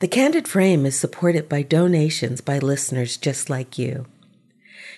The 0.00 0.08
Candid 0.08 0.46
Frame 0.46 0.84
is 0.84 0.94
supported 0.94 1.48
by 1.48 1.62
donations 1.62 2.42
by 2.42 2.58
listeners 2.58 3.16
just 3.16 3.48
like 3.48 3.78
you. 3.78 4.04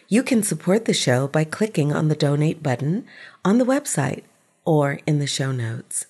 You 0.08 0.24
can 0.24 0.42
support 0.42 0.86
the 0.86 0.92
show 0.92 1.28
by 1.28 1.44
clicking 1.44 1.92
on 1.92 2.08
the 2.08 2.16
donate 2.16 2.64
button 2.64 3.04
on 3.44 3.58
the 3.58 3.64
website 3.64 4.24
or 4.64 4.98
in 5.06 5.20
the 5.20 5.28
show 5.28 5.52
notes. 5.52 6.06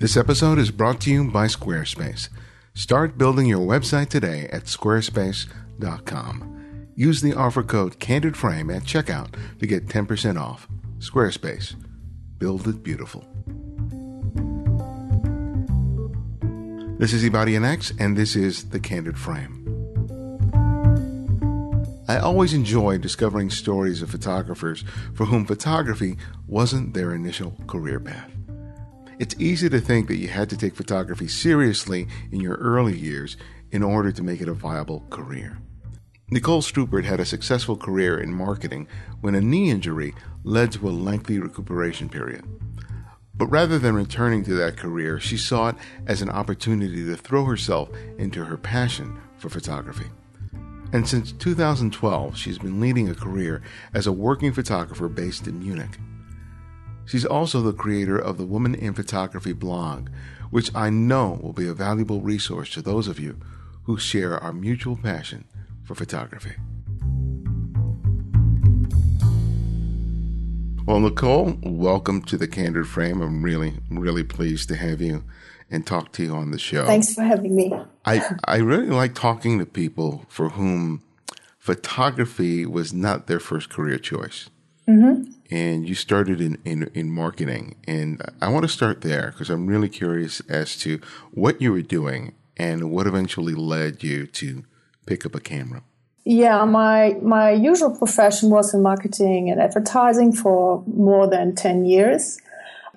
This 0.00 0.16
episode 0.16 0.58
is 0.58 0.72
brought 0.72 1.00
to 1.02 1.12
you 1.12 1.30
by 1.30 1.46
Squarespace. 1.46 2.28
Start 2.74 3.16
building 3.16 3.46
your 3.46 3.64
website 3.64 4.08
today 4.08 4.48
at 4.50 4.64
squarespace.com. 4.64 6.55
Use 6.98 7.20
the 7.20 7.34
offer 7.34 7.62
code 7.62 8.00
CandidFrame 8.00 8.74
at 8.74 8.84
checkout 8.84 9.28
to 9.58 9.66
get 9.66 9.86
10% 9.86 10.40
off. 10.40 10.66
Squarespace. 10.98 11.74
Build 12.38 12.66
it 12.66 12.82
beautiful. 12.82 13.20
This 16.98 17.12
is 17.12 17.22
Ibarionex, 17.22 17.92
and 18.00 18.16
this 18.16 18.34
is 18.34 18.70
The 18.70 18.80
Candid 18.80 19.18
Frame. 19.18 19.62
I 22.08 22.16
always 22.16 22.54
enjoy 22.54 22.96
discovering 22.96 23.50
stories 23.50 24.00
of 24.00 24.10
photographers 24.10 24.82
for 25.12 25.26
whom 25.26 25.44
photography 25.44 26.16
wasn't 26.46 26.94
their 26.94 27.12
initial 27.14 27.54
career 27.66 28.00
path. 28.00 28.30
It's 29.18 29.34
easy 29.38 29.68
to 29.68 29.80
think 29.80 30.08
that 30.08 30.16
you 30.16 30.28
had 30.28 30.48
to 30.48 30.56
take 30.56 30.74
photography 30.74 31.28
seriously 31.28 32.08
in 32.32 32.40
your 32.40 32.54
early 32.54 32.96
years 32.96 33.36
in 33.70 33.82
order 33.82 34.12
to 34.12 34.22
make 34.22 34.40
it 34.40 34.48
a 34.48 34.54
viable 34.54 35.04
career. 35.10 35.58
Nicole 36.28 36.60
Struppert 36.60 37.04
had 37.04 37.20
a 37.20 37.24
successful 37.24 37.76
career 37.76 38.18
in 38.18 38.32
marketing 38.32 38.88
when 39.20 39.36
a 39.36 39.40
knee 39.40 39.70
injury 39.70 40.12
led 40.42 40.72
to 40.72 40.88
a 40.88 40.90
lengthy 40.90 41.38
recuperation 41.38 42.08
period. 42.08 42.44
But 43.32 43.46
rather 43.46 43.78
than 43.78 43.94
returning 43.94 44.42
to 44.44 44.54
that 44.54 44.76
career, 44.76 45.20
she 45.20 45.36
saw 45.36 45.68
it 45.68 45.76
as 46.08 46.22
an 46.22 46.30
opportunity 46.30 47.04
to 47.04 47.14
throw 47.14 47.44
herself 47.44 47.90
into 48.18 48.44
her 48.44 48.56
passion 48.56 49.16
for 49.38 49.48
photography. 49.48 50.06
And 50.92 51.06
since 51.06 51.30
2012, 51.30 52.36
she's 52.36 52.58
been 52.58 52.80
leading 52.80 53.08
a 53.08 53.14
career 53.14 53.62
as 53.94 54.08
a 54.08 54.12
working 54.12 54.52
photographer 54.52 55.08
based 55.08 55.46
in 55.46 55.60
Munich. 55.60 55.96
She's 57.04 57.24
also 57.24 57.62
the 57.62 57.72
creator 57.72 58.18
of 58.18 58.36
the 58.36 58.46
Woman 58.46 58.74
in 58.74 58.94
Photography 58.94 59.52
blog, 59.52 60.08
which 60.50 60.74
I 60.74 60.90
know 60.90 61.38
will 61.40 61.52
be 61.52 61.68
a 61.68 61.74
valuable 61.74 62.20
resource 62.20 62.70
to 62.70 62.82
those 62.82 63.06
of 63.06 63.20
you 63.20 63.38
who 63.84 63.96
share 63.96 64.38
our 64.38 64.52
mutual 64.52 64.96
passion 64.96 65.44
for 65.86 65.94
photography. 65.94 66.52
Well, 70.84 71.00
Nicole, 71.00 71.58
welcome 71.62 72.22
to 72.22 72.36
the 72.36 72.46
Candid 72.46 72.86
Frame. 72.86 73.20
I'm 73.20 73.42
really, 73.42 73.74
really 73.90 74.22
pleased 74.22 74.68
to 74.68 74.76
have 74.76 75.00
you 75.00 75.24
and 75.70 75.86
talk 75.86 76.12
to 76.12 76.22
you 76.22 76.34
on 76.34 76.50
the 76.50 76.58
show. 76.58 76.86
Thanks 76.86 77.14
for 77.14 77.22
having 77.22 77.56
me. 77.56 77.72
I, 78.04 78.22
I 78.44 78.58
really 78.58 78.86
like 78.86 79.14
talking 79.14 79.58
to 79.58 79.66
people 79.66 80.26
for 80.28 80.50
whom 80.50 81.02
photography 81.58 82.66
was 82.66 82.92
not 82.92 83.26
their 83.26 83.40
first 83.40 83.68
career 83.68 83.98
choice. 83.98 84.48
Mm-hmm. 84.88 85.32
And 85.50 85.88
you 85.88 85.96
started 85.96 86.40
in, 86.40 86.58
in, 86.64 86.90
in 86.94 87.10
marketing. 87.10 87.76
And 87.88 88.22
I 88.40 88.48
want 88.48 88.62
to 88.62 88.68
start 88.68 89.00
there 89.00 89.32
because 89.32 89.50
I'm 89.50 89.66
really 89.66 89.88
curious 89.88 90.40
as 90.48 90.76
to 90.78 91.00
what 91.32 91.60
you 91.60 91.72
were 91.72 91.82
doing 91.82 92.34
and 92.56 92.90
what 92.92 93.08
eventually 93.08 93.54
led 93.54 94.04
you 94.04 94.26
to 94.28 94.64
pick 95.06 95.24
up 95.24 95.34
a 95.34 95.40
camera? 95.40 95.82
Yeah, 96.24 96.64
my 96.64 97.16
my 97.22 97.52
usual 97.52 97.96
profession 97.96 98.50
was 98.50 98.74
in 98.74 98.82
marketing 98.82 99.48
and 99.50 99.60
advertising 99.60 100.32
for 100.32 100.82
more 100.86 101.28
than 101.28 101.54
ten 101.54 101.84
years. 101.84 102.38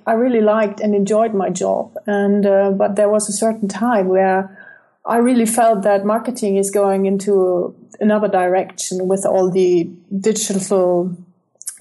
I 0.08 0.14
really 0.14 0.42
liked 0.42 0.80
and 0.80 0.96
enjoyed 0.96 1.34
my 1.36 1.50
job, 1.50 1.96
and 2.08 2.46
uh, 2.46 2.72
but 2.72 2.96
there 2.96 3.10
was 3.10 3.30
a 3.30 3.34
certain 3.34 3.68
time 3.68 4.08
where 4.08 4.58
I 5.06 5.18
really 5.18 5.46
felt 5.46 5.84
that 5.84 6.06
marketing 6.06 6.58
is 6.58 6.72
going 6.72 7.06
into 7.06 7.76
another 8.00 8.28
direction 8.28 9.08
with 9.08 9.26
all 9.26 9.52
the 9.52 9.90
digital 10.20 11.16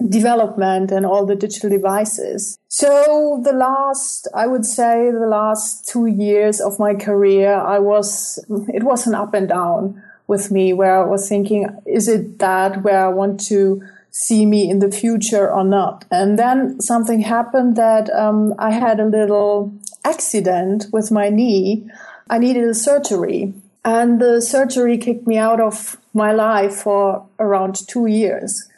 development 0.07 0.91
and 0.91 1.05
all 1.05 1.25
the 1.25 1.35
digital 1.35 1.69
devices. 1.69 2.57
So 2.69 3.41
the 3.43 3.51
last, 3.51 4.27
I 4.33 4.47
would 4.47 4.65
say 4.65 5.11
the 5.11 5.27
last 5.27 5.87
two 5.87 6.05
years 6.05 6.61
of 6.61 6.79
my 6.79 6.95
career, 6.95 7.53
I 7.53 7.79
was, 7.79 8.39
it 8.69 8.83
was 8.83 9.05
an 9.07 9.13
up 9.13 9.33
and 9.33 9.49
down 9.49 10.01
with 10.29 10.51
me 10.51 10.71
where 10.73 11.01
I 11.01 11.05
was 11.05 11.27
thinking, 11.27 11.67
is 11.87 12.07
it 12.07 12.37
that 12.37 12.83
where 12.83 13.03
I 13.03 13.09
want 13.09 13.39
to 13.47 13.81
see 14.11 14.45
me 14.45 14.69
in 14.69 14.77
the 14.77 14.91
future 14.91 15.51
or 15.51 15.63
not? 15.63 16.05
And 16.11 16.37
then 16.37 16.79
something 16.79 17.21
happened 17.21 17.75
that 17.77 18.11
um, 18.11 18.53
I 18.59 18.69
had 18.71 18.99
a 18.99 19.05
little 19.05 19.73
accident 20.05 20.85
with 20.93 21.09
my 21.09 21.29
knee. 21.29 21.89
I 22.29 22.37
needed 22.37 22.63
a 22.65 22.75
surgery. 22.75 23.55
And 23.83 24.21
the 24.21 24.39
surgery 24.39 24.99
kicked 24.99 25.25
me 25.25 25.37
out 25.37 25.59
of 25.59 25.97
my 26.13 26.31
life 26.31 26.75
for 26.75 27.25
around 27.39 27.87
two 27.87 28.05
years. 28.05 28.69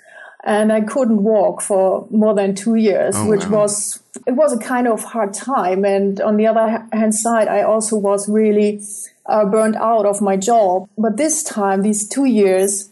And 0.46 0.72
I 0.72 0.80
couldn't 0.80 1.22
walk 1.22 1.62
for 1.62 2.08
more 2.10 2.34
than 2.34 2.56
two 2.56 2.76
years, 2.76 3.16
oh, 3.18 3.28
which 3.28 3.46
wow. 3.48 3.64
was, 3.64 4.02
it 4.26 4.32
was 4.32 4.54
a 4.54 4.58
kind 4.58 4.88
of 4.88 5.04
hard 5.04 5.34
time. 5.34 5.84
And 5.84 6.22
on 6.22 6.38
the 6.38 6.48
other 6.48 6.88
hand 6.94 7.14
side, 7.14 7.50
I 7.50 7.64
also 7.64 7.98
was 7.98 8.30
really 8.30 8.82
uh, 9.32 9.46
burned 9.46 9.76
out 9.78 10.06
of 10.06 10.22
my 10.22 10.36
job. 10.38 10.88
But 10.98 11.18
this 11.18 11.44
time, 11.44 11.82
these 11.82 12.08
two 12.08 12.26
years 12.26 12.90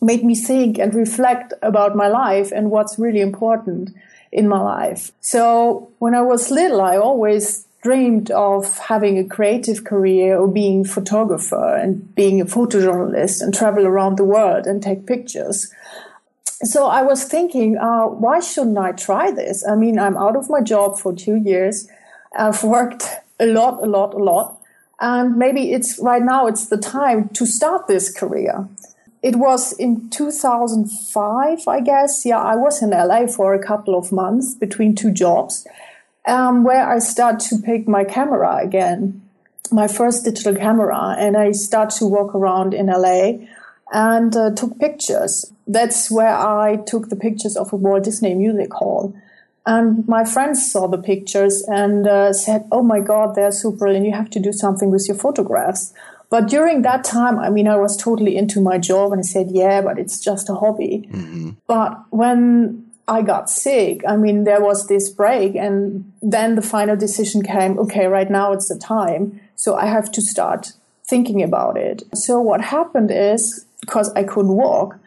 made 0.00 0.24
me 0.24 0.34
think 0.34 0.78
and 0.78 0.94
reflect 0.94 1.52
about 1.62 1.96
my 1.96 2.08
life 2.08 2.52
and 2.52 2.70
what's 2.70 2.98
really 2.98 3.20
important 3.20 3.90
in 4.30 4.48
my 4.48 4.60
life. 4.60 5.12
So 5.20 5.90
when 5.98 6.14
I 6.14 6.22
was 6.22 6.50
little, 6.50 6.80
I 6.80 6.96
always 6.96 7.66
dreamed 7.82 8.30
of 8.30 8.78
having 8.78 9.18
a 9.18 9.24
creative 9.24 9.84
career 9.84 10.38
or 10.38 10.48
being 10.48 10.80
a 10.80 10.88
photographer 10.88 11.76
and 11.76 12.14
being 12.14 12.40
a 12.40 12.46
photojournalist 12.46 13.42
and 13.42 13.52
travel 13.52 13.86
around 13.86 14.16
the 14.16 14.24
world 14.24 14.66
and 14.66 14.82
take 14.82 15.06
pictures. 15.06 15.70
So 16.62 16.86
I 16.86 17.02
was 17.02 17.24
thinking, 17.24 17.76
uh, 17.76 18.06
why 18.06 18.40
shouldn't 18.40 18.78
I 18.78 18.92
try 18.92 19.30
this? 19.30 19.66
I 19.68 19.76
mean, 19.76 19.98
I'm 19.98 20.16
out 20.16 20.36
of 20.36 20.48
my 20.48 20.62
job 20.62 20.98
for 20.98 21.14
two 21.14 21.36
years. 21.36 21.86
I've 22.36 22.64
worked 22.64 23.04
a 23.38 23.46
lot, 23.46 23.82
a 23.82 23.86
lot, 23.86 24.14
a 24.14 24.18
lot. 24.18 24.53
And 25.00 25.36
maybe 25.36 25.72
it's 25.72 25.98
right 25.98 26.22
now, 26.22 26.46
it's 26.46 26.66
the 26.66 26.76
time 26.76 27.28
to 27.30 27.46
start 27.46 27.88
this 27.88 28.12
career. 28.12 28.68
It 29.22 29.36
was 29.36 29.72
in 29.72 30.10
2005, 30.10 31.66
I 31.66 31.80
guess. 31.80 32.26
Yeah, 32.26 32.38
I 32.38 32.56
was 32.56 32.82
in 32.82 32.90
LA 32.90 33.26
for 33.26 33.54
a 33.54 33.64
couple 33.64 33.96
of 33.96 34.12
months 34.12 34.54
between 34.54 34.94
two 34.94 35.10
jobs, 35.10 35.66
um, 36.26 36.62
where 36.62 36.86
I 36.86 36.98
start 36.98 37.40
to 37.40 37.56
pick 37.56 37.88
my 37.88 38.04
camera 38.04 38.58
again, 38.62 39.22
my 39.72 39.88
first 39.88 40.24
digital 40.24 40.54
camera, 40.54 41.16
and 41.18 41.36
I 41.36 41.52
start 41.52 41.90
to 41.98 42.06
walk 42.06 42.34
around 42.34 42.74
in 42.74 42.86
LA 42.86 43.46
and 43.92 44.36
uh, 44.36 44.50
took 44.54 44.78
pictures. 44.78 45.50
That's 45.66 46.10
where 46.10 46.36
I 46.36 46.76
took 46.76 47.08
the 47.08 47.16
pictures 47.16 47.56
of 47.56 47.72
a 47.72 47.76
Walt 47.76 48.04
Disney 48.04 48.34
Music 48.34 48.74
Hall. 48.74 49.14
And 49.66 50.06
my 50.06 50.24
friends 50.24 50.70
saw 50.70 50.86
the 50.86 50.98
pictures 50.98 51.64
and 51.68 52.06
uh, 52.06 52.32
said, 52.32 52.66
"Oh 52.70 52.82
my 52.82 53.00
God, 53.00 53.34
they're 53.34 53.52
super, 53.52 53.86
and 53.86 54.04
you 54.04 54.12
have 54.12 54.30
to 54.30 54.40
do 54.40 54.52
something 54.52 54.90
with 54.90 55.08
your 55.08 55.16
photographs." 55.16 55.92
But 56.28 56.48
during 56.48 56.82
that 56.82 57.04
time, 57.04 57.38
I 57.38 57.48
mean, 57.48 57.68
I 57.68 57.76
was 57.76 57.96
totally 57.96 58.36
into 58.36 58.60
my 58.60 58.78
job, 58.78 59.12
and 59.12 59.20
I 59.20 59.22
said, 59.22 59.50
"Yeah, 59.50 59.80
but 59.80 59.98
it's 59.98 60.20
just 60.20 60.50
a 60.50 60.54
hobby." 60.54 61.08
Mm-hmm. 61.10 61.50
But 61.66 61.98
when 62.10 62.84
I 63.08 63.22
got 63.22 63.48
sick, 63.48 64.02
I 64.06 64.16
mean, 64.16 64.44
there 64.44 64.60
was 64.60 64.86
this 64.86 65.08
break, 65.10 65.54
and 65.54 66.12
then 66.20 66.56
the 66.56 66.62
final 66.62 66.96
decision 66.96 67.42
came: 67.42 67.78
okay, 67.78 68.06
right 68.06 68.30
now 68.30 68.52
it's 68.52 68.68
the 68.68 68.78
time, 68.78 69.40
so 69.56 69.76
I 69.76 69.86
have 69.86 70.12
to 70.12 70.20
start 70.20 70.72
thinking 71.06 71.42
about 71.42 71.76
it. 71.76 72.02
So 72.14 72.40
what 72.40 72.60
happened 72.60 73.10
is 73.10 73.64
because 73.80 74.12
I 74.14 74.24
couldn't 74.24 74.56
walk, 74.56 74.98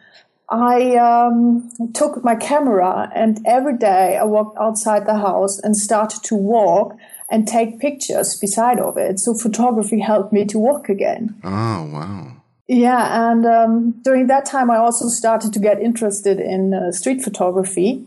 I 0.50 0.96
um, 0.96 1.70
took 1.92 2.24
my 2.24 2.34
camera 2.34 3.10
and 3.14 3.40
every 3.46 3.76
day 3.76 4.16
I 4.16 4.24
walked 4.24 4.56
outside 4.58 5.06
the 5.06 5.18
house 5.18 5.58
and 5.58 5.76
started 5.76 6.22
to 6.24 6.34
walk 6.34 6.96
and 7.30 7.46
take 7.46 7.78
pictures 7.78 8.36
beside 8.36 8.80
of 8.80 8.96
it. 8.96 9.20
So 9.20 9.34
photography 9.34 10.00
helped 10.00 10.32
me 10.32 10.46
to 10.46 10.58
walk 10.58 10.88
again. 10.88 11.34
Oh, 11.44 11.90
wow. 11.92 12.32
Yeah, 12.66 13.30
and 13.30 13.46
um, 13.46 13.90
during 14.02 14.26
that 14.26 14.44
time, 14.44 14.70
I 14.70 14.76
also 14.76 15.08
started 15.08 15.54
to 15.54 15.58
get 15.58 15.80
interested 15.80 16.38
in 16.38 16.74
uh, 16.74 16.92
street 16.92 17.22
photography. 17.22 18.04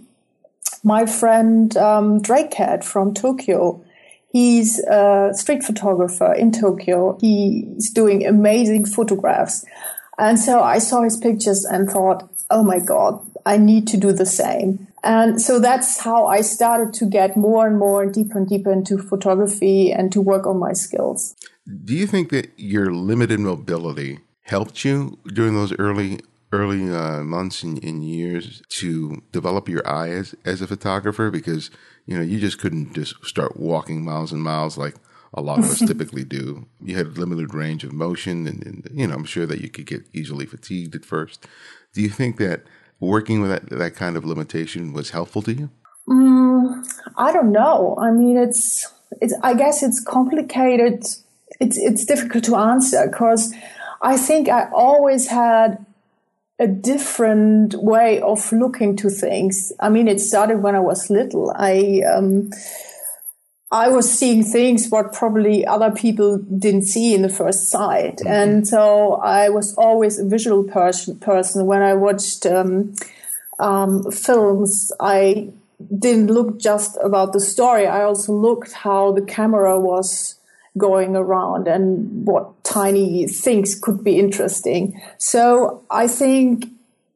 My 0.83 1.07
friend 1.07 1.75
um, 1.77 2.21
Drake 2.21 2.51
Cat 2.51 2.83
from 2.83 3.15
Tokyo, 3.15 3.83
he's 4.31 4.79
a 4.79 5.31
street 5.33 5.63
photographer 5.63 6.31
in 6.33 6.51
Tokyo. 6.51 7.17
He's 7.19 7.89
doing 7.91 8.25
amazing 8.25 8.85
photographs. 8.85 9.65
And 10.17 10.39
so 10.39 10.61
I 10.61 10.79
saw 10.79 11.03
his 11.03 11.17
pictures 11.17 11.65
and 11.65 11.89
thought, 11.89 12.29
oh 12.49 12.63
my 12.63 12.79
God, 12.79 13.25
I 13.45 13.57
need 13.57 13.87
to 13.87 13.97
do 13.97 14.11
the 14.11 14.25
same. 14.25 14.87
And 15.03 15.41
so 15.41 15.59
that's 15.59 15.99
how 15.99 16.27
I 16.27 16.41
started 16.41 16.93
to 16.95 17.05
get 17.05 17.35
more 17.35 17.65
and 17.65 17.79
more 17.79 18.03
and 18.03 18.13
deeper 18.13 18.37
and 18.37 18.47
deeper 18.47 18.71
into 18.71 18.97
photography 18.97 19.91
and 19.91 20.11
to 20.11 20.21
work 20.21 20.45
on 20.45 20.59
my 20.59 20.73
skills. 20.73 21.35
Do 21.85 21.95
you 21.95 22.05
think 22.05 22.29
that 22.29 22.51
your 22.57 22.93
limited 22.93 23.39
mobility 23.39 24.19
helped 24.43 24.85
you 24.85 25.17
during 25.27 25.55
those 25.55 25.73
early 25.79 26.19
early 26.53 26.93
uh, 26.93 27.23
months 27.23 27.63
and, 27.63 27.81
and, 27.81 28.03
years 28.03 28.61
to 28.67 29.23
develop 29.31 29.69
your 29.69 29.87
eye 29.87 30.09
as, 30.09 30.35
as 30.43 30.61
a 30.61 30.67
photographer? 30.67 31.31
Because, 31.31 31.71
you 32.05 32.13
know, 32.13 32.21
you 32.21 32.41
just 32.41 32.59
couldn't 32.59 32.93
just 32.93 33.15
start 33.23 33.55
walking 33.57 34.03
miles 34.03 34.33
and 34.33 34.43
miles 34.43 34.77
like 34.77 34.95
a 35.33 35.41
lot 35.41 35.59
of 35.59 35.65
us 35.65 35.79
typically 35.87 36.23
do. 36.23 36.67
You 36.83 36.97
had 36.97 37.07
a 37.07 37.09
limited 37.09 37.53
range 37.53 37.83
of 37.83 37.93
motion 37.93 38.47
and, 38.47 38.65
and, 38.65 38.89
you 38.91 39.07
know, 39.07 39.15
I'm 39.15 39.25
sure 39.25 39.45
that 39.45 39.61
you 39.61 39.69
could 39.69 39.85
get 39.85 40.07
easily 40.13 40.45
fatigued 40.45 40.95
at 40.95 41.05
first. 41.05 41.47
Do 41.93 42.01
you 42.01 42.09
think 42.09 42.37
that 42.37 42.63
working 42.99 43.41
with 43.41 43.51
that, 43.51 43.69
that 43.77 43.95
kind 43.95 44.17
of 44.17 44.25
limitation 44.25 44.93
was 44.93 45.11
helpful 45.11 45.41
to 45.43 45.53
you? 45.53 45.69
Mm, 46.07 46.85
I 47.17 47.31
don't 47.31 47.51
know. 47.51 47.97
I 47.99 48.11
mean, 48.11 48.37
it's, 48.37 48.91
it's, 49.21 49.33
I 49.43 49.53
guess 49.53 49.83
it's 49.83 50.03
complicated. 50.03 51.03
It's, 51.59 51.77
it's 51.77 52.05
difficult 52.05 52.43
to 52.45 52.55
answer 52.55 53.07
because 53.07 53.53
I 54.01 54.17
think 54.17 54.49
I 54.49 54.69
always 54.71 55.27
had 55.27 55.85
a 56.59 56.67
different 56.67 57.73
way 57.75 58.21
of 58.21 58.51
looking 58.51 58.95
to 58.97 59.09
things. 59.09 59.71
I 59.79 59.89
mean, 59.89 60.07
it 60.07 60.19
started 60.19 60.61
when 60.61 60.75
I 60.75 60.79
was 60.79 61.09
little. 61.09 61.51
I, 61.57 62.01
um, 62.13 62.51
I 63.71 63.87
was 63.87 64.11
seeing 64.11 64.43
things 64.43 64.89
what 64.89 65.13
probably 65.13 65.65
other 65.65 65.91
people 65.91 66.37
didn't 66.37 66.83
see 66.83 67.13
in 67.13 67.21
the 67.21 67.29
first 67.29 67.69
sight. 67.69 68.17
Mm-hmm. 68.17 68.27
And 68.27 68.67
so 68.67 69.13
I 69.15 69.49
was 69.49 69.73
always 69.75 70.19
a 70.19 70.25
visual 70.25 70.63
person, 70.63 71.17
person. 71.19 71.65
When 71.65 71.81
I 71.81 71.93
watched, 71.93 72.45
um, 72.45 72.93
um, 73.59 74.11
films, 74.11 74.91
I 74.99 75.49
didn't 75.97 76.27
look 76.27 76.59
just 76.59 76.97
about 77.01 77.31
the 77.31 77.39
story. 77.39 77.87
I 77.87 78.03
also 78.03 78.33
looked 78.33 78.73
how 78.73 79.13
the 79.13 79.21
camera 79.21 79.79
was 79.79 80.35
going 80.77 81.15
around 81.15 81.67
and 81.67 82.25
what 82.25 82.63
tiny 82.63 83.27
things 83.27 83.79
could 83.79 84.03
be 84.03 84.19
interesting. 84.19 84.99
So 85.17 85.83
I 85.89 86.07
think 86.07 86.65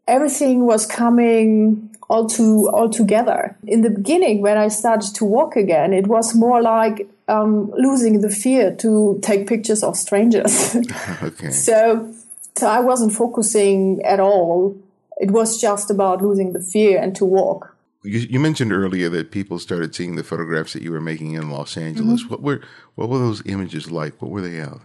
everything 0.07 0.65
was 0.65 0.85
coming 0.85 1.94
all 2.07 2.27
to 2.29 2.69
all 2.73 2.89
together. 2.89 3.57
In 3.65 3.81
the 3.81 3.89
beginning, 3.89 4.41
when 4.41 4.57
I 4.57 4.67
started 4.67 5.13
to 5.15 5.25
walk 5.25 5.55
again, 5.55 5.93
it 5.93 6.07
was 6.07 6.35
more 6.35 6.61
like 6.61 7.07
um, 7.27 7.71
losing 7.71 8.21
the 8.21 8.29
fear 8.29 8.75
to 8.77 9.19
take 9.21 9.47
pictures 9.47 9.83
of 9.83 9.95
strangers. 9.95 10.75
okay. 11.23 11.49
So, 11.49 12.13
so 12.55 12.67
I 12.67 12.79
wasn't 12.79 13.13
focusing 13.13 14.01
at 14.03 14.19
all. 14.19 14.77
It 15.17 15.31
was 15.31 15.59
just 15.59 15.89
about 15.89 16.21
losing 16.21 16.53
the 16.53 16.61
fear 16.61 17.01
and 17.01 17.15
to 17.15 17.25
walk. 17.25 17.75
You, 18.03 18.19
you, 18.19 18.39
mentioned 18.39 18.71
earlier 18.71 19.09
that 19.09 19.31
people 19.31 19.57
started 19.57 19.95
seeing 19.95 20.15
the 20.15 20.23
photographs 20.23 20.73
that 20.73 20.83
you 20.83 20.91
were 20.91 21.01
making 21.01 21.31
in 21.31 21.49
Los 21.49 21.75
Angeles. 21.75 22.21
Mm-hmm. 22.21 22.29
What 22.29 22.41
were 22.43 22.61
what 22.93 23.09
were 23.09 23.17
those 23.17 23.41
images 23.47 23.89
like? 23.89 24.21
What 24.21 24.29
were 24.29 24.41
they 24.41 24.61
of? 24.61 24.81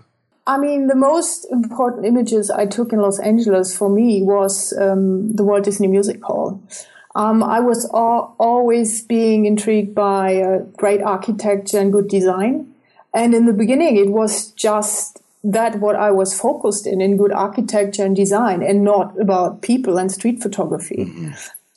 I 0.47 0.57
mean, 0.57 0.87
the 0.87 0.97
most 0.97 1.47
important 1.51 2.07
images 2.07 2.51
I 2.51 2.65
took 2.65 2.93
in 2.93 3.01
Los 3.01 3.21
Angeles 3.21 3.77
for 3.77 3.91
me 3.91 4.23
was 4.23 4.73
um, 4.81 5.33
the 5.37 5.45
Walt 5.45 5.65
Disney 5.65 5.87
Music 5.87 6.23
Hall. 6.25 6.63
Um, 7.15 7.43
I 7.43 7.61
was 7.61 7.91
al- 7.93 8.37
always 8.39 9.03
being 9.03 9.47
intrigued 9.47 9.95
by 9.95 10.37
uh, 10.37 10.59
great 10.77 11.03
architecture 11.03 11.79
and 11.79 11.93
good 11.93 12.09
design. 12.09 12.73
And 13.13 13.35
in 13.35 13.47
the 13.47 13.53
beginning, 13.53 13.97
it 13.97 14.11
was 14.11 14.53
just 14.53 15.21
that 15.43 15.81
what 15.81 15.97
I 15.97 16.11
was 16.11 16.39
focused 16.39 16.87
in, 16.87 17.01
in 17.01 17.17
good 17.17 17.33
architecture 17.33 18.05
and 18.05 18.15
design 18.15 18.63
and 18.63 18.85
not 18.85 19.19
about 19.21 19.63
people 19.63 19.99
and 19.99 20.13
street 20.13 20.43
photography. 20.43 21.07
Mm-hmm 21.07 21.33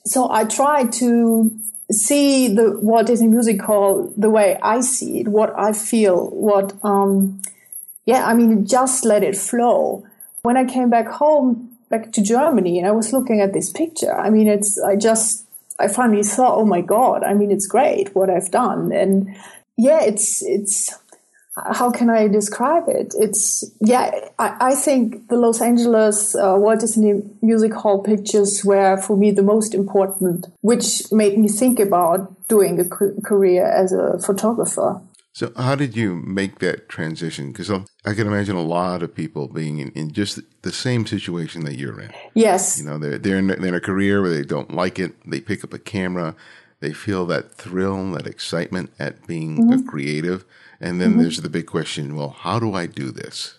so 0.06 0.32
I 0.32 0.46
tried 0.46 0.92
to 0.94 1.52
see 1.92 2.48
the 2.48 2.78
Walt 2.82 3.08
Disney 3.08 3.28
Music 3.28 3.62
Hall 3.62 4.12
the 4.18 4.30
way 4.30 4.58
I 4.62 4.82
see 4.82 5.22
it, 5.22 5.28
what 5.28 5.58
I 5.58 5.74
feel, 5.74 6.30
what, 6.30 6.74
um, 6.84 7.42
yeah, 8.06 8.26
I 8.26 8.34
mean, 8.34 8.66
just 8.66 9.06
let 9.06 9.24
it 9.24 9.38
flow. 9.38 10.06
When 10.42 10.58
I 10.58 10.66
came 10.66 10.90
back 10.90 11.08
home, 11.08 11.73
back 11.94 12.12
to 12.12 12.22
Germany, 12.24 12.80
and 12.80 12.88
I 12.88 12.92
was 12.92 13.14
looking 13.14 13.40
at 13.40 13.54
this 13.54 13.70
picture, 13.72 14.14
I 14.26 14.30
mean, 14.30 14.48
it's, 14.48 14.82
I 14.82 14.96
just, 14.96 15.46
I 15.78 15.88
finally 15.88 16.24
thought, 16.24 16.58
oh 16.58 16.66
my 16.66 16.82
God, 16.82 17.24
I 17.24 17.34
mean, 17.36 17.52
it's 17.52 17.68
great 17.68 18.16
what 18.16 18.30
I've 18.32 18.50
done. 18.50 18.92
And 18.92 19.36
yeah, 19.78 20.02
it's, 20.02 20.42
it's, 20.44 20.98
how 21.56 21.92
can 21.92 22.10
I 22.10 22.28
describe 22.28 22.86
it? 22.88 23.14
It's, 23.26 23.64
yeah, 23.80 24.10
I, 24.40 24.72
I 24.72 24.76
think 24.76 25.28
the 25.28 25.36
Los 25.36 25.62
Angeles 25.62 26.36
uh, 26.36 26.56
Walt 26.58 26.80
Disney 26.80 27.22
Music 27.44 27.74
Hall 27.74 28.02
pictures 28.02 28.66
were 28.66 28.98
for 28.98 29.16
me 29.16 29.30
the 29.30 29.44
most 29.44 29.76
important, 29.76 30.48
which 30.62 31.12
made 31.12 31.38
me 31.38 31.48
think 31.48 31.80
about 31.80 32.48
doing 32.48 32.80
a 32.80 32.86
career 33.22 33.66
as 33.68 33.94
a 33.94 34.18
photographer. 34.18 35.00
So, 35.34 35.52
how 35.58 35.76
did 35.76 35.96
you 35.96 36.16
make 36.16 36.60
that 36.60 36.90
transition? 36.90 37.52
Because 37.52 37.72
I 37.72 38.14
can 38.14 38.28
imagine 38.28 38.56
a 38.56 38.62
lot 38.62 39.02
of 39.02 39.16
people 39.16 39.48
being 39.48 39.80
in, 39.80 39.90
in, 39.92 40.12
just 40.12 40.40
the 40.62 40.72
same 40.72 41.08
situation 41.08 41.66
that 41.66 41.76
you're 41.76 42.00
in. 42.00 42.12
Yes. 42.36 42.80
You 42.80 42.86
know, 42.86 43.00
they're, 43.00 43.18
they're 43.18 43.38
in, 43.38 43.48
they're 43.48 43.66
in 43.66 43.74
a 43.74 43.82
career 43.82 44.22
where 44.22 44.30
they 44.30 44.44
don't 44.44 44.74
like 44.74 45.00
it. 45.00 45.14
They 45.30 45.42
pick 45.42 45.64
up 45.64 45.74
a 45.74 45.80
camera. 45.80 46.36
They 46.82 46.94
feel 46.94 47.26
that 47.28 47.52
thrill, 47.56 48.12
that 48.12 48.28
excitement 48.28 48.92
at 49.00 49.26
being 49.26 49.58
mm-hmm. 49.58 49.80
a 49.80 49.84
creative 49.90 50.46
and 50.84 51.00
then 51.00 51.12
mm-hmm. 51.12 51.22
there's 51.22 51.42
the 51.42 51.50
big 51.50 51.66
question 51.66 52.16
well, 52.16 52.30
how 52.30 52.60
do 52.60 52.74
I 52.74 52.86
do 52.88 53.10
this? 53.12 53.58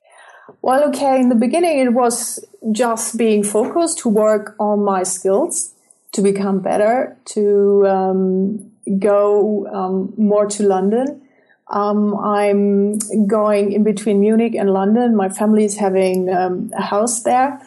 Well, 0.61 0.85
okay, 0.91 1.21
in 1.21 1.31
the 1.31 1.35
beginning, 1.35 1.79
it 1.79 1.95
was 1.95 2.45
just 2.71 3.17
being 3.17 3.43
focused 3.43 3.99
to 4.01 4.11
work 4.11 4.55
on 4.61 4.85
my 4.85 5.03
skills, 5.05 5.75
to 6.13 6.21
become 6.21 6.61
better, 6.61 7.17
to 7.37 7.87
um, 7.87 8.71
go 8.99 9.67
um, 9.69 10.13
more 10.19 10.47
to 10.47 10.63
London. 10.63 11.23
Um, 11.69 12.15
I'm 12.17 12.99
going 13.27 13.73
in 13.73 13.85
between 13.85 14.21
Munich 14.21 14.55
and 14.55 14.71
London. 14.71 15.17
My 15.17 15.29
family 15.29 15.65
is 15.65 15.77
having 15.77 16.33
um, 16.33 16.71
a 16.77 16.83
house 16.83 17.23
there. 17.23 17.61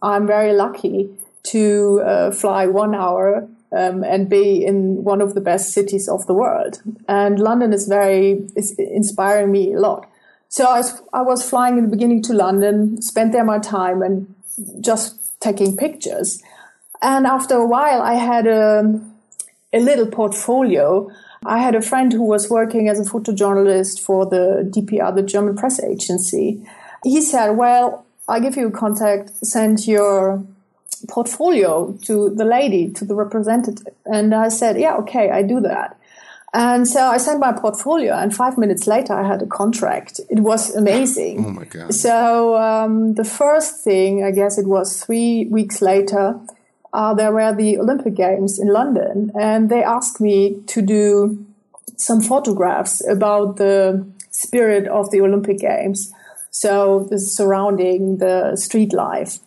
I'm 0.00 0.26
very 0.26 0.52
lucky 0.52 1.10
to 1.44 2.00
uh, 2.04 2.30
fly 2.30 2.66
one 2.66 2.94
hour 2.94 3.48
um, 3.72 4.04
and 4.04 4.28
be 4.28 4.64
in 4.64 5.04
one 5.04 5.20
of 5.20 5.34
the 5.34 5.40
best 5.40 5.72
cities 5.72 6.08
of 6.08 6.26
the 6.26 6.34
world. 6.34 6.82
And 7.08 7.38
London 7.38 7.72
is 7.72 7.86
very 7.86 8.46
is 8.56 8.72
inspiring 8.78 9.50
me 9.50 9.74
a 9.74 9.80
lot. 9.80 10.08
So 10.48 10.66
I, 10.66 10.82
I 11.12 11.22
was 11.22 11.48
flying 11.48 11.78
in 11.78 11.84
the 11.84 11.90
beginning 11.90 12.22
to 12.24 12.34
London, 12.34 13.00
spent 13.00 13.32
there 13.32 13.44
my 13.44 13.58
time 13.58 14.02
and 14.02 14.34
just 14.80 15.40
taking 15.40 15.76
pictures. 15.76 16.42
And 17.00 17.26
after 17.26 17.54
a 17.54 17.66
while, 17.66 18.02
I 18.02 18.14
had 18.14 18.46
a, 18.46 19.00
a 19.72 19.80
little 19.80 20.06
portfolio. 20.06 21.10
I 21.44 21.58
had 21.58 21.74
a 21.74 21.82
friend 21.82 22.12
who 22.12 22.22
was 22.22 22.48
working 22.48 22.88
as 22.88 23.00
a 23.00 23.10
photojournalist 23.10 24.00
for 24.00 24.26
the 24.26 24.70
DPA, 24.74 25.14
the 25.14 25.22
German 25.22 25.56
press 25.56 25.82
agency. 25.82 26.66
He 27.04 27.20
said, 27.20 27.52
well, 27.52 28.06
I'll 28.28 28.40
give 28.40 28.56
you 28.56 28.68
a 28.68 28.70
contact, 28.70 29.30
send 29.44 29.86
your 29.86 30.44
portfolio 31.08 31.98
to 32.04 32.30
the 32.30 32.44
lady, 32.44 32.90
to 32.92 33.04
the 33.04 33.14
representative. 33.14 33.86
And 34.06 34.34
I 34.34 34.48
said, 34.48 34.78
yeah, 34.78 34.96
okay, 34.98 35.30
I 35.30 35.42
do 35.42 35.60
that. 35.60 35.98
And 36.54 36.86
so 36.86 37.06
I 37.06 37.16
sent 37.16 37.40
my 37.40 37.52
portfolio, 37.52 38.14
and 38.14 38.34
five 38.34 38.58
minutes 38.58 38.86
later, 38.86 39.14
I 39.14 39.26
had 39.26 39.40
a 39.40 39.46
contract. 39.46 40.20
It 40.28 40.40
was 40.40 40.74
amazing. 40.74 41.46
Oh 41.46 41.50
my 41.50 41.64
God. 41.64 41.94
So 41.94 42.56
um, 42.58 43.14
the 43.14 43.24
first 43.24 43.82
thing, 43.82 44.22
I 44.22 44.32
guess 44.32 44.58
it 44.58 44.66
was 44.66 45.02
three 45.02 45.46
weeks 45.46 45.80
later, 45.80 46.38
uh, 46.92 47.14
there 47.14 47.32
were 47.32 47.54
the 47.54 47.78
Olympic 47.78 48.14
Games 48.14 48.58
in 48.58 48.68
London, 48.68 49.30
and 49.38 49.70
they 49.70 49.82
asked 49.82 50.20
me 50.20 50.60
to 50.66 50.82
do 50.82 51.46
some 51.96 52.20
photographs 52.20 53.06
about 53.08 53.56
the 53.56 54.06
spirit 54.30 54.88
of 54.88 55.10
the 55.10 55.20
Olympic 55.20 55.58
Games. 55.58 56.12
So 56.50 57.06
the 57.10 57.18
surrounding 57.18 58.18
the 58.18 58.56
street 58.56 58.92
life. 58.92 59.38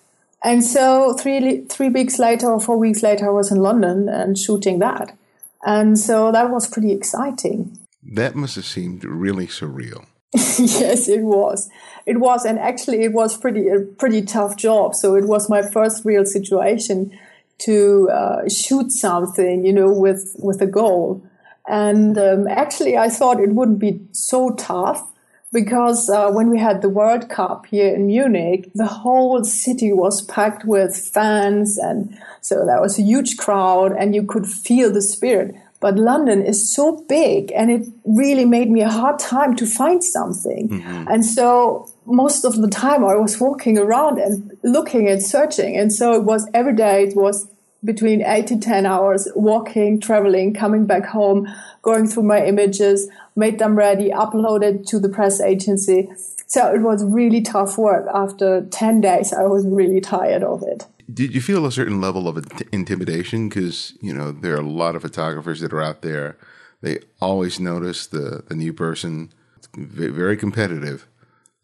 And 0.43 0.63
so 0.63 1.13
three 1.13 1.65
three 1.65 1.89
weeks 1.89 2.17
later 2.17 2.51
or 2.51 2.59
four 2.59 2.77
weeks 2.77 3.03
later, 3.03 3.27
I 3.27 3.31
was 3.31 3.51
in 3.51 3.57
London 3.57 4.09
and 4.09 4.37
shooting 4.37 4.79
that, 4.79 5.15
and 5.63 5.97
so 5.99 6.31
that 6.31 6.49
was 6.49 6.67
pretty 6.67 6.91
exciting. 6.91 7.77
That 8.03 8.35
must 8.35 8.55
have 8.55 8.65
seemed 8.65 9.03
really 9.03 9.47
surreal. 9.47 10.05
yes, 10.33 11.07
it 11.07 11.21
was. 11.21 11.69
It 12.05 12.19
was, 12.19 12.45
and 12.45 12.59
actually, 12.59 13.03
it 13.03 13.13
was 13.13 13.37
pretty 13.37 13.69
a 13.69 13.79
pretty 13.79 14.23
tough 14.23 14.57
job. 14.57 14.93
So 14.95 15.15
it 15.15 15.25
was 15.25 15.49
my 15.49 15.61
first 15.61 16.05
real 16.05 16.25
situation 16.25 17.17
to 17.59 18.09
uh, 18.09 18.49
shoot 18.49 18.91
something, 18.91 19.65
you 19.65 19.73
know, 19.73 19.91
with 19.91 20.35
with 20.39 20.61
a 20.61 20.67
goal. 20.67 21.23
And 21.67 22.17
um, 22.17 22.47
actually, 22.47 22.97
I 22.97 23.09
thought 23.09 23.39
it 23.39 23.49
wouldn't 23.49 23.79
be 23.79 24.01
so 24.11 24.51
tough 24.51 25.11
because 25.51 26.09
uh, 26.09 26.29
when 26.31 26.49
we 26.49 26.59
had 26.59 26.81
the 26.81 26.89
World 26.89 27.29
Cup 27.29 27.65
here 27.67 27.95
in 27.95 28.07
Munich, 28.07 28.69
the 28.75 28.85
whole 28.85 29.43
city 29.43 29.93
was 29.93 30.21
packed 30.23 30.65
with 30.65 30.95
fans, 30.95 31.77
and 31.77 32.17
so 32.41 32.65
there 32.65 32.81
was 32.81 32.99
a 32.99 33.01
huge 33.01 33.37
crowd, 33.37 33.93
and 33.93 34.13
you 34.13 34.23
could 34.23 34.45
feel 34.45 34.91
the 34.91 35.01
spirit. 35.01 35.55
But 35.79 35.97
London 35.97 36.41
is 36.41 36.73
so 36.73 37.05
big, 37.07 37.51
and 37.53 37.71
it 37.71 37.87
really 38.03 38.45
made 38.45 38.69
me 38.69 38.81
a 38.81 38.89
hard 38.89 39.17
time 39.17 39.55
to 39.55 39.65
find 39.65 40.03
something. 40.03 40.69
Mm-hmm. 40.69 41.07
And 41.07 41.25
so 41.25 41.89
most 42.05 42.45
of 42.45 42.57
the 42.57 42.67
time 42.67 43.03
I 43.03 43.15
was 43.15 43.39
walking 43.39 43.77
around 43.77 44.19
and 44.19 44.57
looking 44.63 45.09
and 45.09 45.21
searching, 45.21 45.77
and 45.77 45.91
so 45.91 46.13
it 46.13 46.23
was 46.23 46.47
every 46.53 46.75
day. 46.75 47.03
It 47.03 47.15
was 47.15 47.47
between 47.83 48.23
eight 48.25 48.47
to 48.47 48.59
10 48.59 48.85
hours 48.85 49.27
walking, 49.35 49.99
traveling, 49.99 50.53
coming 50.53 50.85
back 50.85 51.05
home, 51.05 51.47
going 51.83 52.07
through 52.07 52.23
my 52.23 52.43
images, 52.43 53.07
made 53.35 53.59
them 53.59 53.75
ready, 53.75 54.09
uploaded 54.09 54.87
to 54.87 54.99
the 54.99 55.09
press 55.09 55.39
agency. 55.39 56.09
So 56.47 56.73
it 56.73 56.81
was 56.81 57.03
really 57.03 57.41
tough 57.41 57.77
work. 57.77 58.07
After 58.13 58.65
10 58.65 59.01
days, 59.01 59.33
I 59.33 59.43
was 59.43 59.65
really 59.67 60.01
tired 60.01 60.43
of 60.43 60.63
it. 60.63 60.85
did 61.13 61.35
you 61.35 61.41
feel 61.41 61.65
a 61.65 61.71
certain 61.71 62.01
level 62.01 62.27
of 62.27 62.43
intimidation? 62.71 63.49
Because 63.49 63.93
you 64.01 64.13
know 64.13 64.31
there 64.31 64.55
are 64.55 64.61
a 64.61 64.69
lot 64.69 64.95
of 64.95 65.01
photographers 65.01 65.61
that 65.61 65.73
are 65.73 65.81
out 65.81 66.01
there. 66.01 66.37
They 66.81 66.99
always 67.21 67.59
notice 67.59 68.07
the 68.07 68.43
the 68.47 68.55
new 68.55 68.73
person. 68.73 69.31
It's 69.57 69.69
very 69.75 70.37
competitive. 70.37 71.07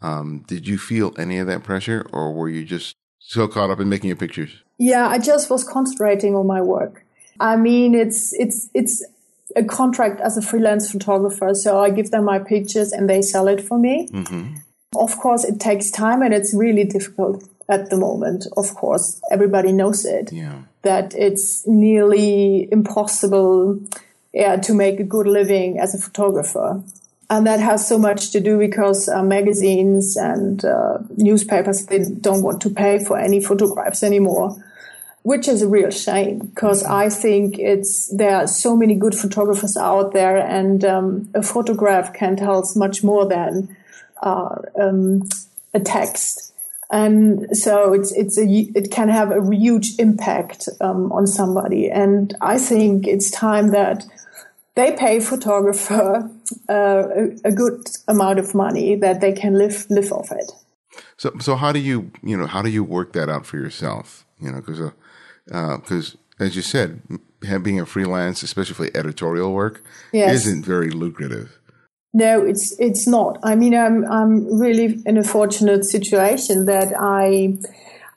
Um, 0.02 0.44
did 0.48 0.68
you 0.68 0.78
feel 0.78 1.14
any 1.18 1.38
of 1.38 1.48
that 1.48 1.64
pressure, 1.64 2.08
or 2.12 2.34
were 2.34 2.50
you 2.50 2.66
just 2.66 2.96
so 3.20 3.48
caught 3.48 3.70
up 3.70 3.80
in 3.80 3.90
making 3.90 4.08
your 4.08 4.18
pictures? 4.18 4.64
Yeah, 4.78 5.08
I 5.08 5.20
just 5.20 5.50
was 5.50 5.64
concentrating 5.64 6.36
on 6.36 6.48
my 6.48 6.62
work. 6.62 7.06
I 7.40 7.56
mean, 7.56 7.94
it's 7.96 8.34
it's 8.34 8.70
it's 8.74 9.06
a 9.56 9.64
contract 9.64 10.22
as 10.22 10.38
a 10.38 10.42
freelance 10.42 10.92
photographer, 10.92 11.54
so 11.54 11.80
I 11.80 11.90
give 11.90 12.12
them 12.12 12.26
my 12.26 12.40
pictures 12.40 12.92
and 12.92 13.10
they 13.10 13.22
sell 13.22 13.48
it 13.48 13.62
for 13.62 13.78
me. 13.78 14.08
Mm-hmm. 14.12 14.56
Of 14.96 15.18
course, 15.18 15.44
it 15.44 15.60
takes 15.60 15.92
time 15.92 16.22
and 16.22 16.34
it's 16.34 16.54
really 16.54 16.84
difficult 16.84 17.48
at 17.70 17.90
the 17.90 17.98
moment. 17.98 18.46
Of 18.58 18.76
course, 18.76 19.22
everybody 19.32 19.72
knows 19.72 20.06
it. 20.06 20.32
Yeah. 20.32 20.64
That 20.84 21.14
it's 21.16 21.66
nearly 21.68 22.68
impossible, 22.72 23.80
yeah, 24.34 24.58
to 24.58 24.74
make 24.74 25.00
a 25.00 25.04
good 25.04 25.28
living 25.28 25.80
as 25.80 25.94
a 25.94 26.00
photographer. 26.00 26.84
And 27.32 27.48
that 27.48 27.62
has 27.62 27.88
so 27.88 27.98
much 27.98 28.32
to 28.32 28.42
do 28.42 28.60
because 28.60 29.08
uh, 29.08 29.24
magazines 29.24 30.18
and 30.18 30.66
uh, 30.66 30.98
newspapers, 31.16 31.86
they 31.86 32.04
don't 32.20 32.44
want 32.44 32.62
to 32.64 32.70
pay 32.70 33.02
for 33.02 33.18
any 33.18 33.42
photographs 33.42 34.04
anymore, 34.04 34.62
which 35.24 35.48
is 35.48 35.62
a 35.62 35.68
real 35.70 35.92
shame 35.92 36.40
because 36.40 36.84
I 36.84 37.08
think 37.08 37.58
it's, 37.58 38.14
there 38.14 38.36
are 38.36 38.48
so 38.48 38.76
many 38.76 38.96
good 38.96 39.16
photographers 39.16 39.78
out 39.78 40.12
there 40.12 40.36
and 40.36 40.84
um, 40.84 41.30
a 41.34 41.42
photograph 41.42 42.14
can 42.14 42.36
tell 42.36 42.60
us 42.60 42.76
much 42.76 43.02
more 43.02 43.26
than 43.26 43.78
uh, 44.22 44.58
um, 44.78 45.24
a 45.74 45.80
text. 45.80 46.54
And 46.92 47.56
so 47.56 47.94
it's, 47.94 48.12
it's 48.12 48.38
a, 48.38 48.44
it 48.76 48.92
can 48.92 49.08
have 49.08 49.32
a 49.32 49.56
huge 49.56 49.98
impact 50.00 50.68
um, 50.82 51.10
on 51.14 51.28
somebody. 51.28 51.90
And 51.90 52.36
I 52.42 52.58
think 52.58 53.08
it's 53.08 53.32
time 53.32 53.72
that 53.72 54.04
they 54.76 54.94
pay 54.94 55.20
photographer 55.20 56.30
uh, 56.70 56.74
a, 56.74 57.50
a, 57.50 57.52
good 57.52 57.86
amount 58.08 58.40
of 58.40 58.56
money 58.56 58.96
that 58.96 59.22
they 59.22 59.34
can 59.34 59.58
live 59.58 59.86
live 59.90 60.12
off 60.12 60.32
it. 60.32 60.52
So, 61.18 61.32
so 61.40 61.56
how 61.56 61.72
do 61.72 61.80
you 61.80 62.12
you 62.24 62.38
know 62.38 62.48
how 62.48 62.62
do 62.62 62.70
you 62.70 62.84
work 62.84 63.14
that 63.14 63.30
out 63.30 63.46
for 63.46 63.58
yourself? 63.58 64.26
You 64.40 64.52
know, 64.52 64.58
because 64.58 64.80
because 65.46 66.16
uh, 66.16 66.44
as 66.44 66.56
you 66.56 66.62
said, 66.62 67.02
being 67.62 67.80
a 67.80 67.86
freelance, 67.86 68.44
especially 68.44 68.76
for 68.76 68.98
editorial 68.98 69.54
work, 69.54 69.84
yes. 70.12 70.46
isn't 70.46 70.66
very 70.66 70.90
lucrative. 70.90 71.60
No, 72.14 72.44
it's 72.44 72.76
it's 72.80 73.08
not. 73.08 73.40
I 73.44 73.56
mean, 73.56 73.74
I'm 73.74 74.06
I'm 74.12 74.60
really 74.60 75.02
in 75.06 75.18
a 75.18 75.24
fortunate 75.24 75.86
situation 75.86 76.66
that 76.66 76.94
I 77.00 77.58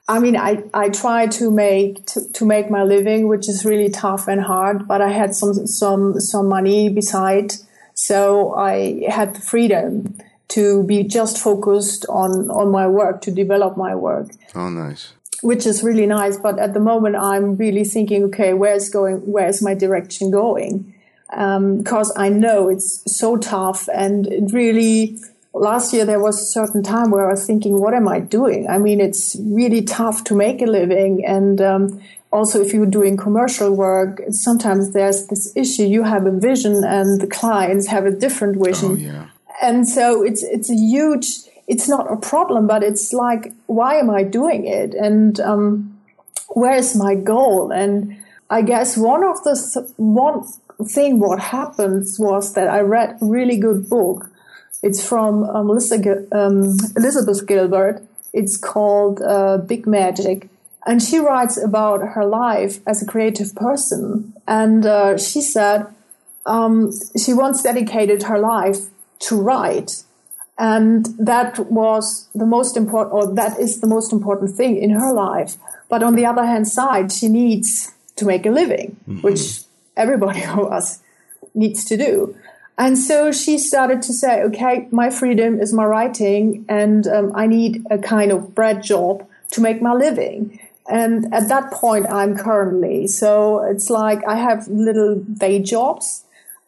I 0.07 0.19
mean, 0.19 0.37
I, 0.37 0.65
I 0.75 0.91
try 0.91 1.27
to 1.29 1.51
make 1.51 2.05
to, 2.07 2.31
to, 2.35 2.45
make 2.45 2.71
my 2.71 2.83
living, 2.83 3.27
which 3.27 3.49
is 3.49 3.65
really 3.65 3.89
tough 3.89 4.29
and 4.29 4.43
hard. 4.43 4.87
But 4.87 5.01
I 5.01 5.09
had 5.09 5.35
some 5.35 5.67
some 5.67 6.21
some 6.21 6.47
money 6.47 6.91
beside, 6.91 7.55
so 7.95 8.55
I 8.55 9.05
had 9.09 9.35
the 9.35 9.41
freedom 9.41 10.19
to 10.49 10.85
be 10.85 11.05
just 11.05 11.39
focused 11.39 12.05
on 12.11 12.51
on 12.51 12.71
my 12.71 12.87
work 12.87 13.23
to 13.23 13.31
develop 13.31 13.79
my 13.79 13.95
work. 13.95 14.29
Oh, 14.55 14.69
nice. 14.69 15.15
Which 15.41 15.67
is 15.67 15.83
really 15.83 16.07
nice. 16.07 16.37
But 16.37 16.59
at 16.59 16.75
the 16.75 16.81
moment, 16.81 17.17
I'm 17.17 17.57
really 17.57 17.85
thinking, 17.85 18.25
okay, 18.25 18.53
where's 18.53 18.91
going? 18.91 19.19
Where's 19.21 19.63
my 19.63 19.73
direction 19.73 20.31
going? 20.31 20.95
Because 21.31 22.11
um, 22.11 22.23
I 22.23 22.29
know 22.29 22.69
it's 22.69 23.03
so 23.07 23.39
tough 23.39 23.89
and 23.93 24.27
it 24.27 24.53
really 24.53 25.19
last 25.55 25.93
year 25.93 26.05
there 26.05 26.21
was 26.21 26.41
a 26.41 26.45
certain 26.45 26.83
time 26.83 27.11
where 27.11 27.27
I 27.27 27.31
was 27.31 27.47
thinking, 27.47 27.81
what 27.81 27.95
am 27.95 28.09
I 28.09 28.21
doing? 28.21 28.69
I 28.69 28.79
mean, 28.79 29.01
it's 29.01 29.37
really 29.41 29.83
tough 29.83 30.25
to 30.25 30.35
make 30.35 30.61
a 30.61 30.67
living. 30.67 31.25
And 31.25 31.61
um, 31.61 32.03
also, 32.33 32.61
if 32.61 32.75
you're 32.75 32.87
doing 32.87 33.17
commercial 33.17 33.75
work, 33.75 34.21
sometimes 34.31 34.93
there's 34.93 35.29
this 35.29 35.53
issue. 35.57 35.85
You 35.85 36.03
have 36.03 36.27
a 36.27 36.33
vision 36.33 36.83
and 36.85 37.21
the 37.21 37.29
clients 37.29 37.87
have 37.87 38.05
a 38.05 38.11
different 38.11 38.63
vision. 38.63 38.91
Oh, 38.91 38.95
yeah. 38.95 39.27
And 39.63 39.89
so 39.89 40.23
it's, 40.25 40.43
it's 40.43 40.69
a 40.69 40.75
huge, 40.75 41.27
it's 41.69 41.89
not 41.89 42.13
a 42.13 42.17
problem, 42.17 42.67
but 42.67 42.83
it's 42.83 43.13
like, 43.13 43.53
why 43.67 43.95
am 43.95 44.11
I 44.11 44.25
doing 44.25 44.67
it? 44.67 44.95
And, 44.95 45.39
um, 45.41 45.91
where 46.49 46.75
is 46.75 46.95
my 46.95 47.15
goal? 47.15 47.71
And 47.71 48.17
I 48.51 48.63
guess 48.63 48.97
one 48.97 49.25
of 49.25 49.43
the, 49.45 49.55
th- 49.55 49.93
one 49.97 50.45
thing 50.87 51.21
what 51.21 51.39
happened 51.39 52.07
was 52.19 52.55
that 52.55 52.69
I 52.69 52.81
read 52.81 53.19
a 53.23 53.25
really 53.25 53.57
good 53.57 53.89
book 53.89 54.29
it's 54.85 55.03
from 55.03 55.45
um, 55.45 55.71
um, 55.71 56.77
Elizabeth 56.95 57.47
Gilbert. 57.47 58.03
It's 58.35 58.59
called 58.59 59.23
uh, 59.23 59.57
Big 59.57 59.87
Magic. 59.87 60.51
And 60.87 61.03
she 61.03 61.19
writes 61.19 61.57
about 61.57 62.01
her 62.01 62.27
life 62.27 62.81
as 62.87 63.03
a 63.03 63.07
creative 63.07 63.55
person. 63.55 64.35
And 64.47 64.85
uh, 64.85 65.17
she 65.17 65.41
said 65.41 65.87
um, 66.45 66.93
she 67.17 67.33
once 67.33 67.63
dedicated 67.63 68.25
her 68.25 68.39
life 68.39 68.89
to 69.21 69.41
write. 69.41 70.05
And 70.59 71.07
that 71.19 71.59
was 71.71 72.29
the 72.35 72.45
most 72.45 72.77
important, 72.77 73.15
or 73.15 73.35
that 73.35 73.59
is 73.59 73.81
the 73.81 73.87
most 73.87 74.13
important 74.13 74.55
thing 74.55 74.77
in 74.77 74.91
her 74.91 75.15
life. 75.15 75.57
But 75.89 76.03
on 76.03 76.15
the 76.15 76.27
other 76.27 76.45
hand 76.45 76.69
side, 76.69 77.11
she 77.11 77.29
needs 77.29 77.91
to 78.17 78.27
make 78.27 78.45
a 78.45 78.51
living, 78.51 78.97
mm-hmm. 79.09 79.23
which 79.23 79.63
everybody 79.97 80.45
of 80.45 80.71
us 80.71 81.01
needs 81.55 81.87
to 81.87 81.97
do. 81.97 82.37
And 82.77 82.99
so 82.99 83.31
she 83.31 83.59
started 83.59 84.03
to 84.03 84.13
say, 84.13 84.43
okay, 84.43 84.89
my 84.91 85.11
freedom 85.11 85.61
is 85.61 85.73
my 85.73 85.85
writing 85.85 86.65
and 86.69 87.07
um, 87.07 87.33
I 87.35 87.47
need 87.47 87.85
a 87.91 87.99
kind 87.99 88.33
of 88.33 88.55
bread 88.55 88.83
job 88.83 89.27
to 89.53 89.61
make 89.61 89.81
my 89.81 89.93
living. 89.93 90.59
And 90.89 91.33
at 91.33 91.49
that 91.49 91.71
point, 91.71 92.07
I'm 92.11 92.37
currently. 92.37 93.07
So 93.07 93.63
it's 93.63 93.91
like 93.91 94.27
I 94.27 94.37
have 94.37 94.67
little 94.67 95.17
day 95.17 95.61
jobs 95.61 96.25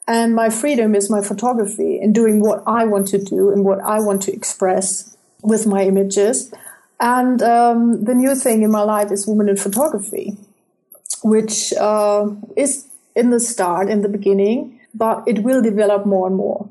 and 0.06 0.34
my 0.34 0.48
freedom 0.48 0.94
is 0.94 1.10
my 1.10 1.20
photography 1.20 1.98
and 1.98 2.14
doing 2.14 2.40
what 2.40 2.62
I 2.66 2.84
want 2.84 3.08
to 3.08 3.18
do 3.18 3.50
and 3.50 3.64
what 3.64 3.80
I 3.80 3.98
want 3.98 4.22
to 4.22 4.32
express 4.32 5.16
with 5.42 5.66
my 5.66 5.82
images. 5.82 6.52
And 7.00 7.42
um, 7.42 8.04
the 8.04 8.14
new 8.14 8.36
thing 8.36 8.62
in 8.62 8.70
my 8.70 8.82
life 8.82 9.10
is 9.10 9.26
women 9.26 9.48
in 9.48 9.56
photography, 9.56 10.36
which 11.24 11.72
uh, 11.74 12.30
is 12.56 12.86
in 13.16 13.30
the 13.30 13.40
start, 13.40 13.90
in 13.90 14.02
the 14.02 14.08
beginning 14.08 14.75
but 14.96 15.22
it 15.26 15.42
will 15.42 15.62
develop 15.62 16.06
more 16.06 16.26
and 16.26 16.36
more. 16.36 16.68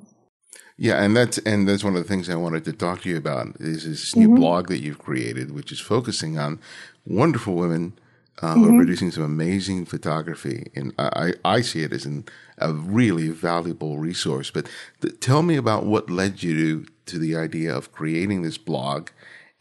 Yeah, 0.77 1.01
and 1.01 1.15
that's 1.15 1.37
and 1.39 1.67
that's 1.67 1.83
one 1.83 1.95
of 1.95 2.03
the 2.03 2.07
things 2.07 2.29
I 2.29 2.35
wanted 2.35 2.65
to 2.65 2.73
talk 2.73 3.01
to 3.01 3.09
you 3.09 3.17
about 3.17 3.47
is 3.59 3.85
this 3.85 4.15
new 4.15 4.27
mm-hmm. 4.27 4.37
blog 4.37 4.67
that 4.67 4.79
you've 4.79 4.99
created, 4.99 5.51
which 5.51 5.71
is 5.71 5.79
focusing 5.79 6.37
on 6.37 6.59
wonderful 7.05 7.55
women 7.55 7.93
uh, 8.41 8.47
mm-hmm. 8.47 8.59
who 8.59 8.65
are 8.65 8.69
mm-hmm. 8.69 8.77
producing 8.79 9.11
some 9.11 9.23
amazing 9.23 9.85
photography, 9.85 10.69
and 10.75 10.93
I, 10.99 11.33
I 11.45 11.61
see 11.61 11.83
it 11.83 11.93
as 11.93 12.05
an, 12.05 12.25
a 12.57 12.73
really 12.73 13.29
valuable 13.29 13.99
resource. 13.99 14.51
But 14.51 14.67
th- 15.01 15.17
tell 15.21 15.43
me 15.43 15.55
about 15.55 15.85
what 15.85 16.09
led 16.09 16.43
you 16.43 16.55
to 16.55 16.91
to 17.05 17.19
the 17.19 17.37
idea 17.37 17.73
of 17.73 17.93
creating 17.93 18.41
this 18.41 18.57
blog, 18.57 19.11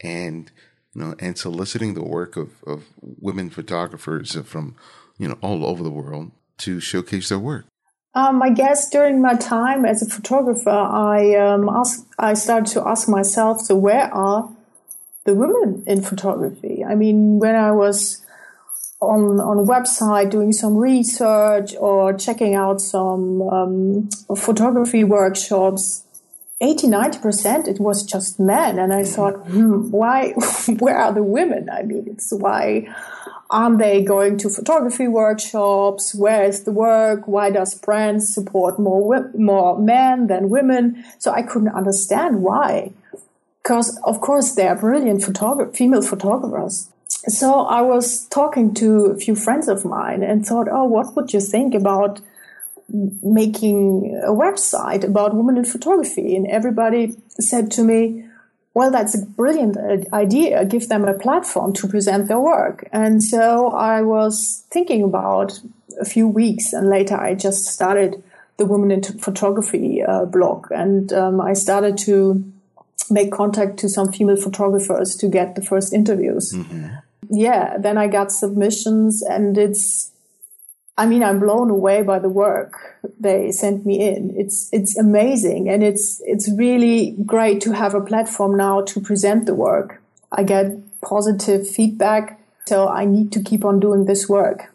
and 0.01 0.51
you 0.93 1.01
know, 1.01 1.15
and 1.19 1.37
soliciting 1.37 1.93
the 1.93 2.03
work 2.03 2.35
of 2.35 2.61
of 2.67 2.87
women 3.01 3.49
photographers 3.49 4.35
from 4.43 4.75
you 5.17 5.29
know 5.29 5.37
all 5.39 5.65
over 5.65 5.81
the 5.81 5.89
world 5.89 6.31
to 6.57 6.81
showcase 6.81 7.29
their 7.29 7.39
work. 7.39 7.65
Um, 8.15 8.41
I 8.41 8.49
guess 8.49 8.89
during 8.89 9.21
my 9.21 9.35
time 9.35 9.85
as 9.85 10.01
a 10.01 10.09
photographer, 10.09 10.69
I 10.69 11.35
um, 11.35 11.67
asked, 11.67 12.05
I 12.17 12.33
started 12.33 12.71
to 12.73 12.87
ask 12.87 13.09
myself, 13.09 13.59
so 13.59 13.75
where 13.75 14.11
are 14.13 14.49
the 15.25 15.35
women 15.35 15.83
in 15.85 16.01
photography? 16.01 16.83
I 16.83 16.95
mean, 16.95 17.39
when 17.39 17.55
I 17.55 17.71
was 17.71 18.25
on 19.01 19.41
on 19.41 19.59
a 19.59 19.63
website 19.63 20.29
doing 20.31 20.53
some 20.53 20.77
research 20.77 21.75
or 21.75 22.13
checking 22.13 22.55
out 22.55 22.79
some 22.79 23.41
um, 23.41 24.09
photography 24.37 25.03
workshops, 25.03 26.05
80 26.61 26.87
90 26.87 27.19
percent 27.19 27.67
it 27.67 27.81
was 27.81 28.03
just 28.03 28.39
men, 28.39 28.79
and 28.79 28.93
I 28.93 29.03
thought, 29.03 29.33
hmm, 29.47 29.91
why? 29.91 30.29
where 30.79 30.97
are 30.97 31.13
the 31.13 31.23
women? 31.23 31.69
I 31.69 31.83
mean, 31.83 32.05
it's 32.07 32.31
why 32.31 32.87
are 33.49 33.77
they 33.77 34.03
going 34.03 34.37
to 34.39 34.49
photography 34.49 35.07
workshops? 35.07 36.15
Where 36.15 36.43
is 36.43 36.63
the 36.63 36.71
work? 36.71 37.27
Why 37.27 37.51
does 37.51 37.75
brands 37.75 38.33
support 38.33 38.79
more 38.79 39.29
more 39.37 39.77
men 39.79 40.27
than 40.27 40.49
women? 40.49 41.03
So 41.19 41.31
I 41.31 41.43
couldn't 41.43 41.75
understand 41.75 42.41
why. 42.41 42.91
Because 43.61 43.99
of 44.03 44.21
course 44.21 44.55
they 44.55 44.67
are 44.67 44.75
brilliant 44.75 45.23
female 45.75 46.01
photographers. 46.01 46.89
So 47.27 47.61
I 47.61 47.81
was 47.81 48.25
talking 48.27 48.73
to 48.75 49.05
a 49.07 49.17
few 49.17 49.35
friends 49.35 49.67
of 49.67 49.85
mine 49.85 50.21
and 50.23 50.45
thought, 50.45 50.67
oh, 50.71 50.85
what 50.85 51.15
would 51.15 51.33
you 51.33 51.39
think 51.39 51.73
about 51.73 52.21
making 52.89 54.21
a 54.23 54.31
website 54.31 55.03
about 55.03 55.35
women 55.35 55.57
in 55.57 55.65
photography? 55.65 56.35
And 56.35 56.47
everybody 56.47 57.15
said 57.39 57.71
to 57.71 57.83
me, 57.83 58.25
well, 58.75 58.91
that's 58.91 59.15
a 59.15 59.25
brilliant 59.25 59.77
idea. 60.11 60.65
Give 60.65 60.87
them 60.89 61.05
a 61.05 61.17
platform 61.17 61.71
to 61.73 61.87
present 61.87 62.27
their 62.27 62.41
work. 62.41 62.87
And 62.91 63.23
so 63.23 63.69
I 63.69 64.01
was 64.01 64.65
thinking 64.69 65.01
about 65.01 65.61
a 65.99 66.03
few 66.03 66.27
weeks 66.27 66.73
and 66.73 66.89
later 66.89 67.15
I 67.15 67.35
just 67.35 67.67
started 67.67 68.21
the 68.57 68.65
Women 68.65 68.91
in 68.91 69.01
Photography 69.01 70.03
uh, 70.03 70.25
blog 70.25 70.67
and 70.71 71.11
um, 71.13 71.39
I 71.39 71.53
started 71.53 71.97
to 71.99 72.43
make 73.09 73.31
contact 73.31 73.77
to 73.77 73.87
some 73.87 74.11
female 74.11 74.35
photographers 74.35 75.15
to 75.17 75.29
get 75.29 75.55
the 75.55 75.63
first 75.63 75.93
interviews. 75.93 76.51
Mm-hmm. 76.53 76.95
yeah, 77.29 77.77
then 77.77 77.97
I 77.97 78.07
got 78.07 78.29
submissions 78.29 79.21
and 79.21 79.57
it's, 79.57 80.11
I 80.97 81.05
mean, 81.05 81.23
I'm 81.23 81.39
blown 81.39 81.69
away 81.69 82.03
by 82.03 82.19
the 82.19 82.29
work 82.29 82.97
they 83.19 83.51
sent 83.51 83.85
me 83.85 84.01
in. 84.01 84.33
It's, 84.37 84.69
it's 84.71 84.97
amazing. 84.97 85.69
And 85.69 85.83
it's, 85.83 86.21
it's 86.25 86.49
really 86.57 87.17
great 87.25 87.59
to 87.61 87.73
have 87.73 87.93
a 87.93 88.01
platform 88.01 88.55
now 88.55 88.81
to 88.81 89.01
present 89.01 89.45
the 89.45 89.55
work. 89.55 90.01
I 90.31 90.43
get 90.43 91.01
positive 91.01 91.67
feedback. 91.67 92.39
So 92.65 92.87
I 92.87 93.05
need 93.05 93.31
to 93.33 93.43
keep 93.43 93.65
on 93.65 93.79
doing 93.79 94.05
this 94.05 94.29
work. 94.29 94.71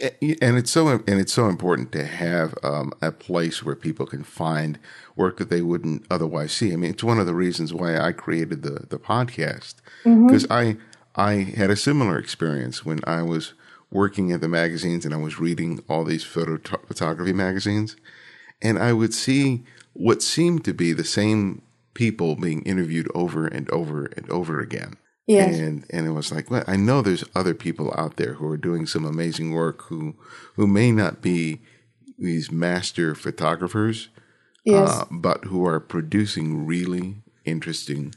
And 0.00 0.58
it's 0.58 0.72
so 0.72 0.88
and 0.88 1.20
it's 1.20 1.32
so 1.32 1.48
important 1.48 1.92
to 1.92 2.04
have 2.04 2.56
um, 2.64 2.92
a 3.00 3.12
place 3.12 3.62
where 3.62 3.76
people 3.76 4.06
can 4.06 4.24
find 4.24 4.80
work 5.14 5.36
that 5.36 5.50
they 5.50 5.62
wouldn't 5.62 6.04
otherwise 6.10 6.52
see. 6.52 6.72
I 6.72 6.76
mean, 6.76 6.90
it's 6.90 7.04
one 7.04 7.20
of 7.20 7.26
the 7.26 7.34
reasons 7.34 7.72
why 7.72 7.96
I 7.96 8.10
created 8.10 8.62
the 8.62 8.86
the 8.88 8.98
podcast 8.98 9.76
because 10.02 10.46
mm-hmm. 10.48 10.52
I 10.52 10.76
I 11.14 11.34
had 11.56 11.70
a 11.70 11.76
similar 11.76 12.18
experience 12.18 12.84
when 12.84 13.00
I 13.04 13.22
was 13.22 13.52
working 13.90 14.32
at 14.32 14.40
the 14.40 14.48
magazines 14.48 15.04
and 15.04 15.14
I 15.14 15.18
was 15.18 15.38
reading 15.38 15.82
all 15.88 16.04
these 16.04 16.24
photo 16.24 16.58
photography 16.86 17.32
magazines, 17.32 17.96
and 18.60 18.78
I 18.78 18.92
would 18.92 19.14
see 19.14 19.64
what 19.92 20.22
seemed 20.22 20.64
to 20.64 20.74
be 20.74 20.92
the 20.92 21.04
same 21.04 21.62
people 21.94 22.34
being 22.36 22.62
interviewed 22.62 23.08
over 23.14 23.46
and 23.46 23.70
over 23.70 24.06
and 24.06 24.28
over 24.30 24.60
again. 24.60 24.96
Yes. 25.26 25.58
And 25.58 25.86
and 25.90 26.06
it 26.06 26.10
was 26.10 26.30
like, 26.30 26.50
well, 26.50 26.64
I 26.66 26.76
know 26.76 27.00
there's 27.00 27.24
other 27.34 27.54
people 27.54 27.94
out 27.96 28.16
there 28.16 28.34
who 28.34 28.46
are 28.48 28.58
doing 28.58 28.86
some 28.86 29.04
amazing 29.04 29.52
work 29.52 29.84
who 29.84 30.16
who 30.56 30.66
may 30.66 30.92
not 30.92 31.22
be 31.22 31.60
these 32.18 32.50
master 32.50 33.14
photographers, 33.14 34.08
yes. 34.64 34.88
uh, 34.88 35.04
but 35.10 35.44
who 35.44 35.64
are 35.66 35.80
producing 35.80 36.66
really 36.66 37.22
interesting 37.44 38.14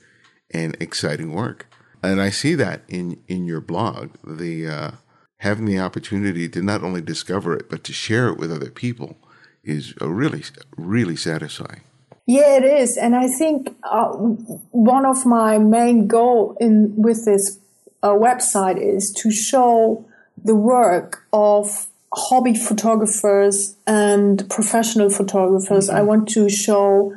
and 0.51 0.75
exciting 0.79 1.33
work. 1.33 1.67
And 2.03 2.21
I 2.21 2.29
see 2.29 2.55
that 2.55 2.81
in 2.89 3.21
in 3.27 3.45
your 3.45 3.61
blog, 3.61 4.11
the 4.25 4.67
uh, 4.67 4.91
having 5.39 5.65
the 5.65 5.79
opportunity 5.79 6.49
to 6.49 6.61
not 6.61 6.83
only 6.83 7.01
discover 7.01 7.55
it 7.55 7.69
but 7.69 7.83
to 7.83 7.93
share 7.93 8.29
it 8.29 8.37
with 8.37 8.51
other 8.51 8.71
people 8.71 9.17
is 9.63 9.93
a 10.01 10.07
really 10.07 10.43
really 10.77 11.15
satisfying. 11.15 11.81
Yeah, 12.25 12.57
it 12.57 12.65
is, 12.65 12.97
and 12.97 13.15
I 13.15 13.29
think 13.29 13.73
uh, 13.83 14.07
one 14.09 15.05
of 15.05 15.25
my 15.25 15.57
main 15.57 16.07
goal 16.07 16.57
in 16.59 16.93
with 16.97 17.23
this 17.23 17.57
uh, 18.03 18.09
website 18.09 18.81
is 18.81 19.13
to 19.13 19.31
show 19.31 20.05
the 20.43 20.55
work 20.55 21.25
of 21.31 21.87
hobby 22.13 22.53
photographers 22.53 23.75
and 23.85 24.49
professional 24.49 25.09
photographers. 25.09 25.87
Mm-hmm. 25.87 25.97
I 25.97 26.01
want 26.01 26.27
to 26.29 26.49
show 26.49 27.15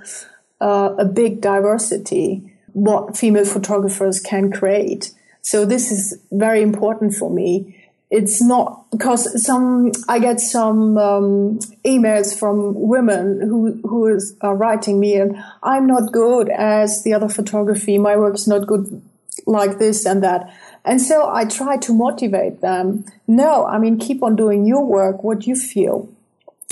uh, 0.61 0.95
a 0.99 1.05
big 1.05 1.41
diversity 1.41 2.53
what 2.73 3.17
female 3.17 3.45
photographers 3.45 4.21
can 4.21 4.53
create. 4.53 5.13
So 5.43 5.65
this 5.65 5.91
is 5.91 6.19
very 6.31 6.63
important 6.63 7.15
for 7.15 7.31
me 7.31 7.80
it's 8.11 8.43
not 8.43 8.91
because 8.91 9.43
some 9.45 9.93
I 10.09 10.19
get 10.19 10.41
some 10.41 10.99
um, 10.99 11.59
emails 11.85 12.37
from 12.37 12.75
women 12.75 13.41
who 13.41 13.81
who 13.85 14.09
is 14.09 14.37
uh, 14.43 14.53
writing 14.53 14.99
me 14.99 15.15
and 15.15 15.37
I'm 15.63 15.87
not 15.87 16.13
good 16.13 16.49
as 16.49 17.05
the 17.05 17.15
other 17.15 17.29
photography. 17.29 17.99
My 17.99 18.17
work 18.17 18.35
is 18.35 18.49
not 18.49 18.67
good 18.67 19.01
like 19.47 19.79
this 19.79 20.05
and 20.05 20.23
that. 20.25 20.53
And 20.85 21.01
so 21.01 21.31
I 21.33 21.45
try 21.45 21.77
to 21.77 21.93
motivate 21.93 22.61
them. 22.63 23.05
No, 23.29 23.65
I 23.67 23.79
mean 23.79 23.99
keep 23.99 24.23
on 24.25 24.35
doing 24.35 24.67
your 24.67 24.85
work, 24.85 25.23
what 25.23 25.47
you 25.47 25.55
feel, 25.55 26.09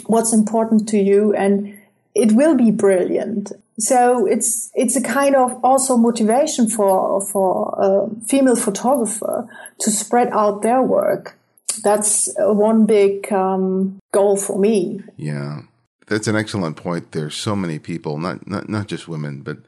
what's 0.06 0.32
important 0.32 0.88
to 0.88 0.98
you, 0.98 1.32
and 1.34 1.78
it 2.16 2.32
will 2.32 2.56
be 2.56 2.72
brilliant. 2.72 3.52
So 3.78 4.26
it's 4.26 4.70
it's 4.74 4.96
a 4.96 5.02
kind 5.02 5.36
of 5.36 5.58
also 5.62 5.96
motivation 5.96 6.68
for 6.68 7.20
for 7.20 7.74
a 7.78 8.26
female 8.26 8.56
photographer 8.56 9.48
to 9.80 9.90
spread 9.90 10.28
out 10.32 10.62
their 10.62 10.82
work. 10.82 11.38
That's 11.84 12.28
one 12.38 12.86
big 12.86 13.32
um, 13.32 14.00
goal 14.12 14.36
for 14.36 14.58
me. 14.58 15.00
Yeah, 15.16 15.60
that's 16.08 16.26
an 16.26 16.34
excellent 16.34 16.76
point. 16.76 17.12
There's 17.12 17.36
so 17.36 17.54
many 17.54 17.78
people, 17.78 18.18
not 18.18 18.48
not 18.48 18.68
not 18.68 18.88
just 18.88 19.06
women, 19.06 19.42
but 19.42 19.58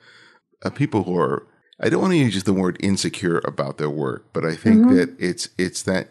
uh, 0.65 0.71
people 0.71 1.05
who 1.05 1.17
are. 1.17 1.47
I 1.83 1.89
don't 1.89 2.03
want 2.03 2.13
to 2.13 2.19
use 2.19 2.43
the 2.43 2.53
word 2.53 2.77
insecure 2.81 3.41
about 3.45 3.79
their 3.79 3.89
work, 3.89 4.27
but 4.33 4.45
I 4.45 4.55
think 4.55 4.81
mm-hmm. 4.81 4.97
that 4.97 5.15
it's 5.19 5.49
it's 5.57 5.83
that 5.85 6.09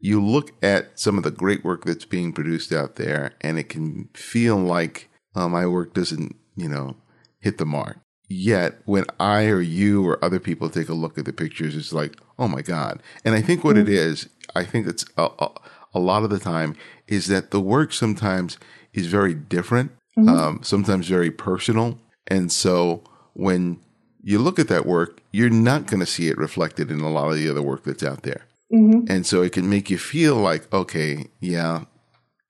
you 0.00 0.22
look 0.22 0.52
at 0.62 0.98
some 0.98 1.16
of 1.16 1.24
the 1.24 1.30
great 1.30 1.64
work 1.64 1.84
that's 1.84 2.04
being 2.04 2.32
produced 2.32 2.72
out 2.72 2.96
there, 2.96 3.32
and 3.40 3.58
it 3.58 3.68
can 3.68 4.08
feel 4.14 4.56
like 4.56 5.08
uh, 5.34 5.48
my 5.48 5.66
work 5.66 5.94
doesn't, 5.94 6.36
you 6.56 6.68
know, 6.68 6.96
hit 7.40 7.58
the 7.58 7.66
mark. 7.66 7.98
Yet, 8.28 8.78
when 8.84 9.04
I 9.18 9.46
or 9.46 9.60
you 9.60 10.06
or 10.06 10.24
other 10.24 10.38
people 10.38 10.70
take 10.70 10.88
a 10.88 10.94
look 10.94 11.18
at 11.18 11.24
the 11.24 11.32
pictures, 11.32 11.74
it's 11.74 11.92
like, 11.92 12.16
oh 12.38 12.46
my 12.46 12.62
God. 12.62 13.02
And 13.24 13.34
I 13.34 13.42
think 13.42 13.64
what 13.64 13.76
it 13.76 13.88
is, 13.88 14.28
I 14.54 14.64
think 14.64 14.86
it's 14.86 15.04
a, 15.16 15.28
a, 15.40 15.50
a, 15.94 15.98
lot 15.98 16.22
of 16.22 16.30
the 16.30 16.38
time, 16.38 16.76
is 17.08 17.26
that 17.26 17.50
the 17.50 17.60
work 17.60 17.92
sometimes 17.92 18.56
is 18.92 19.06
very 19.06 19.34
different, 19.34 19.90
mm-hmm. 20.16 20.28
um, 20.28 20.60
sometimes 20.62 21.08
very 21.08 21.32
personal. 21.32 21.98
And 22.28 22.52
so 22.52 23.02
when 23.32 23.80
you 24.22 24.38
look 24.38 24.60
at 24.60 24.68
that 24.68 24.86
work, 24.86 25.20
you're 25.32 25.50
not 25.50 25.86
going 25.86 26.00
to 26.00 26.06
see 26.06 26.28
it 26.28 26.38
reflected 26.38 26.88
in 26.88 27.00
a 27.00 27.10
lot 27.10 27.30
of 27.30 27.36
the 27.36 27.48
other 27.48 27.62
work 27.62 27.82
that's 27.82 28.04
out 28.04 28.22
there. 28.22 28.46
Mm-hmm. 28.72 29.10
And 29.10 29.26
so 29.26 29.42
it 29.42 29.52
can 29.52 29.68
make 29.68 29.90
you 29.90 29.98
feel 29.98 30.36
like, 30.36 30.72
okay, 30.72 31.26
yeah, 31.40 31.86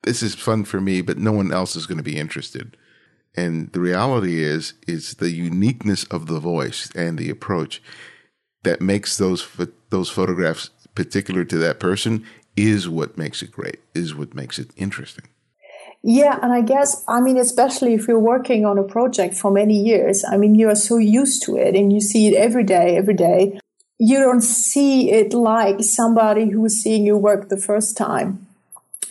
this 0.03 0.21
is 0.21 0.35
fun 0.35 0.65
for 0.65 0.79
me, 0.79 1.01
but 1.01 1.17
no 1.17 1.31
one 1.31 1.51
else 1.51 1.75
is 1.75 1.87
going 1.87 1.97
to 1.97 2.03
be 2.03 2.17
interested. 2.17 2.77
And 3.35 3.71
the 3.71 3.79
reality 3.79 4.43
is, 4.43 4.73
is 4.87 5.15
the 5.15 5.31
uniqueness 5.31 6.03
of 6.05 6.27
the 6.27 6.39
voice 6.39 6.89
and 6.95 7.17
the 7.17 7.29
approach 7.29 7.81
that 8.63 8.81
makes 8.81 9.17
those 9.17 9.47
those 9.89 10.09
photographs 10.09 10.69
particular 10.95 11.43
to 11.45 11.57
that 11.57 11.79
person 11.79 12.25
is 12.55 12.89
what 12.89 13.17
makes 13.17 13.41
it 13.41 13.51
great, 13.51 13.79
is 13.95 14.13
what 14.13 14.35
makes 14.35 14.59
it 14.59 14.71
interesting. 14.75 15.25
Yeah, 16.03 16.39
and 16.41 16.51
I 16.51 16.61
guess 16.61 17.03
I 17.07 17.21
mean, 17.21 17.37
especially 17.37 17.93
if 17.93 18.07
you're 18.07 18.19
working 18.19 18.65
on 18.65 18.77
a 18.77 18.83
project 18.83 19.35
for 19.35 19.51
many 19.51 19.79
years, 19.79 20.25
I 20.27 20.37
mean, 20.37 20.55
you 20.55 20.69
are 20.69 20.75
so 20.75 20.97
used 20.97 21.43
to 21.43 21.55
it 21.57 21.75
and 21.75 21.93
you 21.93 22.01
see 22.01 22.27
it 22.27 22.35
every 22.35 22.63
day, 22.63 22.97
every 22.97 23.13
day. 23.13 23.59
You 23.99 24.19
don't 24.19 24.41
see 24.41 25.11
it 25.11 25.31
like 25.33 25.83
somebody 25.83 26.49
who's 26.49 26.81
seeing 26.81 27.05
your 27.05 27.19
work 27.19 27.49
the 27.49 27.57
first 27.57 27.95
time. 27.95 28.47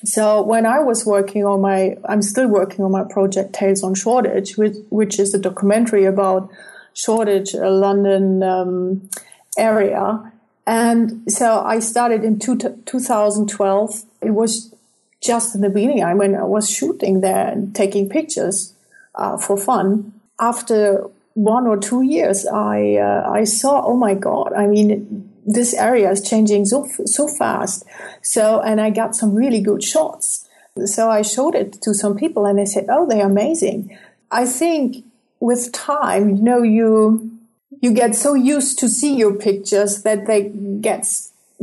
So 0.05 0.43
when 0.43 0.67
I 0.67 0.81
was 0.81 1.05
working 1.05 1.45
on 1.45 1.61
my, 1.61 1.97
I'm 2.07 2.23
still 2.23 2.49
working 2.49 2.85
on 2.85 2.91
my 2.91 3.05
project 3.05 3.53
Tales 3.53 3.83
on 3.83 3.95
Shoreditch, 3.95 4.57
which, 4.57 4.77
which 4.89 5.19
is 5.19 5.35
a 5.35 5.39
documentary 5.39 6.05
about 6.05 6.51
Shoreditch, 6.95 7.55
a 7.55 7.71
London 7.71 8.43
um, 8.43 9.11
area. 9.59 10.33
And 10.67 11.31
so 11.31 11.63
I 11.63 11.81
started 11.81 12.25
in 12.25 12.39
two, 12.39 12.57
2012. 12.57 14.05
It 14.23 14.31
was 14.31 14.75
just 15.21 15.55
in 15.55 15.61
the 15.61 15.71
beginning. 15.71 16.03
I 16.03 16.15
mean, 16.15 16.35
I 16.35 16.45
was 16.45 16.71
shooting 16.71 17.21
there 17.21 17.49
and 17.49 17.75
taking 17.75 18.09
pictures 18.09 18.75
uh, 19.15 19.37
for 19.37 19.57
fun. 19.57 20.13
After 20.41 21.11
one 21.35 21.67
or 21.67 21.77
two 21.77 22.03
years, 22.03 22.47
I 22.47 22.97
uh, 22.97 23.31
I 23.31 23.45
saw, 23.45 23.85
oh 23.85 23.97
my 23.97 24.15
god! 24.15 24.53
I 24.55 24.67
mean, 24.67 25.30
this 25.51 25.75
area 25.75 26.11
is 26.11 26.23
changing 26.23 26.65
so 26.67 26.87
so 27.05 27.27
fast. 27.29 27.85
So, 28.23 28.61
and 28.61 28.81
I 28.81 28.91
got 28.91 29.17
some 29.17 29.35
really 29.35 29.61
good 29.61 29.83
shots. 29.83 30.49
So 30.85 31.11
I 31.11 31.23
showed 31.23 31.55
it 31.55 31.83
to 31.83 31.93
some 31.95 32.17
people, 32.17 32.47
and 32.47 32.59
they 32.59 32.65
said, 32.65 32.87
"Oh, 32.89 33.07
they're 33.07 33.27
amazing." 33.27 33.97
I 34.31 34.47
think 34.47 35.05
with 35.41 35.73
time, 35.73 36.37
you 36.37 36.43
know, 36.43 36.63
you 36.63 37.39
you 37.81 37.93
get 37.93 38.15
so 38.15 38.35
used 38.35 38.79
to 38.79 38.89
see 38.89 39.17
your 39.17 39.35
pictures 39.35 40.03
that 40.03 40.27
they 40.27 40.53
get 40.81 41.07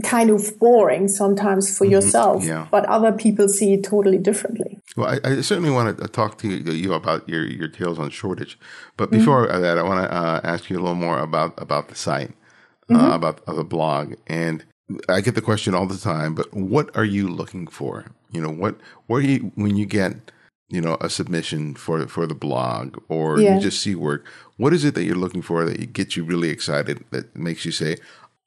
kind 0.04 0.30
of 0.30 0.60
boring 0.60 1.08
sometimes 1.08 1.76
for 1.76 1.86
mm-hmm. 1.86 1.94
yourself, 1.94 2.44
yeah. 2.44 2.68
but 2.70 2.86
other 2.86 3.12
people 3.12 3.48
see 3.48 3.74
it 3.74 3.84
totally 3.84 4.20
differently. 4.20 4.80
Well, 4.96 5.10
I, 5.10 5.30
I, 5.30 5.42
certainly 5.42 5.72
want 5.72 5.98
to 5.98 6.08
talk 6.08 6.38
to 6.40 6.48
you 6.48 6.94
about 6.94 7.28
your, 7.28 7.44
your 7.46 7.68
tales 7.68 7.98
on 7.98 8.12
Shoreditch, 8.12 8.60
but 8.96 9.10
before 9.10 9.48
mm-hmm. 9.48 9.62
that, 9.62 9.80
I 9.80 9.84
want 9.84 10.04
to 10.04 10.16
uh, 10.16 10.42
ask 10.44 10.70
you 10.70 10.78
a 10.78 10.82
little 10.82 10.96
more 10.96 11.20
about 11.20 11.54
about 11.58 11.88
the 11.90 11.96
site 11.96 12.32
mm-hmm. 12.90 12.96
uh, 12.96 13.16
about 13.16 13.46
the 13.46 13.64
blog, 13.64 14.16
and 14.28 14.64
I 15.10 15.22
get 15.22 15.36
the 15.36 15.42
question 15.42 15.74
all 15.74 15.86
the 15.86 15.98
time. 15.98 16.36
But 16.36 16.54
what 16.54 16.96
are 16.96 17.06
you 17.06 17.28
looking 17.28 17.68
for? 17.68 18.06
You 18.32 18.42
know, 18.42 18.52
what 18.52 18.78
where 19.08 19.22
you 19.22 19.52
when 19.56 19.76
you 19.76 19.86
get 19.86 20.32
you 20.70 20.82
know 20.82 20.98
a 21.02 21.10
submission 21.10 21.76
for 21.76 22.08
for 22.08 22.26
the 22.26 22.36
blog 22.36 22.98
or 23.08 23.40
yeah. 23.40 23.56
you 23.56 23.62
just 23.62 23.82
see 23.82 23.96
work 23.96 24.26
what 24.58 24.74
is 24.74 24.84
it 24.84 24.96
that 24.96 25.04
you're 25.04 25.16
looking 25.16 25.42
for 25.42 25.66
that 25.66 25.94
gets 25.94 26.18
you 26.18 26.24
really 26.24 26.50
excited 26.50 27.04
that 27.12 27.36
makes 27.36 27.66
you 27.66 27.72
say 27.72 27.96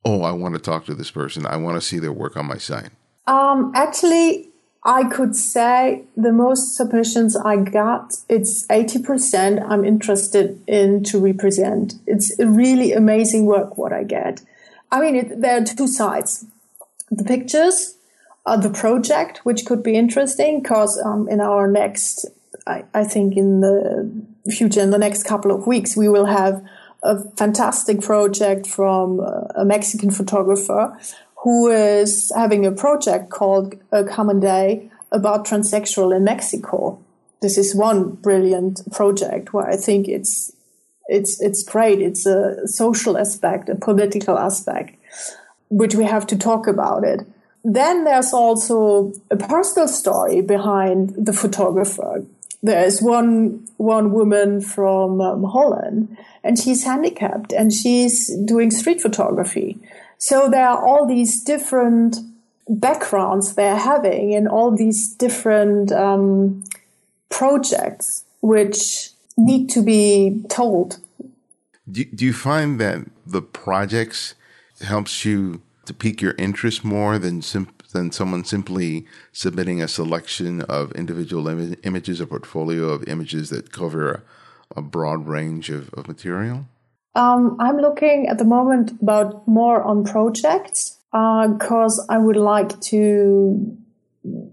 oh 0.04 0.22
i 0.22 0.30
want 0.30 0.54
to 0.54 0.60
talk 0.60 0.84
to 0.84 0.94
this 0.94 1.10
person 1.10 1.46
i 1.46 1.56
want 1.56 1.76
to 1.76 1.80
see 1.80 1.98
their 1.98 2.12
work 2.12 2.36
on 2.36 2.46
my 2.46 2.58
site 2.58 2.90
um, 3.26 3.72
actually 3.74 4.49
I 4.82 5.04
could 5.04 5.36
say 5.36 6.04
the 6.16 6.32
most 6.32 6.74
submissions 6.74 7.36
I 7.36 7.56
got, 7.56 8.14
it's 8.28 8.66
80% 8.68 9.62
I'm 9.68 9.84
interested 9.84 10.62
in 10.66 11.04
to 11.04 11.20
represent. 11.20 11.94
It's 12.06 12.34
really 12.38 12.92
amazing 12.92 13.44
work 13.44 13.76
what 13.76 13.92
I 13.92 14.04
get. 14.04 14.40
I 14.90 15.00
mean, 15.00 15.16
it, 15.16 15.40
there 15.40 15.60
are 15.60 15.64
two 15.64 15.86
sides. 15.86 16.46
The 17.10 17.24
pictures, 17.24 17.96
uh, 18.46 18.56
the 18.56 18.70
project, 18.70 19.40
which 19.44 19.66
could 19.66 19.82
be 19.82 19.96
interesting 19.96 20.62
because 20.62 21.00
um, 21.04 21.28
in 21.28 21.40
our 21.40 21.68
next, 21.68 22.26
I, 22.66 22.84
I 22.94 23.04
think 23.04 23.36
in 23.36 23.60
the 23.60 24.10
future, 24.50 24.80
in 24.80 24.90
the 24.90 24.98
next 24.98 25.24
couple 25.24 25.50
of 25.50 25.66
weeks, 25.66 25.94
we 25.94 26.08
will 26.08 26.26
have 26.26 26.64
a 27.02 27.18
fantastic 27.36 28.00
project 28.00 28.66
from 28.66 29.20
a 29.54 29.64
Mexican 29.64 30.10
photographer 30.10 30.98
who 31.42 31.70
is 31.70 32.32
having 32.36 32.66
a 32.66 32.72
project 32.72 33.30
called 33.30 33.74
A 33.92 34.04
Common 34.04 34.40
Day 34.40 34.90
about 35.10 35.46
transsexual 35.46 36.14
in 36.14 36.24
Mexico. 36.24 36.98
This 37.40 37.56
is 37.56 37.74
one 37.74 38.10
brilliant 38.10 38.80
project 38.92 39.52
where 39.52 39.66
I 39.66 39.76
think 39.76 40.06
it's 40.06 40.52
it's 41.06 41.40
it's 41.40 41.62
great. 41.62 42.00
It's 42.00 42.26
a 42.26 42.68
social 42.68 43.16
aspect, 43.16 43.68
a 43.68 43.74
political 43.74 44.38
aspect, 44.38 44.96
which 45.70 45.94
we 45.94 46.04
have 46.04 46.26
to 46.28 46.36
talk 46.36 46.66
about 46.66 47.04
it. 47.04 47.26
Then 47.64 48.04
there's 48.04 48.32
also 48.32 49.12
a 49.30 49.36
personal 49.36 49.88
story 49.88 50.42
behind 50.42 51.14
the 51.16 51.32
photographer. 51.32 52.24
There's 52.62 53.00
one 53.00 53.66
one 53.78 54.12
woman 54.12 54.60
from 54.60 55.22
um, 55.22 55.44
Holland, 55.44 56.18
and 56.44 56.58
she's 56.58 56.84
handicapped, 56.84 57.52
and 57.54 57.72
she's 57.72 58.30
doing 58.44 58.70
street 58.70 59.00
photography. 59.00 59.78
So 60.20 60.50
there 60.50 60.68
are 60.68 60.86
all 60.86 61.06
these 61.06 61.42
different 61.42 62.18
backgrounds 62.68 63.54
they're 63.54 63.78
having, 63.78 64.34
and 64.34 64.46
all 64.46 64.70
these 64.70 65.14
different 65.14 65.90
um, 65.92 66.62
projects 67.30 68.24
which 68.42 69.10
need 69.38 69.70
to 69.70 69.82
be 69.82 70.44
told. 70.50 70.98
Do, 71.90 72.04
do 72.04 72.24
you 72.26 72.34
find 72.34 72.78
that 72.80 72.98
the 73.26 73.40
projects 73.40 74.34
helps 74.82 75.24
you 75.24 75.62
to 75.86 75.94
pique 75.94 76.20
your 76.20 76.34
interest 76.36 76.84
more 76.84 77.18
than 77.18 77.40
sim- 77.40 77.74
than 77.92 78.12
someone 78.12 78.44
simply 78.44 79.06
submitting 79.32 79.80
a 79.82 79.88
selection 79.88 80.60
of 80.62 80.92
individual 80.92 81.48
Im- 81.48 81.76
images, 81.82 82.20
a 82.20 82.26
portfolio 82.26 82.90
of 82.90 83.08
images 83.08 83.48
that 83.48 83.72
cover 83.72 84.12
a, 84.76 84.78
a 84.78 84.82
broad 84.82 85.26
range 85.26 85.70
of, 85.70 85.92
of 85.94 86.06
material? 86.06 86.66
Um, 87.14 87.56
I'm 87.58 87.78
looking 87.78 88.28
at 88.28 88.38
the 88.38 88.44
moment 88.44 88.92
about 89.02 89.46
more 89.48 89.82
on 89.82 90.04
projects 90.04 90.98
because 91.10 91.98
uh, 91.98 92.12
I 92.12 92.18
would 92.18 92.36
like 92.36 92.80
to, 92.82 93.76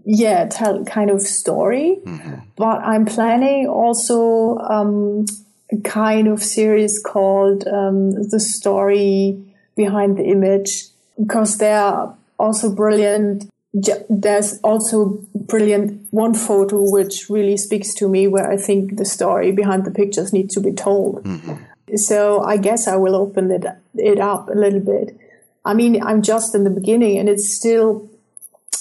yeah, 0.04 0.46
tell 0.46 0.84
kind 0.84 1.10
of 1.10 1.20
story. 1.22 1.98
Mm-hmm. 2.04 2.34
But 2.56 2.80
I'm 2.80 3.04
planning 3.06 3.68
also 3.68 4.58
um, 4.58 5.26
a 5.70 5.76
kind 5.82 6.26
of 6.26 6.42
series 6.42 7.00
called 7.00 7.66
um, 7.68 8.10
"The 8.28 8.40
Story 8.40 9.54
Behind 9.76 10.16
the 10.16 10.24
Image," 10.24 10.86
because 11.18 11.58
there 11.58 11.80
are 11.80 12.16
also 12.38 12.74
brilliant. 12.74 13.48
There's 14.08 14.58
also 14.64 15.24
brilliant 15.34 16.08
one 16.10 16.34
photo 16.34 16.90
which 16.90 17.30
really 17.30 17.56
speaks 17.56 17.94
to 17.94 18.08
me, 18.08 18.26
where 18.26 18.50
I 18.50 18.56
think 18.56 18.96
the 18.96 19.04
story 19.04 19.52
behind 19.52 19.84
the 19.84 19.92
pictures 19.92 20.32
needs 20.32 20.54
to 20.54 20.60
be 20.60 20.72
told. 20.72 21.22
Mm-hmm. 21.22 21.54
So 21.96 22.40
I 22.42 22.56
guess 22.56 22.88
I 22.88 22.96
will 22.96 23.14
open 23.14 23.50
it 23.50 23.64
it 23.94 24.20
up 24.20 24.48
a 24.48 24.58
little 24.58 24.80
bit. 24.80 25.16
I 25.64 25.74
mean, 25.74 26.02
I'm 26.02 26.22
just 26.22 26.54
in 26.54 26.64
the 26.64 26.70
beginning, 26.70 27.18
and 27.18 27.28
it's 27.28 27.48
still 27.48 28.08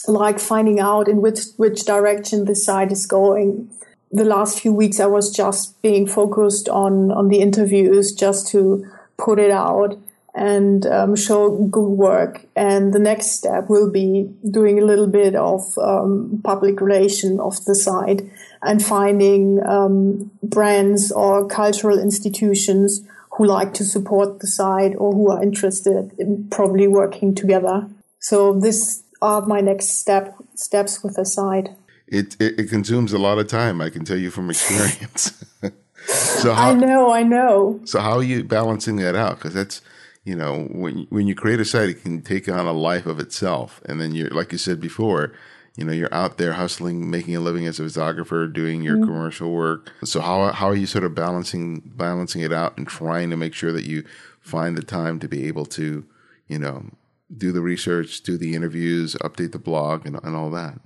like 0.07 0.39
finding 0.39 0.79
out 0.79 1.07
in 1.07 1.21
which 1.21 1.39
which 1.57 1.85
direction 1.85 2.45
the 2.45 2.55
site 2.55 2.91
is 2.91 3.05
going. 3.05 3.69
The 4.11 4.23
last 4.23 4.61
few 4.61 4.73
weeks, 4.73 4.99
I 4.99 5.05
was 5.05 5.35
just 5.35 5.81
being 5.81 6.07
focused 6.07 6.69
on 6.69 7.11
on 7.11 7.27
the 7.27 7.39
interviews, 7.39 8.13
just 8.13 8.47
to 8.49 8.85
put 9.17 9.39
it 9.39 9.51
out 9.51 9.97
and 10.37 10.85
um, 10.85 11.15
show 11.15 11.49
good 11.49 11.89
work. 11.89 12.45
And 12.55 12.93
the 12.93 12.99
next 12.99 13.31
step 13.31 13.69
will 13.69 13.89
be 13.89 14.29
doing 14.49 14.79
a 14.79 14.85
little 14.85 15.07
bit 15.07 15.35
of 15.35 15.77
um, 15.79 16.41
public 16.43 16.79
relation 16.79 17.39
of 17.39 17.65
the 17.65 17.73
site 17.73 18.21
and 18.67 18.83
finding 18.83 19.65
um, 19.65 20.29
brands 20.43 21.11
or 21.11 21.47
cultural 21.47 21.97
institutions 21.97 23.01
who 23.31 23.45
like 23.45 23.73
to 23.75 23.83
support 23.83 24.39
the 24.39 24.47
site 24.47 24.93
or 24.97 25.13
who 25.13 25.31
are 25.31 25.41
interested 25.41 26.11
in 26.19 26.47
probably 26.49 26.87
working 26.87 27.33
together. 27.33 27.87
So 28.19 28.59
this 28.59 29.03
are 29.21 29.45
my 29.45 29.61
next 29.61 29.99
step 29.99 30.35
steps 30.55 31.03
with 31.03 31.15
the 31.15 31.25
site. 31.25 31.69
It, 32.07 32.35
it, 32.39 32.59
it 32.59 32.69
consumes 32.69 33.13
a 33.13 33.17
lot 33.17 33.37
of 33.37 33.47
time. 33.47 33.81
I 33.81 33.89
can 33.89 34.05
tell 34.05 34.17
you 34.17 34.31
from 34.31 34.49
experience. 34.49 35.43
so 36.05 36.53
how, 36.53 36.71
I 36.71 36.73
know, 36.73 37.11
I 37.11 37.23
know. 37.23 37.79
So 37.85 37.99
how 37.99 38.17
are 38.17 38.23
you 38.23 38.43
balancing 38.43 38.97
that 38.97 39.15
out? 39.15 39.37
Because 39.37 39.53
that's 39.53 39.81
you 40.27 40.35
know, 40.35 40.67
when 40.71 41.07
when 41.09 41.25
you 41.25 41.35
create 41.35 41.61
a 41.61 41.65
site, 41.65 41.89
it 41.89 42.01
can 42.01 42.21
take 42.21 42.49
on 42.49 42.65
a 42.65 42.73
life 42.73 43.05
of 43.05 43.17
itself, 43.21 43.81
and 43.85 44.01
then 44.01 44.13
you're 44.13 44.29
like 44.29 44.51
you 44.51 44.57
said 44.57 44.81
before, 44.81 45.31
you 45.77 45.85
know, 45.85 45.93
you're 45.93 46.13
out 46.13 46.39
there 46.39 46.53
hustling, 46.53 47.09
making 47.09 47.35
a 47.35 47.39
living 47.39 47.67
as 47.67 47.79
a 47.79 47.83
photographer, 47.83 48.47
doing 48.47 48.81
your 48.81 48.95
mm-hmm. 48.95 49.05
commercial 49.05 49.51
work. 49.53 49.91
So 50.03 50.19
how 50.19 50.51
how 50.51 50.67
are 50.67 50.75
you 50.75 50.87
sort 50.87 51.03
of 51.03 51.13
balancing 51.13 51.81
balancing 51.95 52.41
it 52.41 52.51
out 52.51 52.77
and 52.77 52.87
trying 52.87 53.29
to 53.29 53.37
make 53.37 53.53
sure 53.53 53.71
that 53.71 53.85
you 53.85 54.03
find 54.41 54.75
the 54.75 54.81
time 54.81 55.19
to 55.19 55.27
be 55.27 55.47
able 55.47 55.65
to, 55.65 56.03
you 56.47 56.57
know, 56.57 56.85
do 57.35 57.51
the 57.51 57.61
research, 57.61 58.21
do 58.21 58.37
the 58.37 58.55
interviews, 58.55 59.15
update 59.21 59.51
the 59.51 59.59
blog, 59.59 60.07
and, 60.07 60.19
and 60.23 60.35
all 60.35 60.49
that? 60.49 60.79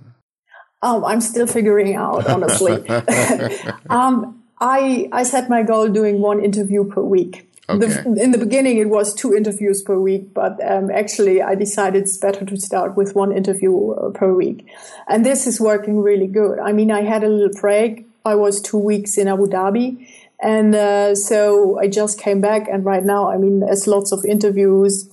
Oh, 0.82 1.06
I'm 1.06 1.22
still 1.22 1.46
figuring 1.46 1.94
out, 1.94 2.26
honestly. 2.26 2.86
um, 3.90 4.42
I 4.60 5.08
I 5.10 5.22
set 5.22 5.48
my 5.48 5.62
goal 5.62 5.88
doing 5.88 6.20
one 6.20 6.44
interview 6.44 6.84
per 6.84 7.00
week. 7.00 7.51
Okay. 7.68 7.86
The, 7.86 8.20
in 8.20 8.32
the 8.32 8.38
beginning, 8.38 8.78
it 8.78 8.88
was 8.88 9.14
two 9.14 9.34
interviews 9.34 9.82
per 9.82 9.98
week, 9.98 10.34
but 10.34 10.58
um, 10.68 10.90
actually, 10.90 11.40
I 11.40 11.54
decided 11.54 12.02
it's 12.02 12.16
better 12.16 12.44
to 12.44 12.56
start 12.56 12.96
with 12.96 13.14
one 13.14 13.30
interview 13.30 13.92
uh, 13.92 14.10
per 14.10 14.34
week. 14.34 14.66
And 15.08 15.24
this 15.24 15.46
is 15.46 15.60
working 15.60 16.00
really 16.00 16.26
good. 16.26 16.58
I 16.58 16.72
mean, 16.72 16.90
I 16.90 17.02
had 17.02 17.22
a 17.22 17.28
little 17.28 17.60
break. 17.60 18.06
I 18.24 18.34
was 18.34 18.60
two 18.60 18.78
weeks 18.78 19.16
in 19.16 19.28
Abu 19.28 19.46
Dhabi. 19.46 20.08
And 20.40 20.74
uh, 20.74 21.14
so 21.14 21.78
I 21.78 21.86
just 21.86 22.18
came 22.18 22.40
back. 22.40 22.68
And 22.68 22.84
right 22.84 23.04
now, 23.04 23.30
I 23.30 23.36
mean, 23.36 23.60
there's 23.60 23.86
lots 23.86 24.10
of 24.10 24.24
interviews, 24.24 25.08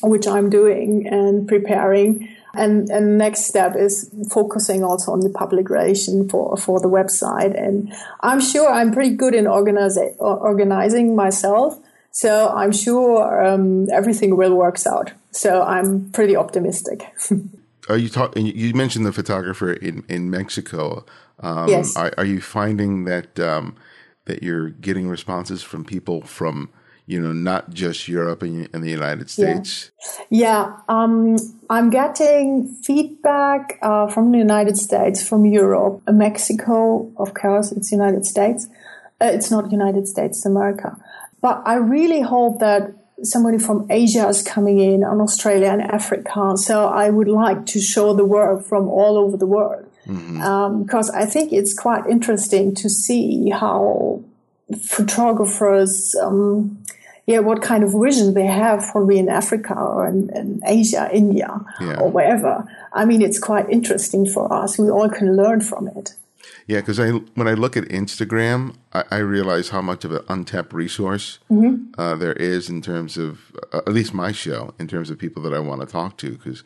which 0.00 0.28
I'm 0.28 0.48
doing 0.48 1.08
and 1.08 1.48
preparing. 1.48 2.28
And, 2.54 2.88
and 2.90 3.16
next 3.16 3.46
step 3.46 3.76
is 3.76 4.12
focusing 4.30 4.82
also 4.82 5.12
on 5.12 5.20
the 5.20 5.30
public 5.30 5.70
relation 5.70 6.28
for, 6.28 6.56
for 6.56 6.80
the 6.80 6.88
website. 6.88 7.56
And 7.56 7.92
I'm 8.20 8.40
sure 8.40 8.70
I'm 8.70 8.92
pretty 8.92 9.14
good 9.14 9.34
in 9.34 9.46
organizing 9.46 10.16
organizing 10.18 11.14
myself. 11.14 11.78
So 12.10 12.48
I'm 12.48 12.72
sure 12.72 13.44
um, 13.44 13.88
everything 13.92 14.36
will 14.36 14.54
works 14.54 14.86
out. 14.86 15.12
So 15.30 15.62
I'm 15.62 16.10
pretty 16.10 16.34
optimistic. 16.34 17.04
are 17.88 17.96
you 17.96 18.08
talking? 18.08 18.46
You 18.46 18.74
mentioned 18.74 19.06
the 19.06 19.12
photographer 19.12 19.72
in, 19.72 20.04
in 20.08 20.30
Mexico. 20.30 21.04
Um, 21.40 21.68
yes. 21.68 21.96
Are, 21.96 22.12
are, 22.18 22.24
you 22.24 22.40
finding 22.40 23.04
that 23.04 23.38
um, 23.40 23.76
that 24.26 24.42
you're 24.42 24.70
getting 24.70 25.08
responses 25.08 25.62
from 25.62 25.84
people 25.84 26.22
from 26.22 26.70
you 27.10 27.20
know, 27.20 27.32
not 27.32 27.70
just 27.74 28.06
Europe 28.06 28.42
and, 28.42 28.68
and 28.72 28.84
the 28.84 28.90
United 28.90 29.28
States? 29.28 29.90
Yeah, 30.30 30.44
yeah. 30.44 30.76
Um, 30.88 31.36
I'm 31.68 31.90
getting 31.90 32.68
feedback 32.84 33.78
uh, 33.82 34.06
from 34.06 34.30
the 34.30 34.38
United 34.38 34.76
States, 34.78 35.26
from 35.28 35.44
Europe, 35.44 36.02
uh, 36.06 36.12
Mexico, 36.12 37.10
of 37.16 37.34
course, 37.34 37.72
it's 37.72 37.90
United 37.90 38.24
States. 38.26 38.68
Uh, 39.20 39.30
it's 39.36 39.50
not 39.50 39.72
United 39.72 40.06
States, 40.06 40.38
it's 40.38 40.46
America. 40.46 40.96
But 41.42 41.62
I 41.66 41.74
really 41.74 42.20
hope 42.20 42.60
that 42.60 42.94
somebody 43.24 43.58
from 43.58 43.86
Asia 43.90 44.28
is 44.28 44.40
coming 44.42 44.78
in, 44.78 45.02
and 45.02 45.20
Australia 45.20 45.70
and 45.72 45.82
Africa. 45.82 46.56
So 46.56 46.86
I 46.86 47.10
would 47.10 47.28
like 47.28 47.66
to 47.66 47.80
show 47.80 48.14
the 48.14 48.24
work 48.24 48.64
from 48.64 48.88
all 48.88 49.18
over 49.18 49.36
the 49.36 49.46
world. 49.46 49.86
Mm-hmm. 50.06 50.40
Um, 50.40 50.84
because 50.84 51.10
I 51.10 51.26
think 51.26 51.52
it's 51.52 51.74
quite 51.74 52.06
interesting 52.06 52.74
to 52.76 52.88
see 52.88 53.50
how 53.50 54.22
photographers 54.88 56.14
um, 56.22 56.80
yeah, 57.30 57.38
what 57.38 57.62
kind 57.62 57.84
of 57.84 57.92
vision 57.92 58.34
they 58.34 58.46
have 58.46 58.80
probably 58.90 59.18
in 59.18 59.28
Africa 59.28 59.74
or 59.74 60.08
in, 60.08 60.30
in 60.34 60.60
Asia, 60.66 61.08
India, 61.12 61.60
yeah. 61.80 62.00
or 62.00 62.10
wherever. 62.10 62.66
I 62.92 63.04
mean, 63.04 63.22
it's 63.22 63.38
quite 63.38 63.70
interesting 63.70 64.28
for 64.28 64.52
us. 64.52 64.78
We 64.78 64.90
all 64.90 65.08
can 65.08 65.36
learn 65.36 65.60
from 65.60 65.86
it. 65.88 66.14
Yeah, 66.66 66.80
because 66.80 66.98
I 66.98 67.10
when 67.38 67.46
I 67.46 67.54
look 67.54 67.76
at 67.76 67.84
Instagram, 67.84 68.74
I, 68.92 69.04
I, 69.10 69.18
realize 69.18 69.68
how 69.70 69.80
much 69.80 70.04
of 70.04 70.12
an 70.12 70.24
untapped 70.28 70.72
resource 70.72 71.38
mm-hmm. 71.50 72.00
uh, 72.00 72.16
there 72.16 72.32
is 72.34 72.68
in 72.68 72.82
terms 72.82 73.16
of 73.16 73.52
uh, 73.72 73.78
at 73.78 73.92
least 73.92 74.12
my 74.14 74.32
show, 74.32 74.74
in 74.78 74.86
terms 74.88 75.10
of 75.10 75.18
people 75.18 75.42
that 75.44 75.54
I 75.54 75.60
want 75.60 75.80
to 75.82 75.86
talk 75.86 76.16
to. 76.18 76.30
Because 76.32 76.64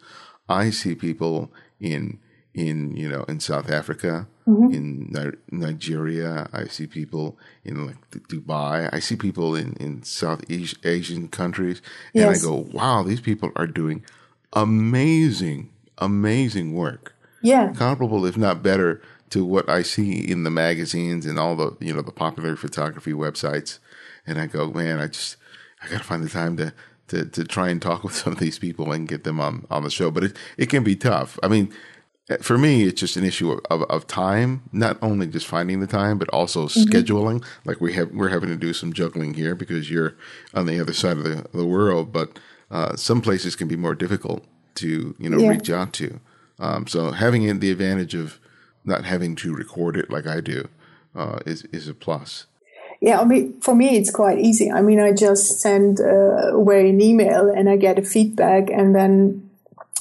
I 0.48 0.70
see 0.70 0.94
people 0.94 1.52
in 1.80 2.18
in 2.54 2.96
you 2.96 3.08
know 3.08 3.24
in 3.24 3.40
South 3.40 3.68
Africa, 3.68 4.26
mm-hmm. 4.46 4.72
in 4.72 5.08
Ni- 5.10 5.58
Nigeria. 5.66 6.48
I 6.52 6.66
see 6.66 6.86
people 6.86 7.36
in 7.64 7.86
like 7.86 8.10
Dubai. 8.10 8.88
I 8.92 9.00
see 9.00 9.16
people 9.16 9.54
in 9.54 9.74
in 9.74 10.02
South 10.04 10.48
East 10.48 10.76
Asian 10.84 11.28
countries, 11.28 11.82
and 12.14 12.24
yes. 12.24 12.42
I 12.42 12.46
go, 12.46 12.68
"Wow, 12.72 13.02
these 13.02 13.20
people 13.20 13.50
are 13.56 13.66
doing 13.66 14.04
amazing, 14.52 15.70
amazing 15.98 16.74
work. 16.74 17.14
Yeah, 17.42 17.72
comparable, 17.72 18.24
if 18.24 18.36
not 18.36 18.62
better, 18.62 19.02
to 19.30 19.44
what 19.44 19.68
I 19.68 19.82
see 19.82 20.18
in 20.18 20.44
the 20.44 20.50
magazines 20.50 21.26
and 21.26 21.38
all 21.38 21.56
the 21.56 21.76
you 21.80 21.92
know 21.92 22.02
the 22.02 22.12
popular 22.12 22.56
photography 22.56 23.12
websites." 23.12 23.80
And 24.26 24.40
I 24.40 24.46
go, 24.46 24.70
"Man, 24.70 25.00
I 25.00 25.08
just 25.08 25.36
I 25.82 25.88
got 25.88 25.98
to 25.98 26.04
find 26.04 26.22
the 26.22 26.30
time 26.30 26.56
to." 26.58 26.72
To, 27.08 27.26
to 27.26 27.44
try 27.44 27.68
and 27.68 27.82
talk 27.82 28.02
with 28.02 28.14
some 28.24 28.32
of 28.32 28.38
these 28.38 28.58
people 28.58 28.90
and 28.90 29.06
get 29.06 29.24
them 29.24 29.38
on, 29.38 29.66
on 29.70 29.84
the 29.84 29.90
show. 29.90 30.10
But 30.10 30.24
it, 30.24 30.36
it 30.56 30.70
can 30.70 30.82
be 30.82 30.96
tough. 30.96 31.38
I 31.42 31.48
mean, 31.48 31.70
for 32.40 32.56
me, 32.56 32.84
it's 32.84 33.00
just 33.00 33.16
an 33.16 33.24
issue 33.24 33.52
of, 33.52 33.60
of, 33.70 33.82
of, 33.90 34.06
time, 34.06 34.62
not 34.72 34.96
only 35.02 35.26
just 35.26 35.46
finding 35.46 35.80
the 35.80 35.86
time, 35.86 36.18
but 36.18 36.28
also 36.30 36.66
mm-hmm. 36.66 36.80
scheduling. 36.80 37.44
Like 37.64 37.80
we 37.80 37.92
have, 37.94 38.10
we're 38.12 38.30
having 38.30 38.48
to 38.48 38.56
do 38.56 38.72
some 38.72 38.92
juggling 38.92 39.34
here 39.34 39.54
because 39.54 39.90
you're 39.90 40.14
on 40.54 40.66
the 40.66 40.80
other 40.80 40.94
side 40.94 41.18
of 41.18 41.24
the, 41.24 41.46
the 41.52 41.66
world, 41.66 42.12
but 42.12 42.38
uh, 42.70 42.96
some 42.96 43.20
places 43.20 43.56
can 43.56 43.68
be 43.68 43.76
more 43.76 43.94
difficult 43.94 44.44
to 44.76 45.14
you 45.18 45.30
know 45.30 45.38
Yeah. 45.38 45.50
reach 45.50 45.70
out 45.70 45.92
to. 45.94 46.20
Um, 46.58 46.86
so 46.86 47.10
having 47.10 47.58
the 47.58 47.70
advantage 47.70 48.14
of 48.14 48.40
not 48.84 49.04
having 49.04 49.34
to 49.36 49.54
record 49.54 49.96
it 49.96 50.10
like 50.10 50.26
I 50.26 50.40
do 50.40 50.68
uh, 51.14 51.40
is 51.46 51.64
is 51.66 51.88
a 51.88 51.94
plus. 51.94 52.46
Yeah, 53.00 53.20
I 53.20 53.24
mean, 53.24 53.60
for 53.60 53.74
me, 53.74 53.98
it's 53.98 54.10
quite 54.10 54.38
easy. 54.38 54.70
I 54.70 54.80
mean, 54.80 54.98
I 54.98 55.12
just 55.12 55.60
send 55.60 56.00
uh, 56.00 56.54
away 56.54 56.88
an 56.88 57.02
email 57.02 57.50
and 57.50 57.68
I 57.68 57.76
get 57.76 57.98
a 57.98 58.02
feedback, 58.02 58.70
and 58.70 58.94
then 58.94 59.43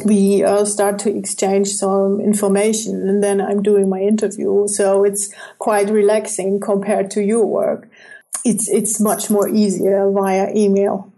we 0.04 0.44
uh, 0.44 0.66
start 0.66 0.98
to 1.00 1.16
exchange 1.16 1.68
some 1.68 2.20
information, 2.20 3.08
and 3.08 3.24
then 3.24 3.40
I'm 3.40 3.62
doing 3.62 3.90
my 3.90 4.00
interview. 4.00 4.68
So 4.68 5.04
it's 5.04 5.32
quite 5.60 5.90
relaxing 5.90 6.60
compared 6.60 7.12
to 7.12 7.24
your 7.24 7.46
work. 7.46 7.88
It's 8.44 8.68
it's 8.70 9.00
much 9.00 9.30
more 9.30 9.48
easier 9.48 10.10
via 10.10 10.52
email. 10.56 11.14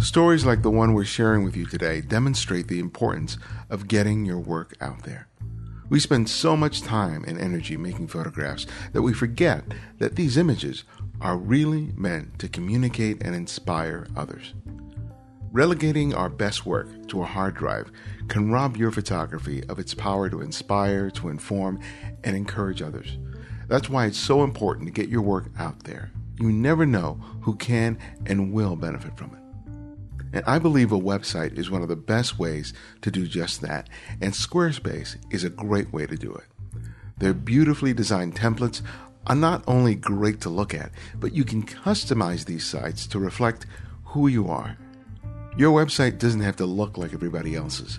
Stories 0.00 0.46
like 0.46 0.62
the 0.62 0.70
one 0.70 0.94
we're 0.94 1.04
sharing 1.04 1.44
with 1.44 1.54
you 1.54 1.66
today 1.66 2.00
demonstrate 2.00 2.68
the 2.68 2.80
importance 2.80 3.36
of 3.68 3.86
getting 3.86 4.24
your 4.24 4.38
work 4.38 4.74
out 4.80 5.02
there. 5.02 5.28
We 5.88 6.00
spend 6.00 6.28
so 6.28 6.56
much 6.56 6.82
time 6.82 7.24
and 7.28 7.38
energy 7.38 7.76
making 7.76 8.08
photographs 8.08 8.66
that 8.92 9.02
we 9.02 9.12
forget 9.12 9.64
that 9.98 10.16
these 10.16 10.36
images 10.36 10.84
are 11.20 11.36
really 11.36 11.92
meant 11.96 12.38
to 12.40 12.48
communicate 12.48 13.22
and 13.22 13.34
inspire 13.34 14.06
others. 14.16 14.54
Relegating 15.52 16.12
our 16.12 16.28
best 16.28 16.66
work 16.66 17.08
to 17.08 17.22
a 17.22 17.26
hard 17.26 17.54
drive 17.54 17.90
can 18.28 18.50
rob 18.50 18.76
your 18.76 18.90
photography 18.90 19.62
of 19.68 19.78
its 19.78 19.94
power 19.94 20.28
to 20.28 20.42
inspire, 20.42 21.08
to 21.12 21.28
inform, 21.28 21.80
and 22.24 22.36
encourage 22.36 22.82
others. 22.82 23.16
That's 23.68 23.88
why 23.88 24.06
it's 24.06 24.18
so 24.18 24.42
important 24.42 24.86
to 24.86 24.92
get 24.92 25.08
your 25.08 25.22
work 25.22 25.46
out 25.58 25.84
there. 25.84 26.10
You 26.38 26.52
never 26.52 26.84
know 26.84 27.14
who 27.40 27.56
can 27.56 27.98
and 28.26 28.52
will 28.52 28.76
benefit 28.76 29.16
from 29.16 29.34
it. 29.34 29.45
And 30.32 30.44
I 30.46 30.58
believe 30.58 30.92
a 30.92 30.98
website 30.98 31.58
is 31.58 31.70
one 31.70 31.82
of 31.82 31.88
the 31.88 31.96
best 31.96 32.38
ways 32.38 32.72
to 33.02 33.10
do 33.10 33.26
just 33.26 33.60
that, 33.62 33.88
and 34.20 34.32
Squarespace 34.32 35.16
is 35.30 35.44
a 35.44 35.50
great 35.50 35.92
way 35.92 36.06
to 36.06 36.16
do 36.16 36.32
it. 36.32 36.44
Their 37.18 37.34
beautifully 37.34 37.94
designed 37.94 38.34
templates 38.34 38.82
are 39.26 39.36
not 39.36 39.64
only 39.66 39.94
great 39.94 40.40
to 40.42 40.50
look 40.50 40.74
at, 40.74 40.92
but 41.18 41.32
you 41.32 41.44
can 41.44 41.64
customize 41.64 42.44
these 42.44 42.64
sites 42.64 43.06
to 43.08 43.18
reflect 43.18 43.66
who 44.04 44.28
you 44.28 44.48
are. 44.48 44.76
Your 45.56 45.72
website 45.72 46.18
doesn't 46.18 46.42
have 46.42 46.56
to 46.56 46.66
look 46.66 46.98
like 46.98 47.14
everybody 47.14 47.54
else's. 47.54 47.98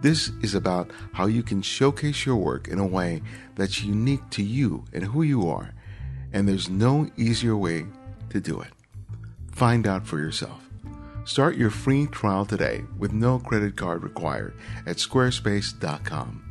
This 0.00 0.30
is 0.42 0.54
about 0.54 0.90
how 1.12 1.26
you 1.26 1.42
can 1.42 1.62
showcase 1.62 2.26
your 2.26 2.36
work 2.36 2.68
in 2.68 2.78
a 2.78 2.86
way 2.86 3.22
that's 3.54 3.82
unique 3.82 4.28
to 4.30 4.42
you 4.42 4.84
and 4.92 5.04
who 5.04 5.22
you 5.22 5.48
are, 5.48 5.72
and 6.32 6.48
there's 6.48 6.68
no 6.68 7.08
easier 7.16 7.56
way 7.56 7.86
to 8.30 8.40
do 8.40 8.60
it. 8.60 8.72
Find 9.52 9.86
out 9.86 10.06
for 10.06 10.18
yourself. 10.18 10.65
Start 11.26 11.56
your 11.56 11.70
free 11.70 12.06
trial 12.06 12.46
today 12.46 12.84
with 12.96 13.12
no 13.12 13.40
credit 13.40 13.74
card 13.74 14.04
required 14.04 14.54
at 14.86 14.98
squarespace.com. 14.98 16.42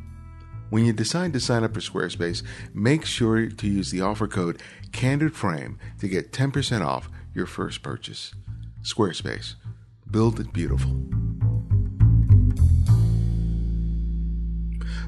When 0.68 0.84
you 0.84 0.92
decide 0.92 1.32
to 1.32 1.40
sign 1.40 1.64
up 1.64 1.72
for 1.72 1.80
Squarespace, 1.80 2.42
make 2.74 3.06
sure 3.06 3.48
to 3.48 3.66
use 3.66 3.90
the 3.90 4.02
offer 4.02 4.28
code 4.28 4.60
CandidFrame 4.90 5.78
to 6.00 6.08
get 6.08 6.30
10% 6.30 6.84
off 6.84 7.08
your 7.34 7.46
first 7.46 7.82
purchase. 7.82 8.34
Squarespace. 8.82 9.54
Build 10.10 10.38
it 10.40 10.52
beautiful. 10.52 10.90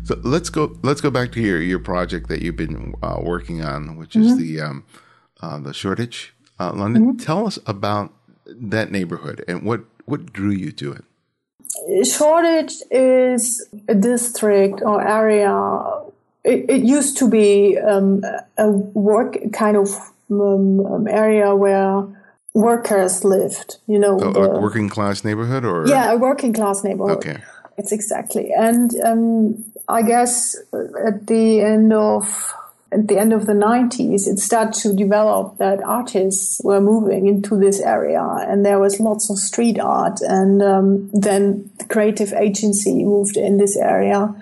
So 0.05 0.19
let's 0.23 0.49
go. 0.49 0.79
Let's 0.83 1.03
go 1.03 1.11
back 1.11 1.31
to 1.33 1.43
your, 1.43 1.61
your 1.61 1.79
project 1.79 2.29
that 2.29 2.41
you've 2.41 2.57
been 2.57 2.95
uh, 3.03 3.19
working 3.23 3.63
on, 3.63 3.97
which 3.97 4.17
is 4.17 4.39
the 4.39 4.63
um, 4.63 4.87
uh, 5.43 5.59
the 5.59 5.75
Shoreditch, 5.75 6.35
uh, 6.59 6.73
London. 6.73 7.19
Tell 7.19 7.47
us 7.47 7.59
about 7.67 8.15
that 8.49 8.91
neighborhood 8.91 9.45
and 9.49 9.63
what 9.63 9.83
what 10.07 10.33
drew 10.33 10.51
you 10.51 10.73
to 10.73 10.93
it. 10.93 11.05
Shoreditch 12.07 12.75
is 12.91 13.67
a 13.89 13.95
district 13.95 14.81
or 14.83 15.07
area. 15.07 15.53
It, 16.45 16.69
it 16.71 16.83
used 16.83 17.19
to 17.19 17.29
be 17.29 17.79
um, 17.79 18.23
a 18.57 18.71
work 18.71 19.37
kind 19.53 19.77
of 19.77 19.89
um, 20.31 20.85
um, 20.87 21.09
area 21.09 21.55
where 21.55 22.05
workers 22.55 23.25
lived. 23.25 23.77
You 23.87 23.99
know, 23.99 24.19
A, 24.19 24.33
the- 24.33 24.41
a 24.53 24.61
working 24.61 24.89
class 24.89 25.25
neighborhood, 25.25 25.65
or 25.65 25.87
yeah, 25.87 26.13
a 26.13 26.17
working 26.17 26.53
class 26.53 26.83
neighborhood. 26.85 27.19
okay, 27.19 27.39
It's 27.77 27.93
exactly, 27.93 28.51
and 28.53 28.91
um, 29.05 29.65
I 29.89 30.03
guess 30.03 30.57
at 31.07 31.27
the 31.27 31.61
end 31.61 31.93
of 31.93 32.55
at 32.91 33.07
the 33.09 33.19
end 33.19 33.33
of 33.33 33.47
the 33.47 33.53
90s, 33.53 34.27
it 34.27 34.39
started 34.39 34.73
to 34.83 34.95
develop 34.95 35.59
that 35.59 35.83
artists 35.83 36.61
were 36.65 36.81
moving 36.81 37.27
into 37.27 37.57
this 37.57 37.81
area, 37.81 38.23
and 38.23 38.65
there 38.65 38.79
was 38.79 38.99
lots 38.99 39.31
of 39.31 39.39
street 39.39 39.79
art, 39.79 40.21
and 40.23 40.63
um, 40.63 41.11
then 41.13 41.71
the 41.79 41.85
creative 41.85 42.33
agency 42.33 43.05
moved 43.05 43.37
in 43.37 43.59
this 43.59 43.77
area, 43.77 44.35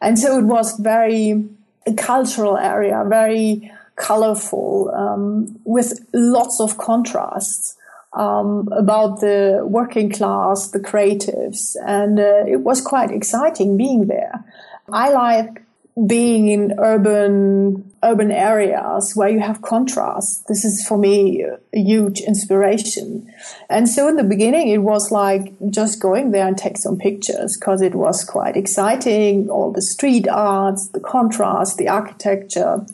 and 0.00 0.18
so 0.18 0.38
it 0.38 0.44
was 0.44 0.78
very 0.78 1.48
a 1.86 1.94
cultural 1.94 2.58
area, 2.58 3.04
very 3.08 3.72
colorful, 3.94 4.90
um, 4.94 5.58
with 5.64 6.06
lots 6.12 6.60
of 6.60 6.76
contrasts 6.76 7.76
um, 8.12 8.68
about 8.72 9.20
the 9.20 9.60
working 9.64 10.10
class, 10.10 10.70
the 10.70 10.80
creatives, 10.80 11.76
and 11.86 12.18
uh, 12.18 12.44
it 12.46 12.60
was 12.60 12.80
quite 12.80 13.10
exciting 13.10 13.76
being 13.76 14.06
there. 14.06 14.44
I 14.92 15.10
like 15.10 15.65
being 16.04 16.48
in 16.48 16.78
urban 16.78 17.90
urban 18.02 18.30
areas 18.30 19.12
where 19.14 19.30
you 19.30 19.40
have 19.40 19.62
contrast. 19.62 20.46
This 20.46 20.64
is 20.64 20.86
for 20.86 20.98
me 20.98 21.42
a 21.42 21.58
huge 21.72 22.20
inspiration. 22.20 23.32
And 23.70 23.88
so 23.88 24.06
in 24.06 24.16
the 24.16 24.24
beginning, 24.24 24.68
it 24.68 24.82
was 24.82 25.10
like 25.10 25.54
just 25.70 26.00
going 26.00 26.30
there 26.30 26.46
and 26.46 26.56
take 26.56 26.76
some 26.76 26.98
pictures 26.98 27.56
because 27.56 27.80
it 27.80 27.94
was 27.94 28.24
quite 28.24 28.56
exciting. 28.56 29.48
All 29.48 29.72
the 29.72 29.80
street 29.80 30.28
arts, 30.28 30.88
the 30.88 31.00
contrast, 31.00 31.78
the 31.78 31.88
architecture, 31.88 32.84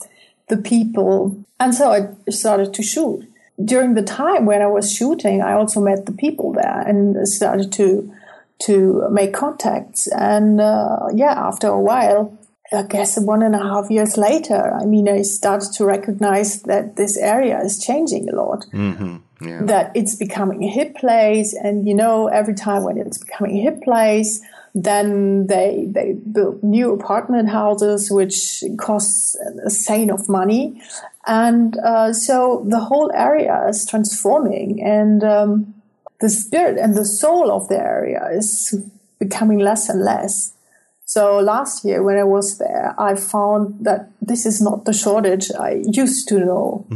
the 0.48 0.56
people. 0.56 1.44
And 1.58 1.74
so 1.74 1.90
I 1.90 2.30
started 2.30 2.72
to 2.74 2.82
shoot. 2.82 3.28
During 3.62 3.94
the 3.94 4.02
time 4.02 4.46
when 4.46 4.62
I 4.62 4.66
was 4.68 4.94
shooting, 4.94 5.42
I 5.42 5.54
also 5.54 5.80
met 5.80 6.06
the 6.06 6.12
people 6.12 6.52
there 6.52 6.80
and 6.86 7.28
started 7.28 7.72
to 7.72 8.12
to 8.60 9.08
make 9.10 9.34
contacts. 9.34 10.06
And 10.06 10.60
uh, 10.60 11.08
yeah, 11.12 11.34
after 11.36 11.66
a 11.66 11.80
while, 11.80 12.38
I 12.72 12.82
guess 12.84 13.20
one 13.20 13.42
and 13.42 13.54
a 13.54 13.58
half 13.58 13.90
years 13.90 14.16
later, 14.16 14.72
I 14.74 14.84
mean, 14.84 15.08
I 15.08 15.22
started 15.22 15.72
to 15.74 15.84
recognize 15.84 16.62
that 16.62 16.96
this 16.96 17.16
area 17.18 17.60
is 17.60 17.78
changing 17.78 18.28
a 18.28 18.34
lot. 18.34 18.64
yeah, 18.72 19.62
That 19.62 19.92
it's 19.94 20.14
becoming 20.14 20.64
a 20.64 20.68
hip 20.68 20.96
place, 20.96 21.52
and 21.54 21.86
you 21.86 21.94
know, 21.94 22.28
every 22.28 22.54
time 22.54 22.84
when 22.84 22.96
it's 22.98 23.18
becoming 23.18 23.58
a 23.58 23.62
hip 23.62 23.82
place, 23.82 24.40
then 24.74 25.46
they 25.48 25.86
they 25.88 26.12
build 26.14 26.62
new 26.62 26.92
apartment 26.92 27.50
houses, 27.50 28.10
which 28.10 28.64
costs 28.78 29.36
a 29.64 29.70
sane 29.70 30.10
of 30.10 30.28
money, 30.28 30.80
and 31.26 31.76
uh, 31.78 32.12
so 32.12 32.64
the 32.68 32.80
whole 32.80 33.10
area 33.14 33.66
is 33.68 33.86
transforming, 33.86 34.82
and 34.82 35.22
um, 35.24 35.74
the 36.20 36.28
spirit 36.28 36.78
and 36.78 36.96
the 36.96 37.04
soul 37.04 37.50
of 37.50 37.68
the 37.68 37.78
area 37.78 38.28
is 38.32 38.74
becoming 39.18 39.58
less 39.58 39.88
and 39.88 40.02
less. 40.02 40.54
So 41.14 41.40
last 41.40 41.84
year 41.84 42.02
when 42.02 42.16
I 42.16 42.24
was 42.24 42.56
there, 42.56 42.94
I 42.98 43.16
found 43.16 43.84
that 43.84 44.10
this 44.22 44.46
is 44.46 44.62
not 44.62 44.86
the 44.86 44.94
Shoreditch 44.94 45.52
I 45.60 45.82
used 45.84 46.26
to 46.28 46.38
know, 46.38 46.86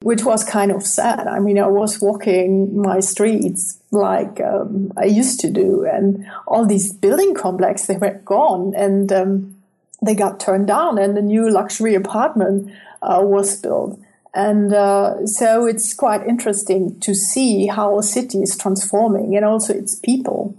which 0.00 0.24
was 0.24 0.42
kind 0.42 0.72
of 0.72 0.86
sad. 0.86 1.26
I 1.26 1.38
mean, 1.38 1.58
I 1.58 1.66
was 1.66 2.00
walking 2.00 2.80
my 2.80 3.00
streets 3.00 3.78
like 3.90 4.40
um, 4.40 4.90
I 4.96 5.04
used 5.04 5.38
to 5.40 5.50
do, 5.50 5.84
and 5.84 6.24
all 6.46 6.64
these 6.64 6.94
building 6.94 7.34
complexes 7.34 7.88
they 7.88 7.98
were 7.98 8.22
gone, 8.24 8.72
and 8.74 9.12
um, 9.12 9.56
they 10.00 10.14
got 10.14 10.40
turned 10.40 10.68
down, 10.68 10.96
and 10.96 11.18
a 11.18 11.20
new 11.20 11.50
luxury 11.50 11.94
apartment 11.94 12.72
uh, 13.02 13.20
was 13.22 13.60
built. 13.60 14.00
And 14.32 14.72
uh, 14.72 15.26
so 15.26 15.66
it's 15.66 15.92
quite 15.92 16.26
interesting 16.26 16.98
to 17.00 17.14
see 17.14 17.66
how 17.66 17.98
a 17.98 18.02
city 18.02 18.38
is 18.38 18.56
transforming, 18.56 19.36
and 19.36 19.44
also 19.44 19.74
its 19.74 19.94
people, 19.96 20.56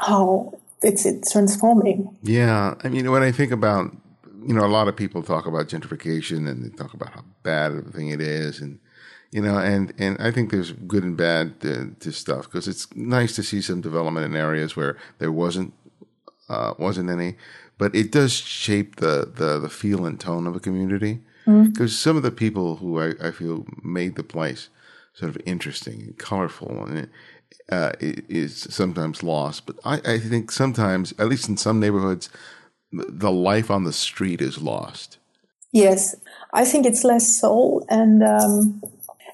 how 0.00 0.58
it's 0.82 1.06
it's 1.06 1.32
transforming. 1.32 2.16
yeah. 2.22 2.74
I 2.82 2.88
mean, 2.88 3.10
when 3.10 3.22
I 3.22 3.32
think 3.32 3.52
about 3.52 3.92
you 4.46 4.54
know, 4.54 4.64
a 4.64 4.68
lot 4.68 4.88
of 4.88 4.96
people 4.96 5.22
talk 5.22 5.46
about 5.46 5.68
gentrification 5.68 6.48
and 6.48 6.64
they 6.64 6.76
talk 6.76 6.94
about 6.94 7.10
how 7.10 7.24
bad 7.42 7.72
of 7.72 7.86
a 7.86 7.90
thing 7.90 8.08
it 8.08 8.20
is, 8.20 8.60
and 8.60 8.78
you 9.30 9.40
know, 9.40 9.58
and 9.58 9.92
and 9.98 10.16
I 10.20 10.30
think 10.30 10.50
there's 10.50 10.72
good 10.72 11.04
and 11.04 11.16
bad 11.16 11.60
to, 11.60 11.94
to 12.00 12.12
stuff 12.12 12.44
because 12.44 12.68
it's 12.68 12.94
nice 12.94 13.34
to 13.36 13.42
see 13.42 13.60
some 13.60 13.80
development 13.80 14.26
in 14.26 14.36
areas 14.36 14.76
where 14.76 14.96
there 15.18 15.32
wasn't 15.32 15.72
uh, 16.48 16.74
wasn't 16.78 17.10
any, 17.10 17.36
but 17.78 17.94
it 17.94 18.10
does 18.10 18.32
shape 18.32 18.96
the 18.96 19.30
the 19.32 19.58
the 19.58 19.70
feel 19.70 20.06
and 20.06 20.18
tone 20.18 20.46
of 20.46 20.56
a 20.56 20.60
community 20.60 21.20
because 21.44 21.98
some 21.98 22.16
of 22.16 22.22
the 22.22 22.30
people 22.30 22.76
who 22.76 23.00
I, 23.00 23.14
I 23.20 23.30
feel 23.32 23.66
made 23.82 24.14
the 24.14 24.22
place 24.22 24.68
sort 25.14 25.30
of 25.30 25.42
interesting 25.46 26.00
and 26.02 26.18
colorful 26.18 26.84
and. 26.84 27.08
Uh, 27.70 27.92
is 28.00 28.66
sometimes 28.68 29.22
lost, 29.22 29.64
but 29.64 29.76
I, 29.84 29.94
I 30.04 30.18
think 30.18 30.50
sometimes, 30.50 31.14
at 31.18 31.28
least 31.28 31.48
in 31.48 31.56
some 31.56 31.80
neighborhoods, 31.80 32.28
the 32.92 33.30
life 33.32 33.70
on 33.70 33.84
the 33.84 33.92
street 33.92 34.42
is 34.42 34.60
lost. 34.60 35.16
Yes, 35.72 36.14
I 36.52 36.66
think 36.66 36.84
it's 36.84 37.02
less 37.02 37.34
soul 37.40 37.86
and 37.88 38.22
um, 38.22 38.82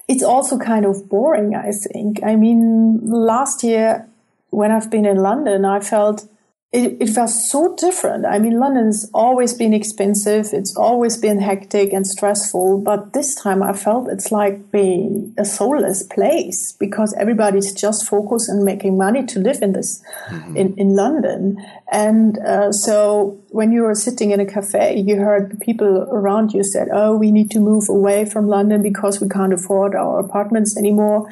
it's 0.07 0.23
also 0.23 0.57
kind 0.57 0.85
of 0.85 1.09
boring, 1.09 1.53
I 1.53 1.71
think. 1.71 2.21
I 2.23 2.35
mean, 2.35 3.01
last 3.03 3.63
year 3.63 4.07
when 4.49 4.71
I've 4.71 4.89
been 4.89 5.05
in 5.05 5.17
London, 5.17 5.65
I 5.65 5.81
felt 5.81 6.27
it, 6.71 6.97
it 6.99 7.17
was 7.17 7.49
so 7.49 7.73
different. 7.75 8.27
I 8.27 8.37
mean, 8.37 8.59
London's 8.59 9.09
always 9.11 9.55
been 9.55 9.73
expensive. 9.73 10.49
It's 10.53 10.77
always 10.77 11.17
been 11.17 11.39
hectic 11.39 11.91
and 11.93 12.05
stressful. 12.05 12.81
But 12.81 13.13
this 13.13 13.33
time 13.33 13.63
I 13.63 13.73
felt 13.73 14.07
it's 14.07 14.31
like 14.31 14.71
being 14.71 15.33
a 15.35 15.45
soulless 15.45 16.03
place 16.03 16.73
because 16.73 17.15
everybody's 17.17 17.73
just 17.73 18.07
focused 18.07 18.51
on 18.51 18.63
making 18.63 18.99
money 18.99 19.25
to 19.25 19.39
live 19.39 19.63
in 19.63 19.73
this, 19.73 20.03
mm-hmm. 20.27 20.57
in, 20.57 20.75
in 20.77 20.95
London. 20.95 21.57
And 21.91 22.37
uh, 22.37 22.71
so 22.71 23.41
when 23.49 23.71
you 23.71 23.81
were 23.81 23.95
sitting 23.95 24.29
in 24.29 24.39
a 24.39 24.45
cafe, 24.45 24.95
you 24.99 25.15
heard 25.15 25.51
the 25.51 25.57
people 25.57 26.07
around 26.11 26.53
you 26.53 26.63
said, 26.63 26.89
Oh, 26.93 27.15
we 27.15 27.31
need 27.31 27.49
to 27.51 27.59
move 27.59 27.89
away 27.89 28.25
from 28.25 28.47
London 28.47 28.83
because 28.83 29.19
we 29.19 29.27
can't 29.27 29.53
afford 29.53 29.95
our 29.95 30.19
apartments 30.19 30.77
anymore. 30.77 31.27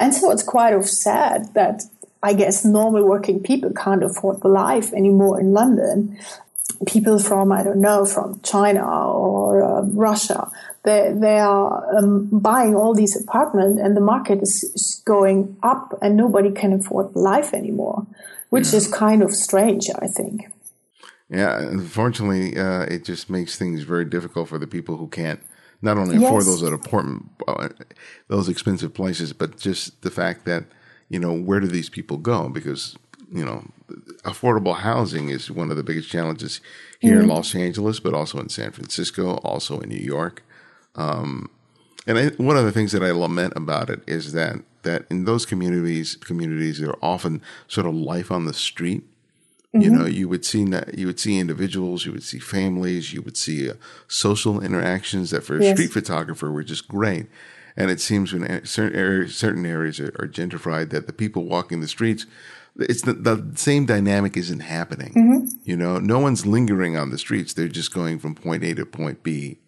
And 0.00 0.12
so 0.12 0.32
it's 0.32 0.42
quite 0.42 0.74
of 0.74 0.88
sad 0.88 1.54
that 1.54 1.84
I 2.22 2.34
guess 2.34 2.64
normal 2.64 3.04
working 3.04 3.42
people 3.42 3.72
can't 3.72 4.04
afford 4.04 4.40
the 4.42 4.48
life 4.48 4.92
anymore 4.92 5.40
in 5.40 5.52
London. 5.52 6.18
People 6.86 7.18
from, 7.18 7.52
I 7.52 7.62
don't 7.62 7.80
know, 7.80 8.04
from 8.04 8.40
China 8.42 8.84
or 8.86 9.62
uh, 9.62 9.82
Russia, 9.82 10.50
they, 10.84 11.12
they 11.14 11.38
are 11.38 11.96
um, 11.96 12.28
buying 12.32 12.74
all 12.74 12.94
these 12.94 13.20
apartments 13.20 13.78
and 13.80 13.96
the 13.96 14.00
market 14.00 14.42
is 14.42 15.02
going 15.04 15.56
up 15.62 15.98
and 16.00 16.16
nobody 16.16 16.50
can 16.50 16.72
afford 16.72 17.12
the 17.12 17.18
life 17.18 17.52
anymore, 17.52 18.06
which 18.48 18.72
yeah. 18.72 18.76
is 18.76 18.88
kind 18.88 19.22
of 19.22 19.34
strange, 19.34 19.88
I 20.00 20.06
think. 20.06 20.50
Yeah, 21.28 21.58
unfortunately, 21.60 22.58
uh, 22.58 22.82
it 22.82 23.04
just 23.04 23.30
makes 23.30 23.56
things 23.56 23.82
very 23.82 24.04
difficult 24.04 24.48
for 24.48 24.58
the 24.58 24.66
people 24.66 24.96
who 24.96 25.06
can't 25.08 25.40
not 25.82 25.96
only 25.96 26.16
afford 26.16 26.44
yes. 26.44 26.46
those 26.46 26.62
at 26.62 26.72
apartment, 26.72 27.30
uh, 27.46 27.68
those 28.28 28.48
expensive 28.48 28.92
places, 28.94 29.32
but 29.32 29.58
just 29.58 30.02
the 30.02 30.10
fact 30.10 30.44
that 30.44 30.64
you 31.10 31.18
know, 31.18 31.34
where 31.34 31.60
do 31.60 31.66
these 31.66 31.90
people 31.90 32.16
go? 32.16 32.48
Because, 32.48 32.96
you 33.30 33.44
know, 33.44 33.64
affordable 34.22 34.76
housing 34.76 35.28
is 35.28 35.50
one 35.50 35.70
of 35.70 35.76
the 35.76 35.82
biggest 35.82 36.08
challenges 36.08 36.60
here 37.00 37.14
mm-hmm. 37.14 37.24
in 37.24 37.28
Los 37.28 37.54
Angeles, 37.54 38.00
but 38.00 38.14
also 38.14 38.38
in 38.38 38.48
San 38.48 38.70
Francisco, 38.70 39.34
also 39.38 39.80
in 39.80 39.90
New 39.90 39.96
York. 39.96 40.42
Um, 40.94 41.50
and 42.06 42.16
I, 42.18 42.28
one 42.42 42.56
of 42.56 42.64
the 42.64 42.72
things 42.72 42.92
that 42.92 43.02
I 43.02 43.10
lament 43.10 43.52
about 43.56 43.90
it 43.90 44.00
is 44.06 44.32
that 44.32 44.60
that 44.82 45.04
in 45.10 45.26
those 45.26 45.44
communities, 45.44 46.16
communities 46.16 46.78
that 46.78 46.88
are 46.88 46.98
often 47.02 47.42
sort 47.68 47.86
of 47.86 47.94
life 47.94 48.30
on 48.30 48.46
the 48.46 48.54
street. 48.54 49.02
Mm-hmm. 49.74 49.80
You 49.82 49.90
know, 49.90 50.06
you 50.06 50.28
would 50.28 50.44
see 50.44 50.66
you 50.94 51.06
would 51.06 51.20
see 51.20 51.38
individuals, 51.38 52.06
you 52.06 52.12
would 52.12 52.24
see 52.24 52.38
families, 52.38 53.12
you 53.12 53.22
would 53.22 53.36
see 53.36 53.70
uh, 53.70 53.74
social 54.08 54.60
interactions 54.60 55.30
that 55.30 55.44
for 55.44 55.58
a 55.58 55.70
street 55.72 55.92
photographer 55.92 56.50
were 56.50 56.64
just 56.64 56.88
great. 56.88 57.26
And 57.80 57.90
it 57.90 57.98
seems 57.98 58.30
when 58.30 58.62
certain 58.66 58.98
areas, 58.98 59.34
certain 59.34 59.64
areas 59.64 59.98
are, 60.00 60.14
are 60.18 60.28
gentrified 60.28 60.90
that 60.90 61.06
the 61.06 61.14
people 61.14 61.46
walking 61.46 61.80
the 61.80 61.88
streets, 61.88 62.26
it's 62.76 63.00
the, 63.00 63.14
the 63.14 63.52
same 63.54 63.86
dynamic 63.86 64.36
isn't 64.36 64.60
happening. 64.60 65.14
Mm-hmm. 65.14 65.46
You 65.64 65.78
know, 65.78 65.98
no 65.98 66.18
one's 66.18 66.44
lingering 66.44 66.98
on 66.98 67.08
the 67.08 67.16
streets. 67.16 67.54
They're 67.54 67.68
just 67.68 67.94
going 67.94 68.18
from 68.18 68.34
point 68.34 68.64
A 68.64 68.74
to 68.74 68.84
point 68.84 69.22
B. 69.22 69.60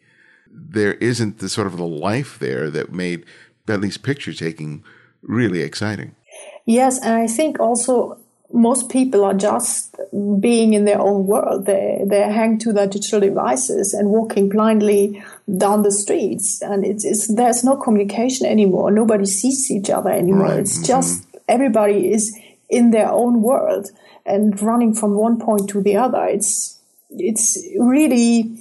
There 0.46 0.92
isn't 0.94 1.38
the 1.38 1.48
sort 1.48 1.66
of 1.66 1.78
the 1.78 1.86
life 1.86 2.38
there 2.38 2.68
that 2.68 2.92
made 2.92 3.24
at 3.66 3.80
least 3.80 4.02
picture 4.02 4.34
taking 4.34 4.84
really 5.22 5.62
exciting. 5.62 6.14
Yes, 6.66 7.00
and 7.00 7.14
I 7.14 7.26
think 7.26 7.60
also 7.60 8.18
most 8.52 8.90
people 8.90 9.24
are 9.24 9.34
just 9.34 9.96
being 10.40 10.74
in 10.74 10.84
their 10.84 11.00
own 11.00 11.26
world. 11.26 11.66
They 11.66 12.02
they 12.06 12.22
hang 12.22 12.58
to 12.58 12.72
their 12.72 12.86
digital 12.86 13.20
devices 13.20 13.94
and 13.94 14.10
walking 14.10 14.48
blindly 14.48 15.22
down 15.56 15.82
the 15.82 15.92
streets, 15.92 16.60
and 16.62 16.84
it's, 16.84 17.04
it's 17.04 17.34
there's 17.34 17.64
no 17.64 17.76
communication 17.76 18.46
anymore. 18.46 18.90
Nobody 18.90 19.26
sees 19.26 19.70
each 19.70 19.90
other 19.90 20.10
anymore. 20.10 20.48
Right. 20.48 20.60
It's 20.60 20.76
mm-hmm. 20.76 20.86
just 20.86 21.26
everybody 21.48 22.12
is 22.12 22.38
in 22.68 22.90
their 22.90 23.10
own 23.10 23.42
world 23.42 23.90
and 24.24 24.60
running 24.60 24.94
from 24.94 25.14
one 25.14 25.38
point 25.38 25.68
to 25.70 25.82
the 25.82 25.96
other. 25.96 26.24
It's 26.24 26.80
it's 27.10 27.58
really 27.78 28.58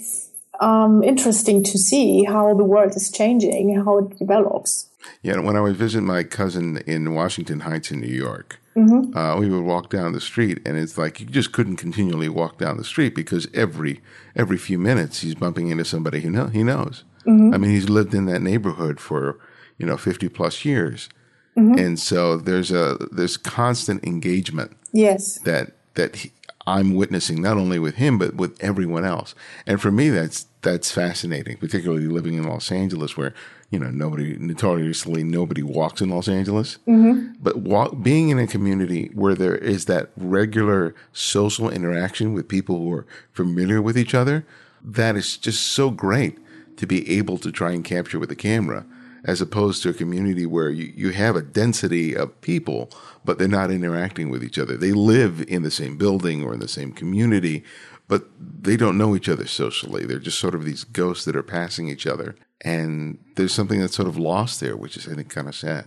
um, 0.60 1.04
interesting 1.04 1.64
to 1.64 1.78
see 1.78 2.24
how 2.24 2.54
the 2.54 2.64
world 2.64 2.96
is 2.96 3.12
changing, 3.12 3.76
how 3.84 4.00
it 4.00 4.18
develops. 4.18 4.88
Yeah, 5.24 5.40
when 5.40 5.56
I 5.56 5.62
would 5.62 5.76
visit 5.76 6.02
my 6.02 6.24
cousin 6.24 6.78
in 6.86 7.14
Washington 7.14 7.62
Heights 7.62 7.92
in 7.92 8.02
New 8.02 8.08
York, 8.08 8.61
mm-hmm. 8.76 9.16
uh, 9.16 9.38
we 9.38 9.50
would 9.50 9.64
walk 9.64 9.90
down 9.90 10.14
the 10.14 10.22
street, 10.22 10.60
and 10.66 10.78
it's 10.78 10.98
like 10.98 11.20
you 11.20 11.26
just 11.26 11.52
couldn't 11.52 11.78
continually 11.78 12.30
walk 12.30 12.58
down 12.58 12.78
the 12.78 12.84
street 12.84 13.16
because 13.16 13.48
every 13.54 14.02
every 14.36 14.58
few 14.58 14.78
minutes 14.78 15.22
he's 15.22 15.36
bumping 15.36 15.70
into 15.70 15.86
somebody 15.86 16.22
who 16.22 16.30
know, 16.30 16.48
he 16.48 16.64
knows. 16.64 17.04
Mm-hmm. 17.26 17.54
I 17.54 17.58
mean, 17.58 17.72
he's 17.72 17.90
lived 17.90 18.14
in 18.14 18.26
that 18.26 18.42
neighborhood 18.42 19.00
for 19.00 19.40
you 19.78 19.86
know 19.86 19.98
fifty 19.98 20.30
plus 20.30 20.66
years, 20.66 21.10
mm-hmm. 21.58 21.78
and 21.78 22.00
so 22.00 22.38
there's 22.38 22.72
a 22.72 22.98
there's 23.12 23.38
constant 23.38 24.04
engagement. 24.04 24.76
Yes, 24.92 25.40
that 25.40 25.74
that 25.96 26.16
he, 26.18 26.32
I'm 26.68 26.96
witnessing 26.96 27.42
not 27.42 27.58
only 27.58 27.80
with 27.80 27.96
him 27.96 28.18
but 28.18 28.36
with 28.36 28.62
everyone 28.64 29.06
else, 29.06 29.36
and 29.66 29.82
for 29.82 29.92
me 29.92 30.10
that's 30.10 30.48
that's 30.62 30.92
fascinating, 30.92 31.58
particularly 31.58 32.08
living 32.08 32.36
in 32.36 32.44
Los 32.44 32.72
Angeles 32.72 33.18
where 33.18 33.34
you 33.72 33.80
know, 33.80 33.90
nobody 33.90 34.38
notoriously 34.38 35.24
nobody 35.24 35.64
walks 35.64 36.02
in 36.02 36.10
Los 36.10 36.28
Angeles. 36.28 36.78
Mm-hmm. 36.88 37.36
But 37.42 37.58
walk, 37.58 38.04
being 38.04 38.30
in 38.30 38.38
a 38.38 38.46
community 38.46 39.10
where 39.14 39.34
there 39.34 39.56
is 39.56 39.86
that 39.86 40.12
regular 40.18 40.94
social 41.14 41.70
interaction 41.70 42.34
with 42.34 42.50
people 42.50 42.78
who 42.78 42.94
are 42.94 43.08
familiar 43.32 43.82
with 43.82 43.98
each 43.98 44.14
other, 44.14 44.46
that 44.84 45.16
is 45.16 45.38
just 45.38 45.66
so 45.68 45.90
great 45.90 46.38
to 46.76 46.86
be 46.86 47.10
able 47.18 47.38
to 47.38 47.52
try 47.52 47.72
and 47.72 47.86
capture 47.86 48.20
with 48.20 48.30
a 48.30 48.36
camera, 48.36 48.86
as 49.24 49.40
opposed 49.40 49.84
to 49.84 49.90
a 49.90 49.94
community 49.94 50.46
where 50.46 50.70
you, 50.70 50.92
you 50.94 51.12
have 51.12 51.38
a 51.38 51.42
density 51.42 52.14
of 52.14 52.40
people, 52.42 52.90
but 53.24 53.38
they're 53.38 53.48
not 53.48 53.72
interacting 53.72 54.30
with 54.30 54.44
each 54.44 54.60
other. 54.60 54.76
They 54.76 54.92
live 54.92 55.46
in 55.48 55.64
the 55.64 55.72
same 55.72 55.98
building 55.98 56.44
or 56.44 56.54
in 56.54 56.60
the 56.60 56.68
same 56.68 56.92
community, 56.92 57.64
but 58.10 58.26
they 58.40 58.76
don't 58.76 58.98
know 58.98 59.16
each 59.16 59.30
other 59.30 59.48
socially. 59.48 60.06
They're 60.06 60.20
just 60.20 60.40
sort 60.40 60.56
of 60.56 60.66
these 60.66 60.84
ghosts 60.84 61.24
that 61.24 61.38
are 61.38 61.44
passing 61.44 61.88
each 61.88 62.06
other 62.06 62.36
and 62.64 63.18
there's 63.36 63.54
something 63.54 63.80
that's 63.80 63.96
sort 63.96 64.08
of 64.08 64.18
lost 64.18 64.60
there, 64.60 64.78
which 64.78 64.98
is 64.98 65.06
kind 65.06 65.48
of 65.48 65.56
sad. 65.56 65.86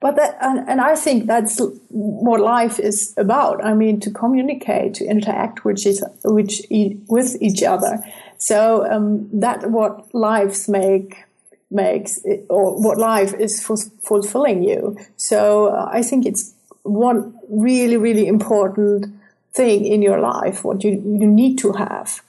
But 0.00 0.16
that, 0.16 0.36
and, 0.40 0.68
and, 0.68 0.80
I 0.80 0.94
think 0.94 1.26
that's 1.26 1.58
what 1.88 2.40
life 2.40 2.78
is 2.78 3.14
about. 3.16 3.64
I 3.64 3.72
mean, 3.72 3.98
to 4.00 4.10
communicate, 4.10 4.92
to 4.94 5.06
interact 5.06 5.64
with 5.64 5.86
each, 5.86 6.00
which, 6.22 6.62
with 7.08 7.40
each 7.40 7.62
other. 7.62 7.98
So 8.36 8.86
um, 8.90 9.28
that 9.32 9.70
what 9.70 10.14
lives 10.14 10.68
make 10.68 11.24
makes 11.70 12.20
or 12.48 12.80
what 12.80 12.98
life 12.98 13.34
is 13.34 13.60
fulfilling 13.62 14.62
you. 14.62 14.96
So 15.16 15.68
uh, 15.68 15.88
I 15.90 16.02
think 16.02 16.26
it's 16.26 16.54
one 16.82 17.34
really 17.48 17.96
really 17.96 18.28
important 18.28 19.06
thing 19.54 19.84
in 19.84 20.02
your 20.02 20.20
life. 20.20 20.62
What 20.62 20.84
you 20.84 20.90
you 20.92 21.26
need 21.26 21.58
to 21.58 21.72
have 21.72 22.22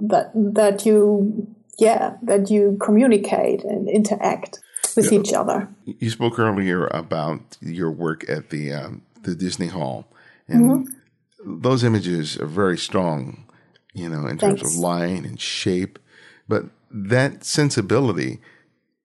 that 0.00 0.30
that 0.34 0.86
you 0.86 1.48
yeah, 1.78 2.16
that 2.22 2.50
you 2.50 2.76
communicate 2.80 3.64
and 3.64 3.88
interact 3.88 4.58
with 4.96 5.12
yeah. 5.12 5.20
each 5.20 5.32
other. 5.32 5.68
You 5.84 6.10
spoke 6.10 6.38
earlier 6.38 6.86
about 6.88 7.56
your 7.60 7.90
work 7.90 8.28
at 8.28 8.50
the 8.50 8.72
um, 8.72 9.02
the 9.22 9.34
Disney 9.34 9.68
Hall, 9.68 10.06
and 10.48 10.64
mm-hmm. 10.64 11.60
those 11.60 11.84
images 11.84 12.36
are 12.38 12.46
very 12.46 12.78
strong, 12.78 13.46
you 13.94 14.08
know, 14.08 14.26
in 14.26 14.38
terms 14.38 14.60
Thanks. 14.60 14.74
of 14.74 14.78
line 14.78 15.24
and 15.24 15.40
shape. 15.40 15.98
But 16.48 16.64
that 16.90 17.44
sensibility 17.44 18.40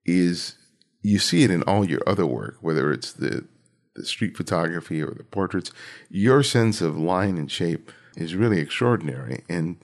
is 0.05 0.55
you 1.01 1.19
see 1.19 1.43
it 1.43 1.51
in 1.51 1.63
all 1.63 1.85
your 1.85 2.01
other 2.07 2.25
work, 2.25 2.57
whether 2.61 2.91
it's 2.91 3.13
the 3.13 3.45
the 3.95 4.05
street 4.05 4.35
photography 4.35 5.01
or 5.01 5.11
the 5.11 5.23
portraits. 5.23 5.71
Your 6.09 6.41
sense 6.41 6.81
of 6.81 6.97
line 6.97 7.37
and 7.37 7.51
shape 7.51 7.91
is 8.15 8.35
really 8.35 8.59
extraordinary. 8.59 9.43
And 9.47 9.77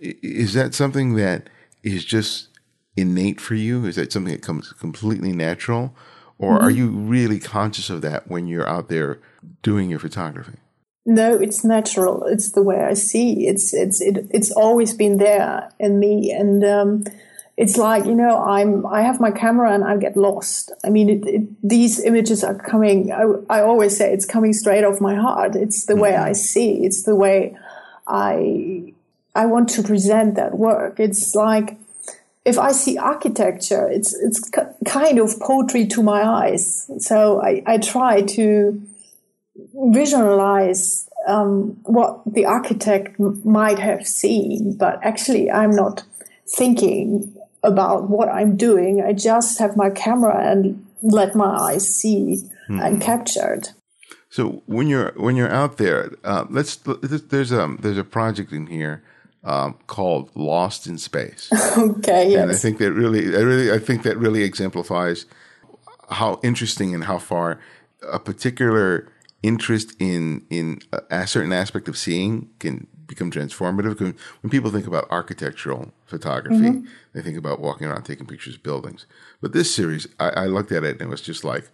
is 0.00 0.54
that 0.54 0.74
something 0.74 1.14
that 1.14 1.48
is 1.82 2.04
just 2.04 2.48
innate 2.96 3.40
for 3.40 3.54
you? 3.54 3.86
Is 3.86 3.96
that 3.96 4.12
something 4.12 4.32
that 4.32 4.42
comes 4.42 4.72
completely 4.72 5.32
natural? 5.32 5.94
Or 6.38 6.54
mm-hmm. 6.54 6.64
are 6.64 6.70
you 6.70 6.90
really 6.90 7.40
conscious 7.40 7.90
of 7.90 8.00
that 8.02 8.28
when 8.28 8.46
you're 8.46 8.68
out 8.68 8.88
there 8.88 9.18
doing 9.62 9.90
your 9.90 9.98
photography? 9.98 10.58
No, 11.04 11.34
it's 11.34 11.64
natural. 11.64 12.24
It's 12.24 12.52
the 12.52 12.62
way 12.62 12.84
I 12.84 12.92
see. 12.92 13.46
It's 13.46 13.72
it's 13.72 14.02
it, 14.02 14.26
it's 14.30 14.52
always 14.52 14.92
been 14.92 15.16
there 15.16 15.72
in 15.80 15.98
me, 15.98 16.30
and 16.32 16.62
um, 16.62 17.04
it's 17.56 17.78
like 17.78 18.04
you 18.04 18.14
know 18.14 18.42
I'm 18.42 18.84
I 18.84 19.00
have 19.00 19.18
my 19.18 19.30
camera 19.30 19.72
and 19.72 19.84
I 19.84 19.96
get 19.96 20.18
lost. 20.18 20.70
I 20.84 20.90
mean, 20.90 21.08
it, 21.08 21.26
it, 21.26 21.42
these 21.66 22.04
images 22.04 22.44
are 22.44 22.54
coming. 22.54 23.10
I, 23.10 23.24
I, 23.48 23.62
always 23.62 23.96
say 23.96 24.12
it's 24.12 24.26
coming 24.26 24.52
straight 24.52 24.84
off 24.84 25.00
my 25.00 25.14
heart. 25.14 25.56
It's 25.56 25.86
the 25.86 25.94
mm-hmm. 25.94 26.02
way 26.02 26.16
I 26.16 26.32
see. 26.34 26.84
It's 26.84 27.04
the 27.04 27.16
way 27.16 27.56
I 28.06 28.92
I 29.38 29.46
want 29.46 29.68
to 29.70 29.84
present 29.84 30.34
that 30.34 30.58
work. 30.58 30.98
It's 30.98 31.32
like 31.36 31.78
if 32.44 32.58
I 32.58 32.72
see 32.72 32.98
architecture, 32.98 33.86
it's 33.88 34.12
it's 34.12 34.40
kind 34.84 35.20
of 35.20 35.38
poetry 35.38 35.86
to 35.94 36.02
my 36.02 36.22
eyes. 36.24 36.90
So 36.98 37.40
I, 37.40 37.62
I 37.64 37.78
try 37.78 38.22
to 38.22 38.82
visualize 40.00 41.08
um, 41.28 41.78
what 41.84 42.22
the 42.26 42.46
architect 42.46 43.20
m- 43.20 43.40
might 43.44 43.78
have 43.78 44.08
seen, 44.08 44.76
but 44.76 44.98
actually 45.04 45.52
I'm 45.52 45.70
not 45.70 46.02
thinking 46.58 47.32
about 47.62 48.10
what 48.10 48.28
I'm 48.28 48.56
doing. 48.56 49.04
I 49.08 49.12
just 49.12 49.60
have 49.60 49.76
my 49.76 49.90
camera 49.90 50.36
and 50.50 50.84
let 51.00 51.36
my 51.36 51.52
eyes 51.66 51.86
see 51.86 52.38
and 52.68 53.00
capture 53.00 53.54
it. 53.54 53.72
So 54.30 54.62
when 54.66 54.88
you're 54.88 55.12
when 55.16 55.36
you're 55.36 55.54
out 55.62 55.76
there, 55.76 56.10
uh, 56.24 56.44
let's 56.50 56.74
there's 57.32 57.52
a 57.52 57.62
um, 57.62 57.78
there's 57.82 57.98
a 57.98 58.04
project 58.18 58.52
in 58.52 58.66
here 58.66 59.04
um, 59.44 59.78
called 59.86 60.30
Lost 60.34 60.86
in 60.86 60.98
Space. 60.98 61.48
okay, 61.78 62.30
yes. 62.30 62.42
And 62.42 62.50
I 62.50 62.54
think 62.54 62.78
that 62.78 62.92
really, 62.92 63.36
I 63.36 63.40
really, 63.40 63.72
I 63.72 63.78
think 63.78 64.02
that 64.02 64.18
really 64.18 64.42
exemplifies 64.42 65.26
how 66.10 66.40
interesting 66.42 66.94
and 66.94 67.04
how 67.04 67.18
far 67.18 67.60
a 68.10 68.18
particular 68.18 69.10
interest 69.42 69.94
in 70.00 70.44
in 70.50 70.80
a, 71.10 71.26
certain 71.26 71.52
aspect 71.52 71.88
of 71.88 71.96
seeing 71.96 72.48
can 72.58 72.86
become 73.06 73.30
transformative. 73.30 74.00
When 74.00 74.50
people 74.50 74.70
think 74.70 74.86
about 74.86 75.06
architectural 75.10 75.92
photography, 76.06 76.56
mm-hmm. 76.56 76.86
they 77.14 77.22
think 77.22 77.38
about 77.38 77.60
walking 77.60 77.86
around 77.86 78.02
taking 78.02 78.26
pictures 78.26 78.56
of 78.56 78.62
buildings. 78.62 79.06
But 79.40 79.52
this 79.52 79.74
series, 79.74 80.06
I, 80.18 80.30
I 80.30 80.46
looked 80.46 80.72
at 80.72 80.84
it 80.84 80.92
and 80.92 81.02
it 81.02 81.08
was 81.08 81.22
just 81.22 81.44
like, 81.44 81.70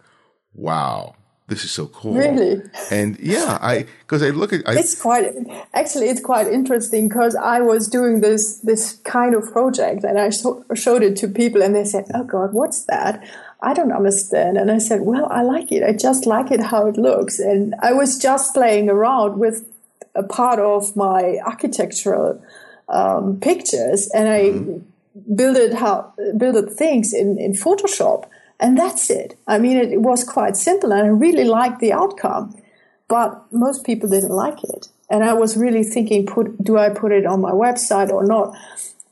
wow, 0.53 1.15
this 1.47 1.63
is 1.63 1.71
so 1.71 1.85
cool. 1.87 2.15
Really? 2.15 2.61
And 2.89 3.19
yeah, 3.19 3.59
I 3.61 3.85
because 3.99 4.23
I 4.23 4.29
look 4.29 4.51
at 4.51 4.67
I, 4.67 4.79
it's 4.79 4.99
quite 4.99 5.31
actually 5.75 6.07
it's 6.07 6.21
quite 6.21 6.47
interesting 6.47 7.07
because 7.07 7.35
I 7.35 7.61
was 7.61 7.87
doing 7.87 8.21
this 8.21 8.59
this 8.59 8.93
kind 9.03 9.35
of 9.35 9.51
project 9.51 10.03
and 10.03 10.17
I 10.19 10.31
showed 10.73 11.03
it 11.03 11.15
to 11.17 11.27
people 11.27 11.61
and 11.61 11.75
they 11.75 11.85
said, 11.85 12.05
"Oh 12.15 12.23
God, 12.23 12.53
what's 12.53 12.85
that?" 12.85 13.23
I 13.61 13.73
don't 13.75 13.91
understand. 13.91 14.57
And 14.57 14.71
I 14.71 14.79
said, 14.79 15.01
"Well, 15.01 15.27
I 15.29 15.43
like 15.43 15.71
it. 15.71 15.83
I 15.83 15.93
just 15.93 16.25
like 16.25 16.49
it 16.49 16.61
how 16.61 16.87
it 16.87 16.97
looks." 16.97 17.37
And 17.37 17.75
I 17.79 17.93
was 17.93 18.17
just 18.17 18.55
playing 18.55 18.89
around 18.89 19.37
with 19.37 19.67
a 20.15 20.23
part 20.23 20.57
of 20.59 20.95
my 20.95 21.37
architectural 21.45 22.41
um, 22.89 23.39
pictures, 23.39 24.09
and 24.15 24.27
I 24.27 24.41
mm-hmm. 24.49 25.35
built 25.35 25.73
how 25.73 26.11
built 26.37 26.73
things 26.73 27.13
in 27.13 27.37
in 27.37 27.53
Photoshop 27.53 28.25
and 28.59 28.77
that's 28.77 29.09
it. 29.09 29.37
I 29.47 29.59
mean, 29.59 29.77
it, 29.77 29.91
it 29.91 30.01
was 30.01 30.23
quite 30.23 30.57
simple 30.57 30.91
and 30.91 31.01
I 31.01 31.07
really 31.07 31.43
liked 31.43 31.79
the 31.79 31.93
outcome, 31.93 32.55
but 33.07 33.45
most 33.51 33.85
people 33.85 34.09
didn't 34.09 34.29
like 34.29 34.63
it. 34.63 34.87
And 35.09 35.23
I 35.23 35.33
was 35.33 35.55
really 35.55 35.83
thinking, 35.83 36.25
put, 36.25 36.63
do 36.63 36.77
I 36.77 36.89
put 36.89 37.11
it 37.11 37.25
on 37.25 37.41
my 37.41 37.51
website 37.51 38.09
or 38.09 38.25
not? 38.25 38.55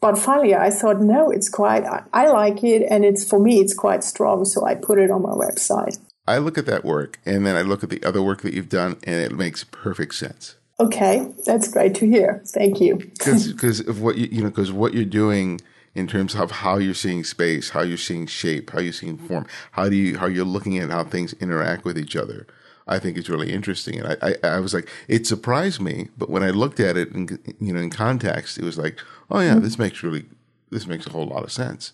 But 0.01 0.17
finally, 0.17 0.55
I 0.55 0.69
thought, 0.69 0.99
no, 0.99 1.29
it's 1.29 1.49
quite, 1.49 1.85
I, 1.85 2.03
I 2.11 2.27
like 2.27 2.63
it. 2.63 2.85
And 2.89 3.05
it's, 3.05 3.27
for 3.27 3.39
me, 3.39 3.59
it's 3.59 3.73
quite 3.73 4.03
strong. 4.03 4.43
So 4.45 4.65
I 4.65 4.75
put 4.75 4.99
it 4.99 5.11
on 5.11 5.21
my 5.21 5.29
website. 5.29 5.97
I 6.27 6.39
look 6.39 6.57
at 6.57 6.65
that 6.65 6.83
work 6.83 7.19
and 7.25 7.45
then 7.45 7.55
I 7.55 7.61
look 7.61 7.83
at 7.83 7.89
the 7.89 8.03
other 8.03 8.21
work 8.21 8.41
that 8.41 8.53
you've 8.53 8.69
done 8.69 8.97
and 9.03 9.15
it 9.15 9.33
makes 9.33 9.63
perfect 9.63 10.15
sense. 10.15 10.55
Okay. 10.79 11.31
That's 11.45 11.67
great 11.67 11.95
to 11.95 12.07
hear. 12.07 12.41
Thank 12.47 12.81
you. 12.81 12.95
Because 12.95 13.79
of 13.87 14.01
what 14.01 14.17
you, 14.17 14.27
you 14.31 14.41
know, 14.41 14.49
because 14.49 14.71
what 14.71 14.93
you're 14.93 15.05
doing 15.05 15.61
in 15.95 16.07
terms 16.07 16.35
of 16.35 16.51
how 16.51 16.77
you're 16.77 16.93
seeing 16.93 17.23
space, 17.23 17.69
how 17.69 17.81
you're 17.81 17.97
seeing 17.97 18.25
shape, 18.25 18.71
how 18.71 18.79
you're 18.79 18.93
seeing 18.93 19.17
form, 19.17 19.45
how 19.71 19.89
do 19.89 19.95
you 19.95 20.17
how 20.17 20.25
you're 20.25 20.45
looking 20.45 20.77
at 20.77 20.89
how 20.89 21.03
things 21.03 21.33
interact 21.33 21.85
with 21.85 21.97
each 21.97 22.15
other. 22.15 22.47
I 22.85 22.99
think 22.99 23.17
it's 23.17 23.29
really 23.29 23.53
interesting, 23.53 23.97
and 23.97 24.17
I, 24.21 24.35
I, 24.43 24.55
I 24.55 24.59
was 24.59 24.73
like, 24.73 24.89
it 25.07 25.25
surprised 25.25 25.79
me, 25.79 26.09
but 26.17 26.29
when 26.29 26.43
I 26.43 26.49
looked 26.49 26.81
at 26.81 26.97
it, 26.97 27.11
in, 27.13 27.39
you 27.59 27.71
know, 27.71 27.79
in 27.79 27.89
context, 27.89 28.57
it 28.57 28.65
was 28.65 28.77
like, 28.77 28.99
oh 29.31 29.39
yeah, 29.39 29.55
this 29.55 29.79
makes 29.79 30.03
really 30.03 30.25
this 30.69 30.85
makes 30.85 31.07
a 31.07 31.11
whole 31.11 31.27
lot 31.27 31.43
of 31.43 31.51
sense, 31.51 31.93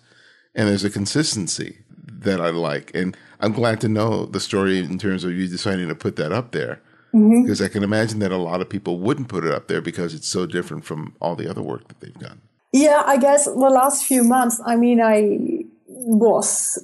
and 0.54 0.68
there's 0.68 0.84
a 0.84 0.90
consistency 0.90 1.78
that 2.06 2.40
I 2.40 2.50
like, 2.50 2.90
and 2.94 3.16
I'm 3.38 3.52
glad 3.52 3.80
to 3.82 3.88
know 3.88 4.26
the 4.26 4.40
story 4.40 4.78
in 4.78 4.98
terms 4.98 5.24
of 5.24 5.32
you 5.32 5.46
deciding 5.46 5.88
to 5.88 5.94
put 5.94 6.16
that 6.16 6.32
up 6.32 6.52
there 6.52 6.80
because 7.12 7.58
mm-hmm. 7.58 7.64
I 7.64 7.68
can 7.68 7.82
imagine 7.82 8.20
that 8.20 8.30
a 8.30 8.36
lot 8.36 8.60
of 8.60 8.68
people 8.68 8.98
wouldn't 8.98 9.28
put 9.28 9.44
it 9.44 9.52
up 9.52 9.66
there 9.66 9.80
because 9.80 10.14
it's 10.14 10.28
so 10.28 10.46
different 10.46 10.84
from 10.84 11.16
all 11.20 11.34
the 11.34 11.50
other 11.50 11.62
work 11.62 11.88
that 11.88 12.00
they've 12.00 12.14
done. 12.14 12.40
Yeah, 12.72 13.02
I 13.04 13.16
guess 13.16 13.46
the 13.46 13.52
last 13.52 14.04
few 14.04 14.22
months, 14.22 14.60
I 14.64 14.76
mean, 14.76 15.00
I 15.00 15.64
was, 15.86 16.78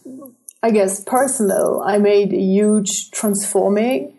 I 0.63 0.71
guess, 0.71 1.03
personal. 1.05 1.83
I 1.85 1.99
made 1.99 2.33
a 2.33 2.41
huge 2.41 3.11
transforming 3.13 4.13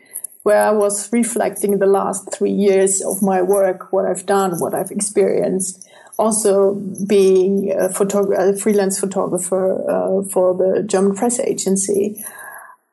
where 0.43 0.63
I 0.63 0.71
was 0.71 1.11
reflecting 1.11 1.79
the 1.79 1.85
last 1.85 2.31
three 2.33 2.51
years 2.51 3.01
of 3.01 3.21
my 3.21 3.41
work, 3.41 3.91
what 3.91 4.05
I've 4.05 4.25
done, 4.25 4.59
what 4.59 4.73
I've 4.73 4.91
experienced. 4.91 5.85
Also, 6.17 6.75
being 7.05 7.71
a, 7.71 7.89
photog- 7.89 8.33
a 8.33 8.57
freelance 8.57 8.97
photographer 8.97 9.73
uh, 9.91 10.23
for 10.29 10.55
the 10.55 10.83
German 10.83 11.15
press 11.15 11.37
agency. 11.39 12.23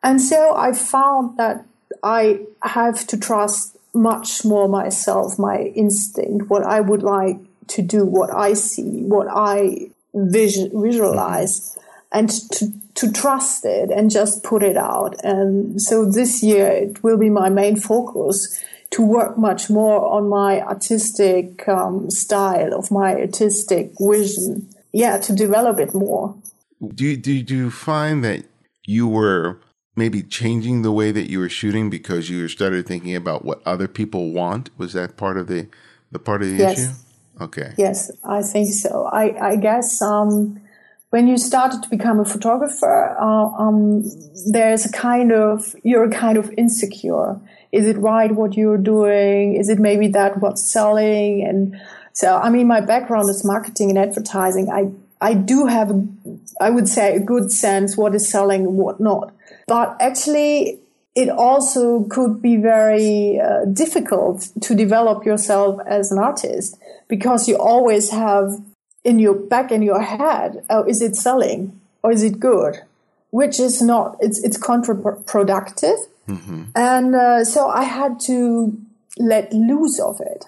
And 0.03 0.21
so 0.21 0.55
I 0.57 0.73
found 0.73 1.39
that 1.39 1.65
I 2.03 2.41
have 2.63 3.07
to 3.07 3.17
trust 3.17 3.79
much 3.95 4.45
more 4.45 4.69
myself, 4.69 5.39
my 5.39 5.59
instinct, 5.77 6.51
what 6.51 6.65
I 6.65 6.81
would 6.81 7.05
like 7.05 7.39
to 7.69 7.83
do 7.83 8.05
what 8.05 8.33
I 8.33 8.55
see, 8.55 9.03
what 9.03 9.29
I 9.31 9.91
visualize, 10.15 11.79
and 12.13 12.29
to 12.53 12.73
to 12.95 13.11
trust 13.11 13.65
it 13.65 13.91
and 13.91 14.11
just 14.11 14.45
put 14.45 14.63
it 14.63 14.77
out. 14.77 15.17
And 15.25 15.83
so 15.83 16.09
this 16.09 16.43
year 16.43 16.69
it 16.69 17.03
will 17.03 17.19
be 17.19 17.29
my 17.29 17.49
main 17.49 17.77
focus 17.77 18.63
to 18.91 19.03
work 19.03 19.37
much 19.37 19.69
more 19.69 20.07
on 20.07 20.29
my 20.29 20.61
artistic 20.61 21.69
um, 21.69 22.11
style, 22.11 22.73
of 22.73 22.93
my 22.93 23.15
artistic 23.17 23.91
vision. 23.99 24.69
Yeah, 24.93 25.19
to 25.19 25.35
develop 25.35 25.81
it 25.81 25.93
more. 25.93 26.37
Do 26.95 27.05
you, 27.05 27.17
do 27.17 27.33
you, 27.33 27.43
do 27.43 27.57
you 27.57 27.71
find 27.73 28.25
that 28.25 28.45
you 28.85 29.09
were 29.09 29.61
maybe 29.97 30.23
changing 30.23 30.83
the 30.83 30.93
way 30.93 31.11
that 31.11 31.29
you 31.29 31.41
were 31.41 31.49
shooting 31.49 31.91
because 31.91 32.31
you 32.31 32.47
started 32.47 32.87
thinking 32.87 33.17
about 33.17 33.45
what 33.45 33.61
other 33.67 33.89
people 33.89 34.31
want? 34.31 34.71
Was 34.79 34.93
that 34.93 35.17
part 35.17 35.37
of 35.37 35.49
the 35.49 35.67
the 36.13 36.21
part 36.21 36.43
of 36.43 36.49
the 36.49 36.57
yes. 36.57 36.79
issue? 36.79 36.93
Okay. 37.41 37.75
Yes, 37.77 38.11
I 38.23 38.43
think 38.43 38.73
so. 38.73 39.07
I, 39.07 39.53
I 39.53 39.57
guess 39.57 40.01
um, 40.01 40.61
when 41.11 41.27
you 41.27 41.37
started 41.37 41.83
to 41.83 41.89
become 41.89 42.21
a 42.21 42.25
photographer, 42.25 43.17
uh, 43.21 43.47
um, 43.63 44.05
there's 44.51 44.87
a 44.87 44.93
kind 44.93 45.33
of, 45.33 45.75
you're 45.83 46.11
kind 46.11 46.39
of 46.39 46.53
insecure. 46.57 47.41
Is 47.73 47.87
it 47.87 47.97
right 47.99 48.33
what 48.33 48.55
you're 48.55 48.79
doing? 48.79 49.57
Is 49.57 49.69
it 49.69 49.79
maybe 49.79 50.09
that 50.09 50.41
what's 50.41 50.63
selling? 50.63 51.45
And 51.45 51.81
so, 52.13 52.37
I 52.37 52.51
mean, 52.51 52.69
my 52.69 52.81
background 52.81 53.29
is 53.31 53.45
marketing 53.45 53.91
and 53.91 53.99
advertising. 53.99 54.71
I, 54.71 54.93
I 55.21 55.35
do 55.35 55.67
have, 55.67 55.91
I 56.61 56.71
would 56.71 56.89
say, 56.89 57.17
a 57.17 57.21
good 57.21 57.51
sense 57.51 57.97
what 57.97 58.15
is 58.15 58.29
selling 58.29 58.67
and 58.67 58.77
what 58.77 59.01
not. 59.01 59.35
But 59.67 59.97
actually, 60.01 60.81
it 61.15 61.29
also 61.29 62.05
could 62.05 62.43
be 62.43 62.57
very 62.57 63.41
uh, 63.41 63.65
difficult 63.67 64.51
to 64.61 64.75
develop 64.75 65.25
yourself 65.25 65.81
as 65.87 66.11
an 66.11 66.19
artist 66.19 66.77
because 67.09 67.49
you 67.49 67.57
always 67.57 68.11
have 68.11 68.61
in 69.05 69.19
your 69.19 69.35
back 69.35 69.71
in 69.71 69.83
your 69.83 70.01
head, 70.01 70.65
oh, 70.71 70.83
is 70.85 71.01
it 71.01 71.15
selling 71.15 71.79
or 72.03 72.11
is 72.11 72.23
it 72.23 72.41
good? 72.41 72.81
Which 73.31 73.61
is 73.61 73.81
not, 73.83 74.17
it's, 74.21 74.43
it's 74.43 74.59
counterproductive. 74.59 75.99
Mm-hmm. 76.29 76.65
And 76.75 77.15
uh, 77.15 77.45
so 77.45 77.69
I 77.69 77.85
had 77.85 78.19
to 78.21 78.77
let 79.19 79.53
loose 79.53 80.01
of 80.01 80.21
it. 80.21 80.47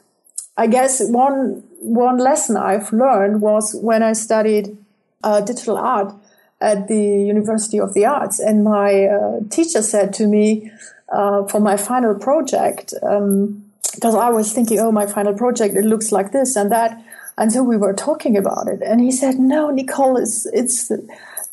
I 0.56 0.66
guess 0.66 1.02
one, 1.06 1.62
one 1.80 2.16
lesson 2.16 2.56
I've 2.56 2.92
learned 2.92 3.42
was 3.42 3.76
when 3.80 4.02
I 4.02 4.14
studied 4.14 4.76
uh, 5.22 5.42
digital 5.42 5.76
art 5.76 6.14
at 6.60 6.88
the 6.88 6.98
University 6.98 7.78
of 7.78 7.94
the 7.94 8.06
Arts. 8.06 8.38
And 8.38 8.64
my 8.64 9.04
uh, 9.06 9.40
teacher 9.50 9.82
said 9.82 10.12
to 10.14 10.26
me 10.26 10.70
uh, 11.12 11.46
for 11.46 11.60
my 11.60 11.76
final 11.76 12.14
project, 12.14 12.94
um, 13.02 13.64
because 13.94 14.14
I 14.14 14.30
was 14.30 14.52
thinking, 14.52 14.78
oh, 14.78 14.92
my 14.92 15.06
final 15.06 15.34
project, 15.34 15.74
it 15.74 15.84
looks 15.84 16.12
like 16.12 16.32
this 16.32 16.56
and 16.56 16.70
that. 16.72 17.02
And 17.38 17.52
so 17.52 17.62
we 17.62 17.76
were 17.76 17.92
talking 17.92 18.36
about 18.36 18.68
it. 18.68 18.80
And 18.82 19.00
he 19.00 19.10
said, 19.10 19.38
no, 19.38 19.70
Nicole, 19.70 20.16
it's, 20.16 20.46
it's, 20.46 20.90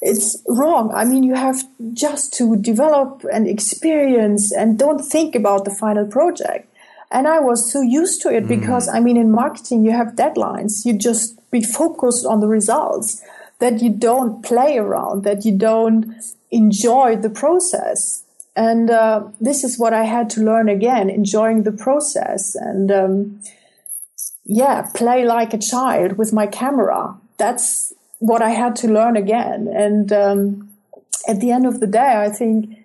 it's 0.01 0.41
wrong. 0.47 0.91
I 0.93 1.05
mean, 1.05 1.23
you 1.23 1.35
have 1.35 1.63
just 1.93 2.33
to 2.35 2.55
develop 2.55 3.25
and 3.31 3.47
experience 3.47 4.51
and 4.51 4.79
don't 4.79 4.99
think 4.99 5.35
about 5.35 5.65
the 5.65 5.71
final 5.71 6.05
project. 6.05 6.69
And 7.11 7.27
I 7.27 7.39
was 7.39 7.71
so 7.71 7.81
used 7.81 8.21
to 8.23 8.29
it 8.29 8.45
mm. 8.45 8.47
because, 8.47 8.89
I 8.89 8.99
mean, 8.99 9.17
in 9.17 9.31
marketing, 9.31 9.85
you 9.85 9.91
have 9.91 10.15
deadlines. 10.15 10.85
You 10.85 10.97
just 10.97 11.39
be 11.51 11.61
focused 11.61 12.25
on 12.25 12.39
the 12.39 12.47
results 12.47 13.21
that 13.63 13.81
you 13.81 13.89
don't 13.89 14.43
play 14.43 14.77
around, 14.77 15.23
that 15.23 15.45
you 15.45 15.53
don't 15.69 16.01
enjoy 16.51 17.15
the 17.15 17.29
process 17.29 18.23
and 18.55 18.89
uh, 18.89 19.23
this 19.41 19.63
is 19.63 19.79
what 19.79 19.93
I 19.93 20.03
had 20.03 20.29
to 20.31 20.41
learn 20.41 20.69
again, 20.69 21.09
enjoying 21.09 21.63
the 21.63 21.71
process 21.71 22.55
and 22.55 22.91
um, 22.91 23.39
yeah, 24.45 24.83
play 24.93 25.25
like 25.25 25.53
a 25.53 25.57
child 25.57 26.17
with 26.17 26.33
my 26.33 26.45
camera. 26.45 27.17
That's 27.37 27.93
what 28.19 28.41
I 28.41 28.51
had 28.51 28.75
to 28.77 28.87
learn 28.87 29.17
again. 29.17 29.67
And 29.73 30.13
um, 30.13 30.69
at 31.27 31.39
the 31.39 31.51
end 31.51 31.65
of 31.65 31.79
the 31.79 31.87
day, 31.87 32.21
I 32.23 32.29
think 32.29 32.77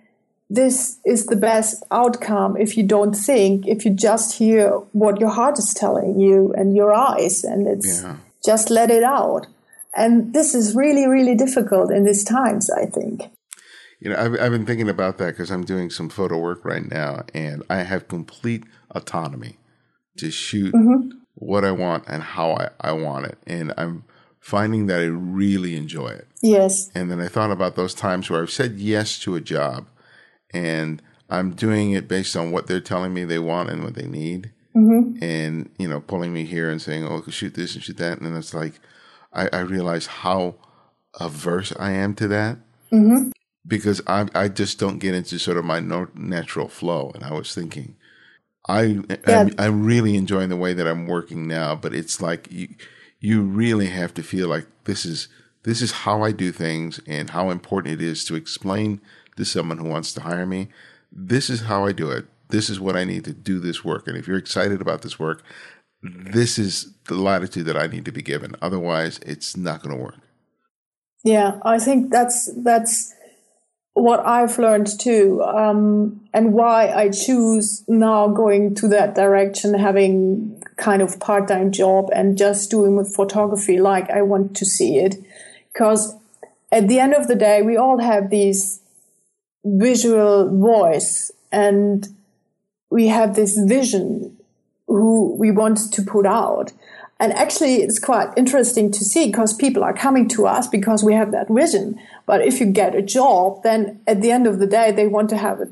this 0.49 0.99
is 1.05 1.27
the 1.27 1.37
best 1.37 1.85
outcome 1.91 2.57
if 2.57 2.77
you 2.79 2.83
don't 2.83 3.13
think, 3.13 3.67
if 3.67 3.85
you 3.85 3.91
just 3.91 4.39
hear 4.39 4.71
what 4.93 5.21
your 5.21 5.29
heart 5.29 5.59
is 5.59 5.75
telling 5.75 6.19
you 6.19 6.55
and 6.57 6.75
your 6.75 6.95
eyes, 6.95 7.45
and 7.45 7.67
it's 7.67 8.03
yeah. 8.03 8.17
just 8.43 8.71
let 8.71 8.91
it 8.91 9.03
out. 9.03 9.47
And 9.95 10.33
this 10.33 10.55
is 10.55 10.75
really, 10.75 11.07
really 11.07 11.35
difficult 11.35 11.91
in 11.91 12.05
these 12.05 12.25
times, 12.25 12.71
I 12.71 12.87
think. 12.87 13.31
You 14.01 14.11
know, 14.11 14.17
I've, 14.17 14.41
I've 14.41 14.53
been 14.53 14.67
thinking 14.67 14.89
about 14.89 15.19
that 15.19 15.33
because 15.33 15.51
I'm 15.51 15.65
doing 15.65 15.91
some 15.91 16.09
photo 16.09 16.39
work 16.39 16.65
right 16.65 16.89
now, 16.89 17.25
and 17.35 17.65
I 17.69 17.83
have 17.83 18.07
complete 18.07 18.65
autonomy 18.91 19.59
to 20.19 20.31
shoot 20.31 20.73
mm-hmm. 20.73 21.11
what 21.35 21.65
I 21.65 21.73
want 21.73 22.05
and 22.07 22.23
how 22.23 22.53
I, 22.53 22.69
I 22.81 22.93
want 22.93 23.27
it. 23.27 23.39
And 23.47 23.73
I'm 23.77 24.05
finding 24.41 24.87
that 24.87 25.01
I 25.01 25.05
really 25.05 25.77
enjoy 25.77 26.09
it. 26.09 26.29
Yes. 26.43 26.91
And 26.95 27.11
then 27.11 27.21
I 27.21 27.29
thought 27.29 27.51
about 27.51 27.77
those 27.77 27.95
times 27.95 28.31
where 28.31 28.41
I've 28.41 28.51
said 28.51 28.77
yes 28.77 29.19
to 29.21 29.35
a 29.35 29.41
job 29.41 29.89
and 30.55 31.03
I'm 31.29 31.55
doing 31.55 31.93
it 31.93 32.09
based 32.09 32.37
on 32.37 32.53
what 32.53 32.67
they're 32.67 32.81
telling 32.81 33.13
me 33.13 33.25
they 33.25 33.39
want 33.39 33.71
and 33.71 33.85
what 33.85 33.95
they 33.95 34.07
need. 34.07 34.53
Mm-hmm. 34.77 35.23
And, 35.23 35.71
you 35.79 35.89
know, 35.89 36.01
pulling 36.01 36.33
me 36.33 36.45
here 36.45 36.71
and 36.71 36.81
saying, 36.81 37.05
oh, 37.05 37.23
shoot 37.29 37.55
this 37.55 37.75
and 37.75 37.83
shoot 37.83 37.97
that. 37.99 38.19
And 38.19 38.27
then 38.27 38.37
it's 38.37 38.55
like, 38.55 38.81
I, 39.33 39.49
I 39.53 39.61
realize 39.61 40.07
how 40.07 40.57
averse 41.21 41.73
I 41.79 41.93
am 41.93 42.15
to 42.15 42.29
that. 42.29 42.59
Mm-hmm. 42.93 43.31
Because 43.67 44.01
I, 44.07 44.27
I 44.35 44.49
just 44.49 44.79
don't 44.79 44.99
get 44.99 45.15
into 45.15 45.39
sort 45.39 45.59
of 45.59 45.65
my 45.65 45.81
no, 45.81 46.09
natural 46.15 46.69
flow. 46.69 47.13
And 47.15 47.23
I 47.23 47.35
was 47.35 47.55
thinking, 47.55 47.97
I, 48.67 49.01
yeah. 49.27 49.41
I'm, 49.41 49.55
I'm 49.59 49.85
really 49.85 50.17
enjoying 50.17 50.49
the 50.49 50.57
way 50.57 50.73
that 50.73 50.87
I'm 50.87 51.07
working 51.07 51.47
now, 51.47 51.75
but 51.75 51.95
it's 51.95 52.21
like 52.23 52.51
you, 52.51 52.69
you 53.21 53.43
really 53.43 53.87
have 53.87 54.15
to 54.15 54.23
feel 54.23 54.49
like 54.49 54.67
this 54.85 55.05
is 55.05 55.29
this 55.65 55.83
is 55.83 55.91
how 55.91 56.23
I 56.23 56.33
do 56.33 56.53
things 56.53 57.01
and 57.07 57.31
how 57.31 57.51
important 57.51 57.95
it 57.95 58.03
is 58.03 58.25
to 58.27 58.37
explain 58.37 59.01
to 59.37 59.45
someone 59.45 59.79
who 59.79 59.89
wants 59.89 60.13
to 60.15 60.23
hire 60.23 60.47
me. 60.47 60.69
This 61.11 61.51
is 61.51 61.63
how 61.63 61.85
I 61.85 61.93
do 61.93 62.11
it. 62.11 62.27
This 62.49 62.71
is 62.71 62.81
what 62.81 62.97
I 62.97 63.05
need 63.05 63.25
to 63.25 63.33
do 63.33 63.59
this 63.59 63.85
work. 63.85 64.07
And 64.07 64.17
if 64.17 64.27
you're 64.27 64.39
excited 64.39 64.81
about 64.81 65.03
this 65.03 65.19
work, 65.19 65.43
this 66.03 66.59
is 66.59 66.95
the 67.07 67.15
latitude 67.15 67.67
that 67.67 67.77
I 67.77 67.87
need 67.87 68.05
to 68.05 68.13
be 68.13 68.23
given. 68.23 68.55
Otherwise, 68.63 69.19
it's 69.25 69.57
not 69.57 69.83
going 69.83 69.97
to 69.97 70.03
work. 70.03 70.17
Yeah, 71.25 71.59
I 71.63 71.79
think 71.79 72.11
that's 72.11 72.51
that's 72.63 73.13
what 73.95 74.25
I've 74.25 74.59
learned 74.59 74.89
too, 75.01 75.43
um, 75.43 76.21
and 76.33 76.53
why 76.53 76.93
I 76.93 77.11
choose 77.11 77.83
now 77.89 78.29
going 78.29 78.77
to 78.77 78.89
that 78.89 79.17
direction, 79.17 79.75
having 79.75 80.63
kind 80.77 81.03
of 81.03 81.19
part 81.19 81.49
time 81.49 81.73
job 81.73 82.09
and 82.15 82.39
just 82.39 82.71
doing 82.71 82.97
with 82.97 83.15
photography 83.15 83.81
like 83.81 84.09
I 84.11 84.23
want 84.23 84.57
to 84.57 84.65
see 84.65 84.99
it. 84.99 85.17
Because 85.73 86.15
at 86.71 86.87
the 86.87 87.01
end 87.01 87.15
of 87.15 87.27
the 87.27 87.35
day, 87.35 87.63
we 87.63 87.77
all 87.77 87.99
have 87.99 88.31
these 88.31 88.81
visual 89.65 90.57
voice 90.57 91.33
and 91.51 92.07
we 92.91 93.09
have 93.09 93.35
this 93.35 93.59
vision 93.67 94.38
who 94.89 95.35
we 95.37 95.51
want 95.51 95.93
to 95.93 96.03
put 96.03 96.27
out. 96.27 96.73
And 97.21 97.33
actually, 97.33 97.77
it's 97.77 97.99
quite 97.99 98.33
interesting 98.37 98.91
to 98.93 99.05
see 99.05 99.27
because 99.27 99.53
people 99.53 99.83
are 99.85 99.93
coming 99.93 100.29
to 100.31 100.47
us 100.47 100.69
because 100.69 101.05
we 101.05 101.15
have 101.15 101.33
that 101.33 101.49
vision. 101.49 102.01
But 102.27 102.43
if 102.43 102.61
you 102.61 102.67
get 102.67 102.95
a 102.95 103.03
job, 103.03 103.63
then 103.63 104.01
at 104.07 104.23
the 104.23 104.31
end 104.31 104.47
of 104.47 104.59
the 104.59 104.67
day, 104.67 104.93
they 104.93 105.07
want 105.07 105.29
to 105.31 105.37
have 105.37 105.61
a 105.61 105.69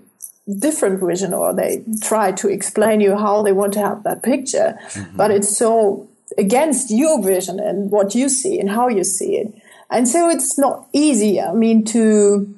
different 0.59 1.01
vision 1.01 1.35
or 1.35 1.53
they 1.55 1.85
try 2.03 2.33
to 2.33 2.49
explain 2.49 3.01
you 3.01 3.17
how 3.17 3.43
they 3.43 3.53
want 3.53 3.73
to 3.75 3.81
have 3.81 4.03
that 4.05 4.23
picture. 4.23 4.79
Mm-hmm. 4.91 5.17
But 5.17 5.31
it's 5.31 5.57
so 5.57 6.09
against 6.37 6.91
your 6.91 7.23
vision 7.23 7.61
and 7.61 7.91
what 7.91 8.15
you 8.15 8.29
see 8.29 8.59
and 8.59 8.71
how 8.71 8.89
you 8.89 9.05
see 9.05 9.37
it. 9.37 9.55
And 9.91 10.09
so 10.09 10.29
it's 10.29 10.59
not 10.59 10.87
easy, 10.93 11.41
I 11.41 11.53
mean, 11.53 11.85
to 11.87 12.53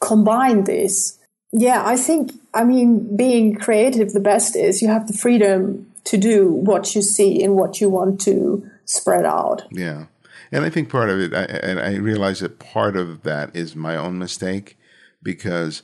combine 0.00 0.64
this. 0.64 1.18
Yeah, 1.52 1.82
I 1.84 1.96
think, 1.96 2.32
I 2.54 2.64
mean, 2.64 3.16
being 3.16 3.56
creative, 3.56 4.12
the 4.12 4.20
best 4.20 4.54
is 4.54 4.80
you 4.80 4.88
have 4.88 5.06
the 5.08 5.12
freedom 5.12 5.92
to 6.04 6.16
do 6.16 6.52
what 6.52 6.94
you 6.94 7.02
see 7.02 7.42
and 7.42 7.54
what 7.56 7.80
you 7.80 7.88
want 7.88 8.20
to 8.22 8.68
spread 8.84 9.24
out. 9.24 9.62
Yeah. 9.70 10.06
And 10.52 10.64
I 10.64 10.70
think 10.70 10.88
part 10.88 11.10
of 11.10 11.18
it, 11.18 11.34
I, 11.34 11.42
and 11.42 11.80
I 11.80 11.96
realize 11.96 12.40
that 12.40 12.58
part 12.58 12.96
of 12.96 13.22
that 13.22 13.54
is 13.56 13.74
my 13.74 13.96
own 13.96 14.18
mistake 14.18 14.78
because 15.22 15.82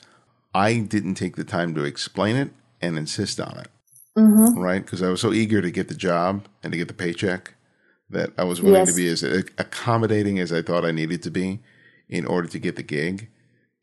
I 0.55 0.79
didn't 0.79 1.15
take 1.15 1.37
the 1.37 1.45
time 1.45 1.75
to 1.75 1.85
explain 1.85 2.37
it 2.37 2.51
and 2.81 2.97
insist 2.97 3.41
on 3.41 3.59
it. 3.59 3.69
Mm-hmm. 4.17 4.59
Right? 4.59 4.85
Because 4.85 5.03
I 5.03 5.09
was 5.09 5.21
so 5.21 5.33
eager 5.33 5.61
to 5.63 5.71
get 5.71 5.89
the 5.89 5.95
job 5.95 6.47
and 6.63 6.73
to 6.73 6.79
get 6.79 6.89
the 6.89 6.95
paycheck 6.95 7.55
that 8.11 8.31
I 8.37 8.45
was 8.45 8.61
willing 8.61 8.81
yes. 8.81 8.91
to 8.91 8.97
be 8.97 9.09
as 9.09 9.23
accommodating 9.23 10.39
as 10.39 10.53
I 10.53 10.63
thought 10.63 10.85
I 10.85 10.91
needed 10.91 11.23
to 11.25 11.31
be 11.31 11.61
in 12.09 12.27
order 12.27 12.49
to 12.49 12.59
get 12.59 12.77
the 12.77 12.83
gig. 12.83 13.29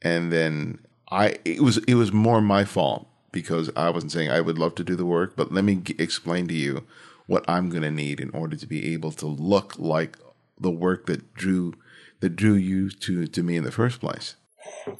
And 0.01 0.31
then 0.31 0.79
I, 1.09 1.37
it 1.45 1.61
was, 1.61 1.77
it 1.79 1.95
was 1.95 2.11
more 2.11 2.41
my 2.41 2.65
fault 2.65 3.07
because 3.31 3.69
I 3.75 3.89
wasn't 3.89 4.11
saying 4.11 4.29
I 4.29 4.41
would 4.41 4.57
love 4.57 4.75
to 4.75 4.83
do 4.83 4.95
the 4.95 5.05
work, 5.05 5.35
but 5.35 5.51
let 5.51 5.63
me 5.63 5.75
g- 5.75 5.95
explain 5.99 6.47
to 6.47 6.53
you 6.53 6.85
what 7.27 7.45
I'm 7.47 7.69
going 7.69 7.83
to 7.83 7.91
need 7.91 8.19
in 8.19 8.29
order 8.31 8.55
to 8.55 8.65
be 8.65 8.93
able 8.93 9.11
to 9.13 9.27
look 9.27 9.77
like 9.77 10.17
the 10.59 10.71
work 10.71 11.05
that 11.05 11.33
drew 11.33 11.73
that 12.19 12.35
drew 12.35 12.55
you 12.55 12.89
to 12.89 13.27
to 13.27 13.43
me 13.43 13.57
in 13.57 13.63
the 13.63 13.71
first 13.71 13.99
place. 13.99 14.35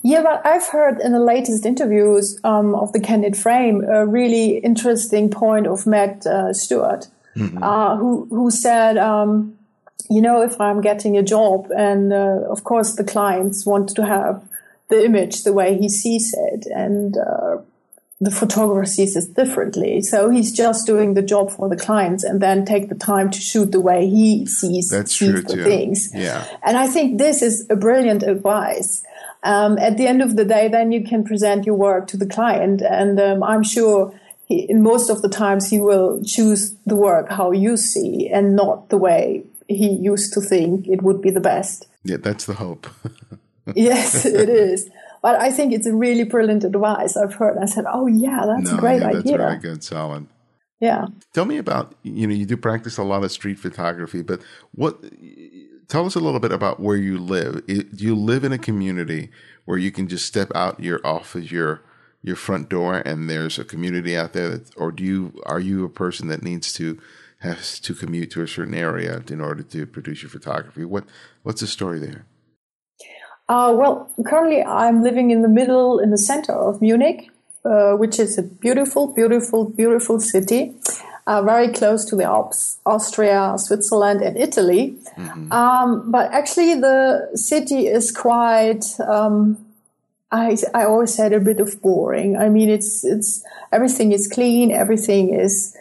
Yeah, 0.04 0.22
but 0.22 0.46
I've 0.46 0.68
heard 0.68 1.00
in 1.02 1.14
the 1.14 1.20
latest 1.20 1.66
interviews 1.66 2.40
um, 2.44 2.76
of 2.76 2.94
the 2.94 3.00
Candid 3.00 3.36
Frame 3.36 3.84
a 3.84 4.06
really 4.06 4.58
interesting 4.60 5.30
point 5.30 5.68
of 5.68 5.88
Matt 5.88 6.26
uh, 6.26 6.54
Stuart, 6.54 7.08
mm-hmm. 7.36 7.64
uh, 7.64 7.98
who 7.98 8.28
who 8.30 8.52
said, 8.52 8.98
um, 8.98 9.58
you 10.10 10.22
know, 10.22 10.42
if 10.42 10.60
I'm 10.62 10.82
getting 10.82 11.18
a 11.18 11.24
job, 11.24 11.72
and 11.76 12.14
uh, 12.14 12.44
of 12.50 12.64
course 12.64 12.96
the 12.96 13.04
clients 13.04 13.66
want 13.66 13.90
to 13.96 14.06
have 14.06 14.44
the 14.90 15.04
image 15.04 15.44
the 15.44 15.54
way 15.54 15.78
he 15.78 15.90
sees 15.90 16.34
it, 16.52 16.66
and 16.68 17.16
uh, 17.18 17.58
the 18.20 18.32
photographer 18.32 18.86
sees 18.86 19.16
it 19.16 19.36
differently. 19.36 20.02
So 20.02 20.30
he's 20.30 20.52
just 20.52 20.88
doing 20.88 21.14
the 21.14 21.22
job 21.22 21.52
for 21.52 21.70
the 21.70 21.76
clients 21.76 22.24
and 22.24 22.42
then 22.42 22.66
take 22.66 22.90
the 22.90 22.96
time 22.96 23.30
to 23.30 23.40
shoot 23.40 23.72
the 23.72 23.80
way 23.80 24.08
he 24.08 24.46
sees, 24.48 24.90
That's 24.90 25.16
sees 25.16 25.30
true 25.32 25.42
the 25.42 25.56
too. 25.56 25.64
things. 25.64 26.10
Yeah. 26.14 26.46
And 26.64 26.78
I 26.78 26.88
think 26.88 27.20
this 27.20 27.42
is 27.44 27.68
a 27.70 27.76
brilliant 27.76 28.24
advice. 28.24 29.04
Um, 29.44 29.78
at 29.78 29.98
the 29.98 30.08
end 30.08 30.24
of 30.24 30.36
the 30.36 30.46
day, 30.46 30.68
then 30.68 30.92
you 30.92 31.04
can 31.04 31.24
present 31.24 31.66
your 31.66 31.76
work 31.76 32.08
to 32.08 32.18
the 32.18 32.26
client. 32.26 32.82
And 32.82 33.20
um, 33.20 33.44
I'm 33.44 33.64
sure 33.64 34.20
he, 34.48 34.62
in 34.62 34.82
most 34.82 35.12
of 35.12 35.22
the 35.22 35.30
times 35.30 35.70
he 35.70 35.80
will 35.80 36.24
choose 36.24 36.76
the 36.88 36.96
work 36.96 37.30
how 37.30 37.52
you 37.52 37.78
see 37.78 38.30
and 38.30 38.56
not 38.56 38.90
the 38.90 38.98
way 38.98 39.44
he 39.68 39.90
used 39.90 40.34
to 40.34 40.42
think 40.42 40.88
it 40.88 41.04
would 41.04 41.22
be 41.22 41.30
the 41.30 41.40
best. 41.40 41.88
Yeah, 42.04 42.18
that's 42.18 42.46
the 42.46 42.56
hope. 42.56 42.88
yes, 43.76 44.26
it 44.26 44.50
is. 44.50 44.90
But 45.22 45.40
I 45.40 45.52
think 45.52 45.74
it's 45.74 45.88
a 45.88 45.96
really 45.96 46.24
brilliant 46.24 46.64
advice 46.64 47.18
I've 47.18 47.34
heard. 47.34 47.58
I 47.58 47.66
said, 47.66 47.86
oh, 47.92 48.08
yeah, 48.08 48.46
that's 48.46 48.72
no, 48.72 48.78
a 48.78 48.80
great 48.80 49.02
yeah, 49.02 49.08
idea. 49.08 49.38
That's 49.38 49.40
really 49.40 49.58
good, 49.58 49.84
solid. 49.84 50.28
Yeah. 50.80 51.08
Tell 51.34 51.46
me 51.46 51.58
about, 51.58 51.96
you 52.04 52.28
know, 52.28 52.34
you 52.34 52.46
do 52.46 52.56
practice 52.56 52.98
a 52.98 53.04
lot 53.04 53.24
of 53.24 53.32
street 53.32 53.58
photography, 53.58 54.22
but 54.22 54.42
what, 54.74 55.04
tell 55.88 56.06
us 56.06 56.16
a 56.16 56.20
little 56.20 56.40
bit 56.40 56.52
about 56.52 56.80
where 56.80 56.98
you 56.98 57.18
live. 57.18 57.66
Do 57.66 57.86
you 57.98 58.16
live 58.16 58.44
in 58.44 58.52
a 58.52 58.60
community 58.60 59.30
where 59.66 59.78
you 59.78 59.92
can 59.92 60.08
just 60.08 60.26
step 60.26 60.52
out 60.54 60.80
your 60.80 61.06
off 61.06 61.34
of 61.34 61.52
your, 61.52 61.82
your 62.22 62.36
front 62.36 62.70
door 62.70 63.02
and 63.06 63.30
there's 63.30 63.58
a 63.58 63.66
community 63.66 64.16
out 64.16 64.34
there 64.34 64.50
that, 64.50 64.76
or 64.78 64.92
do 64.92 65.04
you, 65.04 65.42
are 65.46 65.60
you 65.60 65.84
a 65.84 65.90
person 65.90 66.28
that 66.28 66.44
needs 66.44 66.72
to, 66.74 67.02
has 67.40 67.80
to 67.80 67.96
commute 67.96 68.30
to 68.32 68.44
a 68.44 68.48
certain 68.48 68.76
area 68.76 69.24
in 69.30 69.42
order 69.42 69.64
to 69.64 69.86
produce 69.88 70.22
your 70.22 70.30
photography? 70.30 70.86
What, 70.86 71.06
what's 71.42 71.62
the 71.62 71.68
story 71.68 72.00
there? 72.00 72.26
Uh, 73.50 73.74
well, 73.76 74.12
currently 74.26 74.62
I'm 74.64 75.02
living 75.02 75.32
in 75.32 75.42
the 75.42 75.48
middle, 75.48 76.00
in 76.00 76.12
the 76.12 76.18
center 76.18 76.54
of 76.54 76.82
Munich, 76.82 77.30
uh, 77.64 77.94
which 77.94 78.20
is 78.20 78.38
a 78.38 78.44
beautiful, 78.44 79.14
beautiful, 79.14 79.66
beautiful 79.66 80.20
city, 80.20 80.74
uh, 81.28 81.42
very 81.42 81.70
close 81.70 82.06
to 82.06 82.16
the 82.16 82.24
Alps, 82.24 82.80
Austria, 82.86 83.54
Switzerland, 83.58 84.22
and 84.22 84.38
Italy. 84.38 84.98
Mm-hmm. 85.18 85.52
Um, 85.52 86.12
but 86.12 86.32
actually, 86.32 86.76
the 86.76 87.30
city 87.36 87.88
is 87.88 88.12
quite. 88.12 88.86
Um, 89.00 89.66
I 90.32 90.58
I 90.74 90.84
always 90.84 91.14
said 91.14 91.32
a 91.32 91.40
bit 91.40 91.60
of 91.60 91.82
boring. 91.82 92.38
I 92.38 92.50
mean, 92.50 92.70
it's 92.70 93.06
it's 93.06 93.44
everything 93.72 94.12
is 94.12 94.28
clean, 94.28 94.72
everything 94.72 95.34
is 95.34 95.76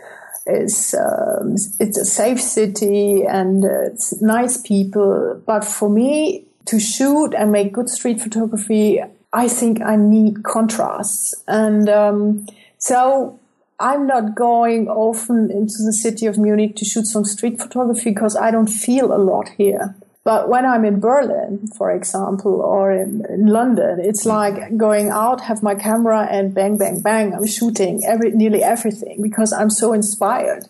is 0.46 0.94
um, 0.94 1.56
it's 1.80 1.98
a 1.98 2.04
safe 2.04 2.40
city 2.40 3.24
and 3.24 3.64
uh, 3.64 3.90
it's 3.90 4.20
nice 4.22 4.60
people. 4.60 5.42
But 5.44 5.64
for 5.64 5.88
me, 5.88 6.45
to 6.66 6.78
shoot 6.78 7.34
and 7.34 7.52
make 7.52 7.72
good 7.72 7.88
street 7.88 8.20
photography, 8.20 9.00
I 9.32 9.48
think 9.48 9.80
I 9.80 9.96
need 9.96 10.42
contrasts. 10.42 11.34
And 11.46 11.88
um, 11.88 12.46
so 12.78 13.38
I'm 13.78 14.06
not 14.06 14.34
going 14.34 14.88
often 14.88 15.50
into 15.50 15.82
the 15.84 15.92
city 15.92 16.26
of 16.26 16.38
Munich 16.38 16.76
to 16.76 16.84
shoot 16.84 17.06
some 17.06 17.24
street 17.24 17.60
photography 17.60 18.10
because 18.10 18.36
I 18.36 18.50
don't 18.50 18.68
feel 18.68 19.12
a 19.12 19.18
lot 19.18 19.50
here. 19.56 19.94
But 20.24 20.48
when 20.48 20.66
I'm 20.66 20.84
in 20.84 20.98
Berlin, 20.98 21.68
for 21.78 21.92
example, 21.92 22.60
or 22.60 22.90
in, 22.90 23.24
in, 23.28 23.46
London, 23.46 24.00
it's 24.00 24.26
like 24.26 24.76
going 24.76 25.10
out, 25.10 25.42
have 25.42 25.62
my 25.62 25.76
camera 25.76 26.26
and 26.28 26.52
bang, 26.52 26.76
bang, 26.76 27.00
bang. 27.00 27.32
I'm 27.32 27.46
shooting 27.46 28.02
every, 28.04 28.32
nearly 28.32 28.60
everything 28.60 29.22
because 29.22 29.52
I'm 29.52 29.70
so 29.70 29.92
inspired. 29.92 30.64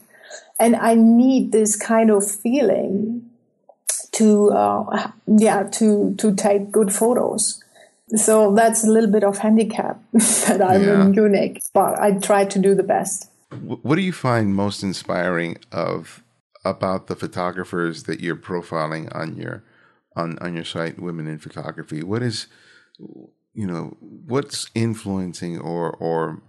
And 0.60 0.76
I 0.76 0.94
need 0.94 1.52
this 1.52 1.74
kind 1.74 2.10
of 2.10 2.30
feeling 2.30 3.30
to 4.16 4.50
uh, 4.50 5.10
yeah 5.26 5.64
to 5.64 6.14
to 6.16 6.34
take 6.34 6.70
good 6.70 6.92
photos. 6.92 7.62
So 8.14 8.54
that's 8.54 8.84
a 8.84 8.90
little 8.90 9.10
bit 9.10 9.24
of 9.24 9.38
handicap 9.38 10.00
that 10.12 10.62
I'm 10.62 10.84
yeah. 10.84 11.02
in 11.02 11.10
Munich, 11.10 11.60
but 11.74 11.98
I 11.98 12.12
try 12.12 12.44
to 12.44 12.58
do 12.58 12.74
the 12.74 12.84
best. 12.84 13.28
What 13.60 13.96
do 13.96 14.02
you 14.02 14.12
find 14.12 14.54
most 14.54 14.82
inspiring 14.82 15.58
of 15.72 16.22
about 16.64 17.06
the 17.06 17.16
photographers 17.16 18.04
that 18.04 18.20
you're 18.20 18.36
profiling 18.36 19.14
on 19.14 19.36
your 19.36 19.64
on 20.16 20.38
on 20.40 20.54
your 20.54 20.64
site, 20.64 21.00
Women 21.00 21.26
in 21.26 21.38
Photography? 21.38 22.02
What 22.02 22.22
is 22.22 22.46
you 22.98 23.66
know 23.66 23.96
what's 24.00 24.70
influencing 24.74 25.58
or 25.58 25.90
or 25.90 26.42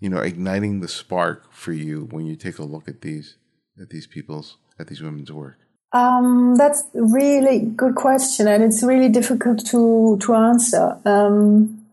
you 0.00 0.08
know 0.08 0.18
igniting 0.18 0.80
the 0.80 0.88
spark 0.88 1.52
for 1.52 1.72
you 1.72 2.08
when 2.10 2.26
you 2.26 2.36
take 2.36 2.58
a 2.58 2.64
look 2.64 2.88
at 2.88 3.00
these 3.00 3.36
at 3.80 3.90
these 3.90 4.06
people's 4.06 4.58
at 4.78 4.88
these 4.88 5.02
women's 5.02 5.32
work? 5.32 5.58
Um, 5.96 6.56
that's 6.56 6.84
really 6.92 7.60
good 7.60 7.94
question, 7.94 8.46
and 8.48 8.62
it's 8.62 8.82
really 8.82 9.08
difficult 9.08 9.64
to 9.70 10.18
to 10.20 10.34
answer. 10.34 10.98
Um, 11.06 11.86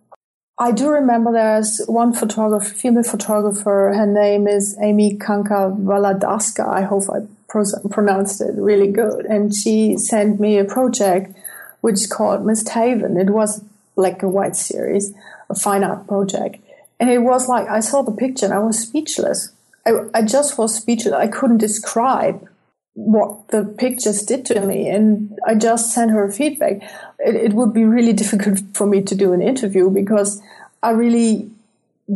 I 0.60 0.72
do 0.72 0.90
remember 0.90 1.32
there's 1.32 1.82
one 1.88 2.12
photographer, 2.12 2.74
female 2.74 3.04
photographer. 3.04 3.94
Her 3.96 4.06
name 4.06 4.48
is 4.48 4.78
Amy 4.82 5.18
Kanka 5.18 5.74
Valadaska. 5.80 6.68
I 6.68 6.82
hope 6.82 7.04
I 7.10 7.20
pro- 7.48 7.90
pronounced 7.90 8.42
it 8.42 8.56
really 8.56 8.92
good. 8.92 9.26
And 9.26 9.56
she 9.56 9.98
sent 9.98 10.40
me 10.40 10.58
a 10.58 10.66
project 10.66 11.36
which 11.82 11.96
is 11.96 12.08
called 12.08 12.46
Miss 12.46 12.68
Haven. 12.68 13.18
It 13.18 13.30
was 13.30 13.64
like 13.96 14.22
a 14.22 14.30
white 14.30 14.56
series, 14.56 15.14
a 15.50 15.56
fine 15.56 15.84
art 15.84 16.08
project. 16.08 16.58
And 17.00 17.10
it 17.10 17.20
was 17.20 17.48
like, 17.48 17.68
I 17.68 17.80
saw 17.80 18.02
the 18.02 18.12
picture 18.12 18.46
and 18.46 18.54
I 18.54 18.60
was 18.60 18.80
speechless. 18.80 19.52
I, 19.86 19.92
I 20.14 20.22
just 20.22 20.58
was 20.58 20.76
speechless. 20.76 21.14
I 21.14 21.28
couldn't 21.28 21.58
describe 21.58 22.48
what 22.96 23.48
the 23.50 23.64
pictures 23.64 24.22
did 24.22 24.46
to 24.46 24.62
me. 24.62 24.88
And 24.88 25.38
I 25.48 25.56
just 25.56 25.94
sent 25.94 26.12
her 26.12 26.32
feedback. 26.32 26.84
It, 27.20 27.36
it, 27.36 27.54
would 27.54 27.74
be 27.74 27.86
really 27.86 28.14
difficult 28.24 28.60
for 28.74 28.86
me 28.86 29.02
to 29.02 29.16
do 29.16 29.34
an 29.34 29.42
interview 29.42 29.90
because 29.90 30.42
I 30.82 30.92
really 30.92 31.50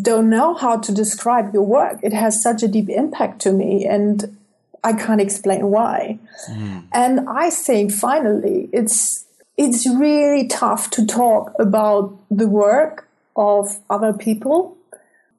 don't 0.01 0.29
know 0.29 0.53
how 0.53 0.77
to 0.77 0.93
describe 0.93 1.53
your 1.53 1.63
work. 1.63 1.99
It 2.03 2.13
has 2.13 2.41
such 2.41 2.61
a 2.61 2.67
deep 2.67 2.89
impact 2.89 3.41
to 3.41 3.51
me 3.51 3.85
and 3.85 4.37
I 4.83 4.93
can't 4.93 5.21
explain 5.21 5.67
why. 5.67 6.19
Mm. 6.49 6.83
And 6.91 7.29
I 7.29 7.49
think 7.49 7.91
finally 7.91 8.69
it's, 8.71 9.25
it's 9.55 9.87
really 9.87 10.47
tough 10.47 10.91
to 10.91 11.05
talk 11.05 11.53
about 11.57 12.15
the 12.29 12.47
work 12.47 13.07
of 13.35 13.79
other 13.89 14.13
people. 14.13 14.77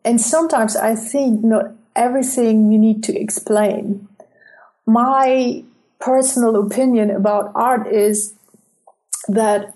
And 0.05 0.21
sometimes 0.21 0.75
I 0.75 0.97
think 0.97 1.45
not 1.45 1.73
everything 1.95 2.73
you 2.73 2.79
need 2.79 3.03
to 3.05 3.21
explain 3.21 4.09
my 4.89 5.63
personal 6.01 6.57
opinion 6.57 7.11
about 7.11 7.53
art 7.55 7.87
is 7.87 8.33
that 9.29 9.75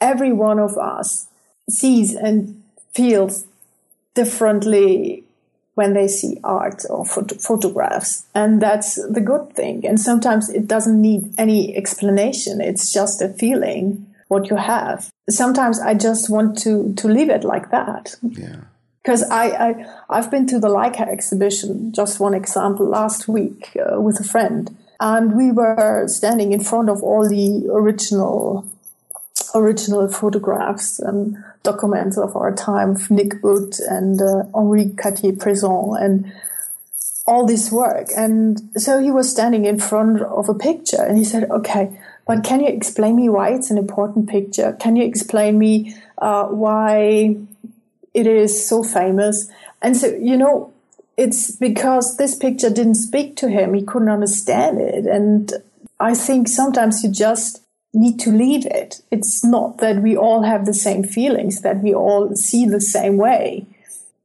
every 0.00 0.32
one 0.32 0.58
of 0.58 0.78
us 0.78 1.26
sees 1.68 2.14
and 2.14 2.62
feels 2.94 3.46
differently 4.14 5.22
when 5.74 5.92
they 5.92 6.08
see 6.08 6.40
art 6.42 6.84
or 6.88 7.04
phot- 7.04 7.40
photographs. 7.42 8.24
And 8.34 8.60
that's 8.60 8.94
the 8.94 9.20
good 9.20 9.52
thing. 9.52 9.86
And 9.86 10.00
sometimes 10.00 10.48
it 10.48 10.66
doesn't 10.66 11.00
need 11.00 11.34
any 11.36 11.76
explanation. 11.76 12.62
It's 12.62 12.90
just 12.90 13.20
a 13.20 13.28
feeling 13.28 14.06
what 14.28 14.48
you 14.48 14.56
have. 14.56 15.10
Sometimes 15.28 15.78
I 15.78 15.92
just 15.92 16.30
want 16.30 16.56
to, 16.62 16.94
to 16.94 17.06
leave 17.06 17.28
it 17.28 17.44
like 17.44 17.70
that. 17.70 18.16
Yeah 18.22 18.62
because 19.08 19.22
I, 19.30 19.46
I 19.70 19.86
I've 20.10 20.30
been 20.30 20.46
to 20.48 20.58
the 20.58 20.68
Leica 20.68 21.08
exhibition. 21.08 21.92
Just 21.92 22.20
one 22.20 22.34
example 22.34 22.86
last 22.86 23.26
week 23.26 23.74
uh, 23.74 23.98
with 23.98 24.20
a 24.20 24.22
friend, 24.22 24.76
and 25.00 25.34
we 25.34 25.50
were 25.50 26.06
standing 26.08 26.52
in 26.52 26.62
front 26.62 26.90
of 26.90 27.02
all 27.02 27.26
the 27.26 27.70
original 27.72 28.70
original 29.54 30.08
photographs 30.08 30.98
and 30.98 31.38
documents 31.62 32.18
of 32.18 32.36
our 32.36 32.54
time 32.54 32.98
Nick 33.08 33.36
Ut 33.42 33.78
and 33.88 34.20
uh, 34.20 34.42
Henri 34.54 34.90
Cartier-Bresson 34.90 35.96
and 35.98 36.30
all 37.26 37.46
this 37.46 37.72
work. 37.72 38.08
And 38.14 38.60
so 38.76 38.98
he 38.98 39.10
was 39.10 39.30
standing 39.30 39.64
in 39.64 39.80
front 39.80 40.20
of 40.20 40.50
a 40.50 40.54
picture 40.54 41.02
and 41.02 41.16
he 41.16 41.24
said, 41.24 41.50
okay, 41.50 41.98
but 42.26 42.44
can 42.44 42.60
you 42.60 42.66
explain 42.66 43.16
me 43.16 43.30
why 43.30 43.54
it's 43.54 43.70
an 43.70 43.78
important 43.78 44.28
picture? 44.28 44.76
Can 44.78 44.96
you 44.96 45.04
explain 45.04 45.58
me 45.58 45.96
uh, 46.18 46.44
why 46.44 47.36
it 48.18 48.26
is 48.26 48.66
so 48.66 48.82
famous. 48.82 49.48
And 49.80 49.96
so, 49.96 50.08
you 50.08 50.36
know, 50.36 50.72
it's 51.16 51.52
because 51.52 52.16
this 52.16 52.34
picture 52.34 52.68
didn't 52.68 52.96
speak 52.96 53.36
to 53.36 53.48
him. 53.48 53.74
He 53.74 53.82
couldn't 53.82 54.08
understand 54.08 54.80
it. 54.80 55.06
And 55.06 55.52
I 56.00 56.14
think 56.14 56.48
sometimes 56.48 57.02
you 57.04 57.10
just 57.10 57.62
need 57.94 58.18
to 58.20 58.30
leave 58.30 58.66
it. 58.66 59.00
It's 59.12 59.44
not 59.44 59.78
that 59.78 60.02
we 60.02 60.16
all 60.16 60.42
have 60.42 60.66
the 60.66 60.74
same 60.74 61.04
feelings, 61.04 61.62
that 61.62 61.82
we 61.82 61.94
all 61.94 62.34
see 62.34 62.66
the 62.66 62.80
same 62.80 63.16
way. 63.16 63.66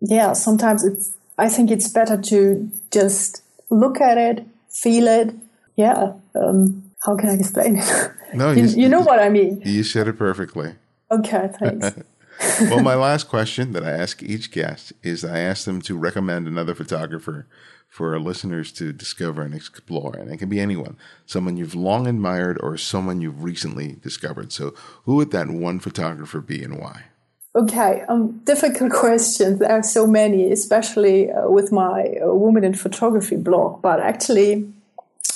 Yeah, 0.02 0.34
sometimes 0.34 0.84
it's, 0.84 1.14
I 1.38 1.50
think 1.50 1.70
it's 1.70 1.88
better 1.88 2.20
to 2.20 2.70
just 2.92 3.44
look 3.70 4.02
at 4.02 4.18
it, 4.18 4.46
feel 4.70 5.08
it. 5.08 5.36
Yeah. 5.76 6.14
Um, 6.36 6.92
how 7.06 7.16
can 7.16 7.30
I 7.30 7.34
explain 7.34 7.78
it? 7.78 8.12
No, 8.34 8.52
you, 8.58 8.64
you, 8.64 8.84
you 8.84 8.90
know 8.90 9.02
what 9.02 9.20
I 9.20 9.30
mean. 9.30 9.62
You 9.64 9.84
said 9.84 10.08
it 10.08 10.18
perfectly. 10.18 10.74
Okay, 11.12 11.50
thanks. 11.60 11.92
well, 12.62 12.82
my 12.82 12.96
last 12.96 13.28
question 13.28 13.72
that 13.74 13.84
I 13.84 13.92
ask 13.92 14.22
each 14.24 14.52
guest 14.52 14.94
is 15.04 15.24
I 15.24 15.40
ask 15.40 15.66
them 15.66 15.82
to 15.84 15.98
recommend 15.98 16.48
another 16.48 16.76
photographer 16.76 17.48
for 17.94 18.14
our 18.14 18.20
listeners 18.20 18.72
to 18.72 18.92
discover 18.92 19.44
and 19.44 19.54
explore. 19.54 20.16
And 20.16 20.32
it 20.32 20.38
can 20.38 20.50
be 20.50 20.60
anyone, 20.60 20.98
someone 21.28 21.58
you've 21.58 21.76
long 21.76 22.08
admired 22.08 22.58
or 22.62 22.76
someone 22.76 23.22
you've 23.22 23.44
recently 23.44 23.98
discovered. 24.02 24.52
So, 24.52 24.74
who 25.06 25.16
would 25.18 25.32
that 25.32 25.50
one 25.50 25.80
photographer 25.80 26.42
be 26.42 26.64
and 26.64 26.80
why? 26.80 27.06
Okay, 27.56 28.04
um, 28.10 28.40
difficult 28.46 28.92
questions. 29.04 29.60
There 29.60 29.72
are 29.72 29.84
so 29.84 30.08
many, 30.08 30.52
especially 30.52 31.32
uh, 31.32 31.48
with 31.50 31.72
my 31.72 32.16
uh, 32.20 32.34
Woman 32.34 32.64
in 32.64 32.74
Photography 32.74 33.36
blog. 33.36 33.84
But 33.84 34.00
actually, 34.00 34.74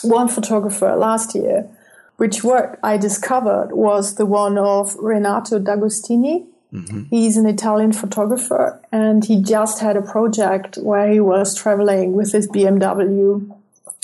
one 0.02 0.28
photographer 0.28 0.96
last 0.96 1.36
year, 1.36 1.70
which 2.16 2.44
work 2.44 2.80
I 2.82 2.98
discovered 2.98 3.70
was 3.72 4.16
the 4.16 4.26
one 4.26 4.58
of 4.58 4.96
Renato 4.96 5.60
D'Agostini 5.60 6.48
Mm-hmm. 6.74 7.04
He's 7.10 7.38
an 7.38 7.46
Italian 7.46 7.94
photographer 7.94 8.80
and 8.92 9.24
he 9.24 9.42
just 9.42 9.80
had 9.80 9.96
a 9.96 10.02
project 10.02 10.78
where 10.78 11.10
he 11.10 11.20
was 11.20 11.56
traveling 11.56 12.14
with 12.14 12.34
his 12.34 12.48
BMW 12.48 13.56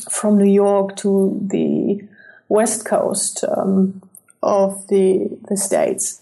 from 0.09 0.37
New 0.37 0.51
York 0.51 0.95
to 0.97 1.39
the 1.41 2.01
west 2.49 2.85
coast 2.85 3.43
um, 3.57 4.01
of 4.41 4.87
the, 4.87 5.29
the 5.49 5.57
States. 5.57 6.21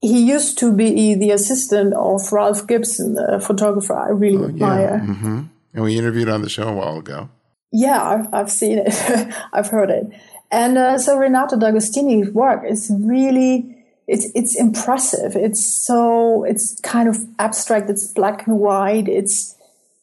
He 0.00 0.24
used 0.24 0.58
to 0.58 0.72
be 0.72 1.14
the 1.14 1.30
assistant 1.30 1.94
of 1.94 2.32
Ralph 2.32 2.66
Gibson, 2.66 3.16
a 3.18 3.40
photographer 3.40 3.94
I 3.94 4.08
really 4.08 4.44
oh, 4.44 4.48
admire. 4.48 5.00
Yeah. 5.04 5.14
Mm-hmm. 5.14 5.42
And 5.74 5.84
we 5.84 5.96
interviewed 5.96 6.28
on 6.28 6.42
the 6.42 6.48
show 6.48 6.68
a 6.68 6.72
while 6.72 6.98
ago. 6.98 7.28
Yeah, 7.72 8.02
I've, 8.02 8.34
I've 8.34 8.50
seen 8.50 8.78
it. 8.78 8.92
I've 9.52 9.68
heard 9.68 9.90
it. 9.90 10.06
And 10.50 10.76
uh, 10.76 10.98
so 10.98 11.16
Renato 11.16 11.56
D'Agostini's 11.56 12.30
work 12.30 12.64
is 12.68 12.92
really 13.00 13.71
it's 14.06 14.26
it's 14.34 14.58
impressive. 14.58 15.36
It's 15.36 15.64
so 15.64 16.44
it's 16.44 16.78
kind 16.80 17.08
of 17.08 17.18
abstract. 17.38 17.88
It's 17.90 18.06
black 18.08 18.46
and 18.46 18.58
white. 18.58 19.08
It's 19.08 19.56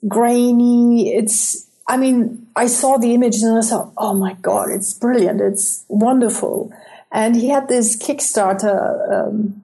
grainy. 0.08 1.14
It's 1.14 1.68
I 1.88 1.98
mean, 1.98 2.48
I 2.56 2.68
saw 2.68 2.98
the 2.98 3.14
image 3.14 3.38
and 3.38 3.58
I 3.58 3.62
thought, 3.62 3.94
oh 3.98 4.14
my 4.14 4.34
god, 4.34 4.70
it's 4.70 4.94
brilliant. 4.94 5.42
It's 5.42 5.86
wonderful. 5.90 6.72
And 7.12 7.36
he 7.36 7.50
had 7.50 7.68
this 7.68 7.98
Kickstarter 7.98 9.12
um, 9.12 9.64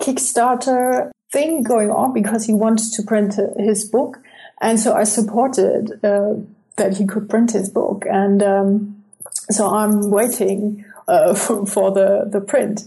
Kickstarter 0.00 1.10
thing 1.32 1.62
going 1.62 1.90
on 1.90 2.12
because 2.12 2.46
he 2.46 2.52
wanted 2.52 2.92
to 2.92 3.02
print 3.02 3.34
his 3.58 3.84
book, 3.84 4.20
and 4.60 4.78
so 4.78 4.94
I 4.94 5.04
supported 5.04 6.04
uh, 6.04 6.34
that 6.76 6.96
he 6.96 7.06
could 7.06 7.28
print 7.28 7.50
his 7.52 7.68
book, 7.68 8.04
and 8.08 8.42
um, 8.42 9.04
so 9.50 9.68
I'm 9.68 10.10
waiting 10.10 10.84
uh, 11.08 11.34
for, 11.42 11.66
for 11.66 11.90
the 11.90 12.28
the 12.30 12.40
print 12.40 12.84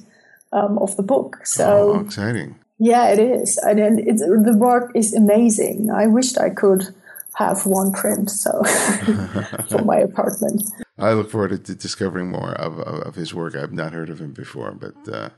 um, 0.54 0.78
of 0.80 0.96
the 0.96 1.04
book. 1.04 1.46
So 1.46 1.94
oh, 1.96 2.00
exciting! 2.00 2.56
Yeah, 2.80 3.10
it 3.10 3.20
is, 3.20 3.58
and 3.58 4.00
it's, 4.00 4.22
the 4.22 4.56
work 4.58 4.92
is 4.96 5.14
amazing. 5.14 5.90
I 5.90 6.08
wished 6.08 6.38
I 6.38 6.50
could 6.50 6.94
have 7.36 7.66
one 7.66 7.92
print 7.92 8.30
so 8.30 8.64
for 9.70 9.84
my 9.84 9.98
apartment. 9.98 10.64
I 10.98 11.14
look 11.14 11.32
forward 11.32 11.66
to 11.66 11.76
discovering 11.76 12.30
more 12.30 12.52
of, 12.52 12.80
of, 12.80 13.08
of, 13.08 13.16
his 13.16 13.34
work. 13.34 13.56
I've 13.56 13.74
not 13.74 13.94
heard 13.94 14.10
of 14.10 14.20
him 14.20 14.34
before, 14.34 14.72
but. 14.72 14.96
Uh, 15.12 15.30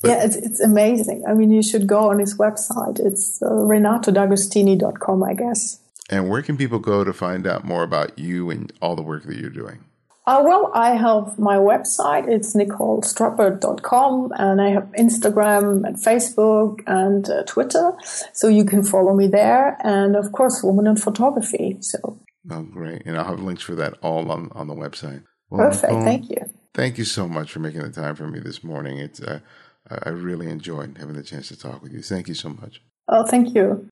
but 0.00 0.08
yeah, 0.10 0.24
it's, 0.24 0.36
it's 0.36 0.60
amazing. 0.60 1.24
I 1.28 1.34
mean, 1.34 1.50
you 1.50 1.62
should 1.62 1.86
go 1.86 2.10
on 2.10 2.20
his 2.20 2.38
website. 2.38 3.00
It's 3.00 3.42
uh, 3.42 3.46
renatodagostini.com, 3.46 5.24
I 5.24 5.34
guess. 5.34 5.80
And 6.08 6.28
where 6.28 6.42
can 6.42 6.56
people 6.56 6.78
go 6.78 7.02
to 7.04 7.12
find 7.12 7.46
out 7.46 7.64
more 7.64 7.82
about 7.82 8.18
you 8.18 8.50
and 8.50 8.72
all 8.80 8.94
the 8.94 9.02
work 9.02 9.24
that 9.24 9.36
you're 9.36 9.50
doing? 9.50 9.84
Uh, 10.28 10.42
well, 10.44 10.70
I 10.74 10.90
have 10.90 11.38
my 11.38 11.56
website. 11.56 12.28
It's 12.28 12.54
nicolestruppert.com 12.54 14.32
and 14.36 14.60
I 14.60 14.68
have 14.68 14.82
Instagram 14.98 15.86
and 15.86 15.96
Facebook 15.96 16.80
and 16.86 17.30
uh, 17.30 17.44
Twitter. 17.44 17.92
So 18.34 18.46
you 18.46 18.66
can 18.66 18.82
follow 18.82 19.14
me 19.14 19.26
there. 19.26 19.78
And 19.82 20.16
of 20.16 20.32
course, 20.32 20.62
Woman 20.62 20.86
in 20.86 20.96
Photography. 20.96 21.78
So. 21.80 22.20
Oh, 22.50 22.62
great. 22.62 23.06
And 23.06 23.16
I'll 23.16 23.24
have 23.24 23.40
links 23.40 23.62
for 23.62 23.74
that 23.76 23.94
all 24.02 24.30
on, 24.30 24.50
on 24.52 24.66
the 24.66 24.74
website. 24.74 25.24
Well, 25.48 25.66
Perfect. 25.66 25.94
Nicole, 25.94 26.04
Thank 26.04 26.28
you. 26.28 26.44
Thank 26.74 26.98
you 26.98 27.06
so 27.06 27.26
much 27.26 27.50
for 27.50 27.60
making 27.60 27.80
the 27.80 27.90
time 27.90 28.14
for 28.14 28.28
me 28.28 28.38
this 28.38 28.62
morning. 28.62 28.98
It's, 28.98 29.22
uh, 29.22 29.40
I 29.88 30.10
really 30.10 30.50
enjoyed 30.50 30.98
having 30.98 31.16
the 31.16 31.22
chance 31.22 31.48
to 31.48 31.58
talk 31.58 31.82
with 31.82 31.94
you. 31.94 32.02
Thank 32.02 32.28
you 32.28 32.34
so 32.34 32.50
much. 32.50 32.82
Oh, 33.08 33.24
thank 33.24 33.54
you. 33.54 33.88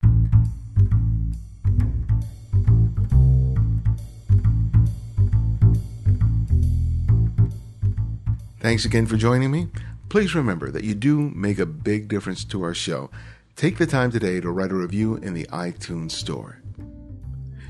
Thanks 8.67 8.83
again 8.83 9.05
for 9.05 9.15
joining 9.15 9.49
me. 9.49 9.69
Please 10.09 10.35
remember 10.35 10.69
that 10.71 10.83
you 10.83 10.93
do 10.93 11.29
make 11.29 11.57
a 11.57 11.65
big 11.65 12.09
difference 12.09 12.43
to 12.43 12.63
our 12.63 12.73
show. 12.73 13.09
Take 13.55 13.77
the 13.77 13.87
time 13.87 14.11
today 14.11 14.41
to 14.41 14.51
write 14.51 14.71
a 14.71 14.75
review 14.75 15.15
in 15.15 15.33
the 15.33 15.45
iTunes 15.45 16.11
Store. 16.11 16.61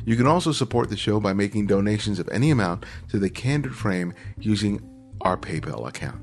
You 0.06 0.16
can 0.16 0.26
also 0.26 0.52
support 0.52 0.90
the 0.90 0.98
show 0.98 1.20
by 1.20 1.34
making 1.34 1.68
donations 1.68 2.18
of 2.18 2.28
any 2.30 2.50
amount 2.50 2.84
to 3.10 3.20
the 3.20 3.30
Candid 3.30 3.76
Frame 3.76 4.12
using 4.40 4.82
our 5.22 5.38
PayPal 5.38 5.88
account. 5.88 6.20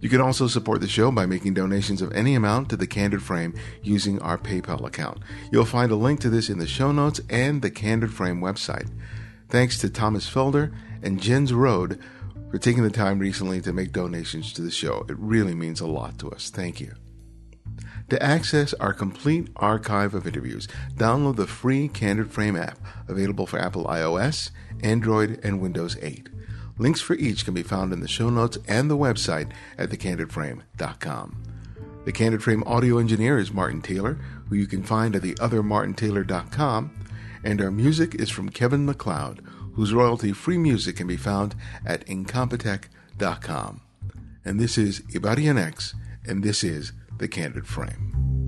You 0.00 0.08
can 0.08 0.20
also 0.20 0.48
support 0.48 0.80
the 0.80 0.88
show 0.88 1.12
by 1.12 1.26
making 1.26 1.54
donations 1.54 2.02
of 2.02 2.12
any 2.14 2.34
amount 2.34 2.70
to 2.70 2.76
the 2.76 2.88
Candid 2.88 3.22
Frame 3.22 3.54
using 3.84 4.20
our 4.22 4.38
PayPal 4.38 4.84
account. 4.84 5.20
You'll 5.52 5.66
find 5.66 5.92
a 5.92 5.94
link 5.94 6.18
to 6.22 6.30
this 6.30 6.50
in 6.50 6.58
the 6.58 6.66
show 6.66 6.90
notes 6.90 7.20
and 7.30 7.62
the 7.62 7.70
Candid 7.70 8.12
Frame 8.12 8.40
website. 8.40 8.90
Thanks 9.50 9.78
to 9.78 9.88
Thomas 9.88 10.28
Felder 10.28 10.74
and 11.00 11.20
Jens 11.20 11.52
Road 11.52 12.00
for 12.54 12.60
taking 12.60 12.84
the 12.84 12.88
time 12.90 13.18
recently 13.18 13.60
to 13.60 13.72
make 13.72 13.90
donations 13.90 14.52
to 14.52 14.62
the 14.62 14.70
show. 14.70 15.04
It 15.08 15.16
really 15.18 15.56
means 15.56 15.80
a 15.80 15.88
lot 15.88 16.20
to 16.20 16.30
us. 16.30 16.50
Thank 16.50 16.80
you. 16.80 16.94
To 18.10 18.22
access 18.22 18.72
our 18.74 18.92
complete 18.92 19.48
archive 19.56 20.14
of 20.14 20.24
interviews, 20.24 20.68
download 20.94 21.34
the 21.34 21.48
free 21.48 21.88
Candid 21.88 22.30
Frame 22.30 22.54
app 22.54 22.78
available 23.08 23.48
for 23.48 23.58
Apple 23.58 23.86
iOS, 23.86 24.52
Android, 24.84 25.40
and 25.42 25.60
Windows 25.60 25.96
8. 26.00 26.28
Links 26.78 27.00
for 27.00 27.14
each 27.14 27.44
can 27.44 27.54
be 27.54 27.64
found 27.64 27.92
in 27.92 27.98
the 27.98 28.06
show 28.06 28.30
notes 28.30 28.56
and 28.68 28.88
the 28.88 28.96
website 28.96 29.50
at 29.76 29.90
thecandidframe.com. 29.90 31.42
The 32.04 32.12
Candid 32.12 32.44
Frame 32.44 32.62
audio 32.66 32.98
engineer 32.98 33.36
is 33.36 33.52
Martin 33.52 33.82
Taylor, 33.82 34.14
who 34.48 34.54
you 34.54 34.68
can 34.68 34.84
find 34.84 35.16
at 35.16 35.22
theothermartintaylor.com, 35.22 37.08
and 37.42 37.60
our 37.60 37.72
music 37.72 38.14
is 38.14 38.30
from 38.30 38.48
Kevin 38.48 38.86
MacLeod, 38.86 39.44
whose 39.74 39.94
royalty-free 39.94 40.58
music 40.58 40.96
can 40.96 41.06
be 41.06 41.16
found 41.16 41.54
at 41.84 42.06
incompetech.com. 42.06 43.80
And 44.44 44.60
this 44.60 44.76
is 44.76 45.00
Ibarionex, 45.00 45.94
and 46.26 46.42
this 46.42 46.62
is 46.62 46.92
The 47.18 47.28
Candid 47.28 47.66
Frame. 47.66 48.43